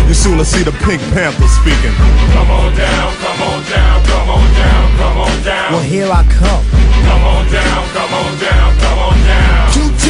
you 0.09 0.16
sooner 0.16 0.48
see 0.48 0.64
the 0.64 0.72
Pink 0.89 1.05
Panther 1.12 1.48
speaking. 1.60 1.93
Come 2.32 2.48
on 2.48 2.72
down, 2.72 3.12
come 3.20 3.40
on 3.52 3.60
down, 3.68 3.97
come 4.09 4.28
on 4.32 4.47
down, 4.56 4.84
come 4.97 5.18
on 5.28 5.36
down. 5.44 5.68
Well, 5.76 5.84
here 5.84 6.09
I 6.09 6.24
come. 6.24 6.64
Come 7.05 7.24
on 7.28 7.44
down, 7.52 7.82
come 7.93 8.12
on 8.16 8.32
down, 8.40 8.68
come 8.80 8.98
on 8.98 9.16
down. 9.28 9.51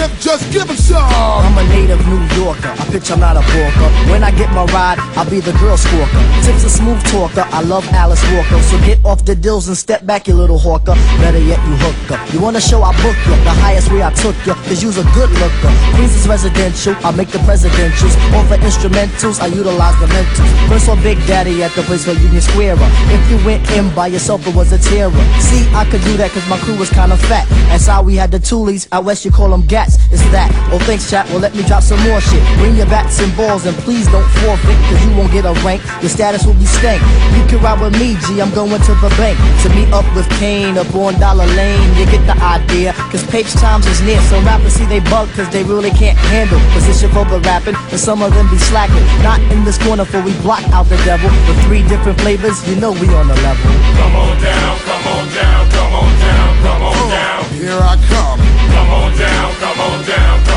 Q-tip, 0.03 0.21
just 0.21 0.53
give 0.53 0.69
him 0.69 0.77
some. 0.77 1.03
I'm 1.03 1.59
a 1.59 1.65
native 1.69 2.07
New 2.07 2.23
Yorker. 2.37 2.69
I 2.69 2.85
pitch, 2.91 3.11
I'm 3.11 3.21
not 3.21 3.37
a 3.37 3.41
walker. 3.41 3.89
When 4.11 4.23
I 4.25 4.31
get 4.31 4.51
my 4.53 4.65
ride, 4.67 4.99
I'll 5.17 5.29
be 5.29 5.41
the 5.41 5.53
girl 5.53 5.77
squawker. 5.77 6.23
Tip's 6.45 6.65
a 6.65 6.71
smooth 6.71 7.03
talker. 7.11 7.45
I 7.51 7.63
love 7.63 7.87
Alice 7.93 8.23
Walker. 8.33 8.61
So 8.63 8.79
get 8.81 9.05
off 9.05 9.25
the 9.25 9.35
dills 9.35 9.69
and 9.69 9.77
step 9.77 10.07
back, 10.07 10.29
you 10.29 10.35
little 10.35 10.59
hawker. 10.59 10.95
Better 11.21 11.39
yet, 11.39 11.59
you 11.67 11.77
hook 11.77 12.19
up. 12.19 12.35
You 12.35 12.41
wanna 12.41 12.61
show 12.61 12.83
I 12.83 12.93
book 13.03 13.17
you? 13.27 13.35
The 13.45 13.55
highest 13.63 13.91
way 13.93 14.03
I 14.03 14.11
took 14.13 14.37
you, 14.47 14.55
cause 14.67 14.83
you's 14.83 14.99
a 14.99 15.05
good 15.15 15.31
looker. 15.31 15.71
Queens 15.95 16.15
is 16.15 16.27
residential. 16.29 16.95
I 17.05 17.11
make 17.13 17.29
the 17.29 17.39
presidentials. 17.39 18.15
For 18.49 18.57
instrumentals, 18.59 19.41
I 19.41 19.47
utilize 19.47 19.99
the 20.01 20.07
mentals. 20.07 20.69
First 20.69 20.87
saw 20.87 20.97
Big 21.03 21.19
Daddy 21.27 21.63
at 21.63 21.73
the 21.73 21.83
place 21.83 22.05
for 22.05 22.13
Union 22.13 22.41
Square. 22.41 22.77
If 22.79 23.31
you 23.31 23.45
went 23.47 23.71
in 23.73 23.95
by 23.95 24.09
yourself, 24.09 24.47
it 24.47 24.55
was 24.55 24.73
a 24.73 24.79
terror. 24.79 25.13
See, 25.41 25.65
I 25.75 25.85
could 25.91 26.03
do 26.03 26.17
that 26.17 26.31
cause 26.33 26.47
my 26.49 26.59
crew 26.59 26.77
was 26.77 26.91
kinda 26.91 27.17
fat. 27.17 27.47
That's 27.71 27.87
how 27.87 28.03
we 28.03 28.17
had 28.17 28.31
the 28.31 28.39
toolies. 28.39 28.89
Out 28.93 29.05
west, 29.05 29.25
you 29.25 29.31
call 29.31 29.51
them 29.51 29.63
gats. 29.67 29.92
It's 30.13 30.25
that. 30.31 30.53
Oh, 30.73 30.79
thanks, 30.85 31.09
chat. 31.09 31.29
Well, 31.29 31.41
let 31.41 31.55
me 31.55 31.63
drop 31.65 31.83
some 31.83 32.01
more 32.05 32.21
shit. 32.21 32.43
Bring 32.61 32.77
your 32.77 32.87
bats 32.87 33.21
and 33.21 33.33
balls 33.37 33.65
and 33.65 33.77
please 33.85 34.07
don't 34.09 34.27
forfeit 34.45 34.77
cause 34.89 35.01
you 35.05 35.13
won't 35.17 35.33
get 35.33 35.45
a 35.45 35.55
rank. 35.65 35.81
Your 36.05 36.13
status 36.13 36.45
will 36.45 36.57
be 36.57 36.69
stank. 36.69 37.01
You 37.37 37.43
can 37.49 37.61
ride 37.65 37.81
with 37.81 37.97
me, 37.97 38.17
G. 38.29 38.41
I'm 38.41 38.53
going 38.53 38.71
to 38.71 38.95
the 39.01 39.13
bank 39.17 39.41
to 39.65 39.69
meet 39.73 39.89
up 39.93 40.05
with 40.15 40.29
Kane 40.37 40.77
up 40.77 40.93
on 40.95 41.19
Dollar 41.21 41.49
Lane. 41.57 41.89
You 41.97 42.05
get 42.07 42.25
the 42.29 42.37
idea 42.41 42.93
cause 43.13 43.25
Page 43.27 43.53
Times 43.57 43.87
is 43.87 44.01
near. 44.03 44.21
So 44.29 44.41
rappers 44.43 44.75
see 44.75 44.87
they 44.87 45.01
bug 45.09 45.29
cause 45.33 45.49
they 45.49 45.65
really 45.65 45.91
can't 45.91 46.19
handle 46.33 46.61
position 46.77 47.09
for 47.11 47.25
the 47.25 47.41
rapping 47.49 47.77
and 47.77 48.01
some 48.01 48.23
of 48.23 48.33
them 48.35 48.49
be 48.51 48.59
slacking. 48.59 49.05
Not 49.25 49.41
in 49.53 49.65
this 49.65 49.79
corner 49.81 50.05
for 50.05 50.21
we 50.21 50.33
block 50.45 50.65
out 50.77 50.87
the 50.87 51.01
devil. 51.09 51.31
With 51.49 51.59
three 51.65 51.83
different 51.89 52.21
flavors, 52.21 52.61
you 52.69 52.77
know 52.77 52.93
we 52.93 53.09
on 53.17 53.29
the 53.29 53.39
level. 53.41 53.71
Come 53.97 54.17
on 54.17 54.37
down, 54.41 54.79
come 54.85 55.07
on 55.09 55.25
down, 55.33 55.71
come 55.71 55.93
on 55.93 56.13
down, 56.21 56.51
come 56.63 56.83
on 56.83 57.11
down. 57.11 57.45
Here 57.57 57.81
I 57.81 57.97
come. 58.09 58.52
Come 58.73 58.91
on 58.91 59.17
down, 59.19 59.55
come 59.61 59.81
on 59.81 60.05
down, 60.07 60.52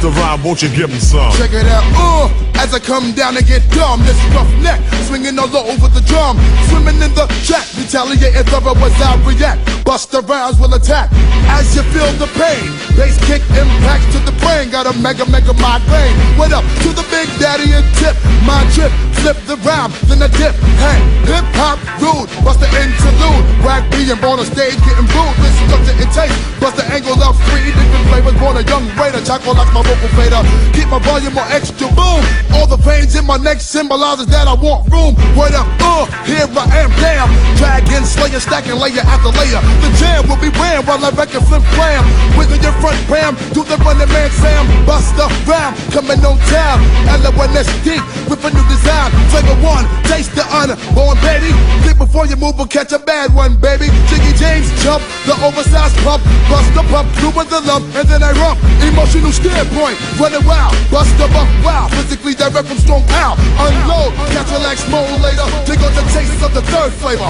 the 0.00 0.08
rhyme, 0.16 0.42
won't 0.42 0.62
you 0.62 0.68
give 0.72 0.88
him 0.88 0.98
some? 0.98 1.32
Check 1.36 1.52
it 1.52 1.68
out, 1.68 1.84
uh, 1.92 2.32
as 2.56 2.72
I 2.72 2.80
come 2.80 3.12
down 3.12 3.36
and 3.36 3.44
get 3.46 3.60
dumb, 3.70 4.00
this 4.04 4.16
rough 4.32 4.48
neck, 4.64 4.80
swinging 5.04 5.38
all 5.38 5.52
over 5.52 5.88
the 5.88 6.00
drum, 6.08 6.40
swimming 6.72 6.96
in 7.04 7.12
the 7.12 7.28
track, 7.44 7.68
retaliating 7.76 8.44
thorough 8.48 8.76
as 8.80 8.96
I 8.96 9.20
react, 9.28 9.60
bust 9.84 10.10
the 10.12 10.22
rounds 10.24 10.58
will 10.58 10.72
attack, 10.72 11.12
as 11.52 11.76
you 11.76 11.84
feel 11.92 12.08
the 12.16 12.28
pain, 12.40 12.64
bass 12.96 13.20
kick 13.28 13.44
impacts 13.52 14.08
to 14.16 14.18
the 14.24 14.32
brain, 14.40 14.72
got 14.72 14.88
a 14.88 14.94
mega 15.04 15.28
mega 15.28 15.52
migraine, 15.60 16.16
what 16.40 16.52
up 16.52 16.64
to 16.80 16.88
the 16.96 17.04
big 17.12 17.28
daddy 17.36 17.68
and 17.76 17.84
tip, 18.00 18.16
my 18.48 18.64
trip, 18.72 18.92
flip 19.20 19.36
the 19.44 19.56
rhyme, 19.68 19.92
then 20.08 20.24
a 20.24 20.28
dip, 20.40 20.56
hey, 20.80 20.96
hip 21.28 21.44
hop 21.60 21.76
rude, 22.00 22.28
bust 22.40 22.60
the 22.60 22.68
interlude, 22.72 23.44
rag 23.60 23.84
being 23.92 24.16
born 24.24 24.40
on 24.40 24.48
stage, 24.48 24.80
getting 24.88 25.08
booed, 25.12 25.36
this 25.44 25.52
structure 25.68 25.96
it 26.00 26.10
takes, 26.16 26.36
bust 26.56 26.80
the 26.80 26.86
angle 26.88 27.20
of 27.20 27.36
three 27.52 27.68
different 27.68 28.04
flavors, 28.08 28.36
born 28.40 28.56
a 28.56 28.64
young 28.64 28.84
raider, 28.96 29.20
chocolate 29.20 29.60
like 29.60 29.72
my 29.76 29.89
fader, 30.14 30.42
keep 30.72 30.88
my 30.88 30.98
volume 31.00 31.36
on 31.38 31.46
extra. 31.50 31.88
Boom, 31.94 32.22
all 32.54 32.66
the 32.66 32.76
veins 32.76 33.14
in 33.16 33.26
my 33.26 33.36
neck 33.36 33.60
symbolizes 33.60 34.26
that 34.26 34.46
I 34.46 34.54
want 34.54 34.86
room, 34.90 35.14
word 35.34 35.54
up, 35.54 35.66
uh, 35.80 36.06
here 36.26 36.46
I 36.46 36.64
am, 36.84 36.90
damn, 37.00 37.30
dragon 37.56 38.04
slayer, 38.04 38.40
stacking 38.40 38.78
layer 38.78 39.02
after 39.02 39.32
layer, 39.34 39.60
the 39.82 39.90
jam 39.98 40.28
will 40.28 40.40
be 40.40 40.50
ran 40.54 40.84
while 40.86 41.02
I 41.02 41.10
record 41.10 41.42
flip 41.48 41.64
clam, 41.74 42.04
wiggle 42.38 42.60
your 42.62 42.74
front 42.78 43.00
bam, 43.08 43.34
do 43.54 43.64
the 43.64 43.76
running 43.82 44.08
man 44.08 44.30
Sam, 44.30 44.66
bust 44.86 45.16
the 45.16 45.26
round, 45.48 45.74
coming 45.90 46.20
on 46.22 46.38
town, 46.52 46.78
L-O-N-S-D, 47.24 47.98
with 48.30 48.44
a 48.46 48.50
new 48.54 48.66
design, 48.70 49.10
flavor 49.32 49.56
one, 49.64 49.86
taste 50.06 50.34
the 50.34 50.44
honor, 50.54 50.76
born 50.94 51.18
baby, 51.24 51.50
think 51.82 51.98
before 51.98 52.26
you 52.26 52.36
move 52.36 52.58
or 52.58 52.66
catch 52.66 52.92
a 52.92 52.98
bad 52.98 53.34
one, 53.34 53.58
baby, 53.58 53.90
Jiggy 54.06 54.32
James 54.38 54.70
jump, 54.82 55.02
the 55.26 55.34
oversized 55.42 55.96
pump, 56.06 56.22
bust 56.46 56.70
the 56.74 56.84
pump, 56.88 57.10
through 57.18 57.34
with 57.34 57.50
the 57.50 57.60
lump, 57.66 57.84
and 57.96 58.06
then 58.08 58.22
I 58.22 58.32
rump, 58.38 58.60
emotional 58.86 59.32
standpoint, 59.80 60.20
running 60.20 60.46
wild, 60.46 60.72
bust 60.90 61.16
the 61.16 61.26
bump, 61.32 61.48
wow, 61.64 61.88
physically 61.88 62.34
direct 62.34 62.68
from 62.68 62.78
strong 62.78 63.04
out, 63.10 63.38
unload, 63.58 64.12
catch 64.32 64.50
relax 64.52 64.84
mode 64.90 65.08
later, 65.20 65.44
take 65.64 65.80
on 65.80 65.92
the 65.94 66.04
taste 66.12 66.42
of 66.42 66.52
the 66.54 66.62
third 66.62 66.92
flavor, 66.92 67.28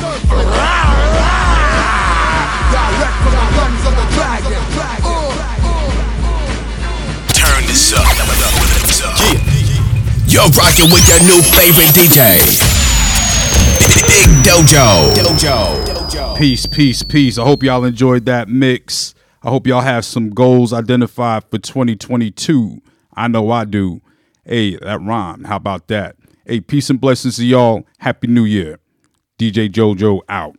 direct 2.71 3.17
from 3.23 3.35
the 3.39 3.47
lungs 3.55 3.87
of 3.87 3.95
the 3.95 4.07
dragon, 4.15 4.63
Turn 7.35 7.63
this 7.67 7.93
up. 7.95 8.05
Yeah. 9.19 9.39
You're 10.27 10.51
rocking 10.51 10.91
with 10.93 11.07
your 11.09 11.21
new 11.27 11.43
favorite 11.43 11.91
DJ. 11.95 12.39
Big 14.07 14.29
Dojo. 14.45 15.15
Dojo. 15.15 16.37
Peace, 16.37 16.67
peace, 16.67 17.03
peace. 17.03 17.39
I 17.39 17.45
hope 17.45 17.63
y'all 17.63 17.85
enjoyed 17.85 18.27
that 18.27 18.49
mix. 18.49 19.15
I 19.43 19.49
hope 19.49 19.67
y'all 19.67 19.81
have 19.81 20.05
some 20.05 20.31
goals 20.31 20.73
identified 20.73 21.45
for 21.51 21.57
2022. 21.59 22.83
I 23.15 23.27
know 23.29 23.51
I 23.51 23.65
do. 23.65 24.03
Hey, 24.45 24.77
that 24.77 25.01
rhymed. 25.01 25.47
How 25.47 25.57
about 25.57 25.89
that? 25.89 26.17
Hey, 26.45 26.61
peace 26.61 26.91
and 26.91 27.01
blessings 27.01 27.37
to 27.37 27.47
y'all. 27.47 27.87
Happy 28.01 28.27
New 28.27 28.45
Year. 28.45 28.79
DJ 29.39 29.71
JoJo 29.71 30.21
out. 30.29 30.57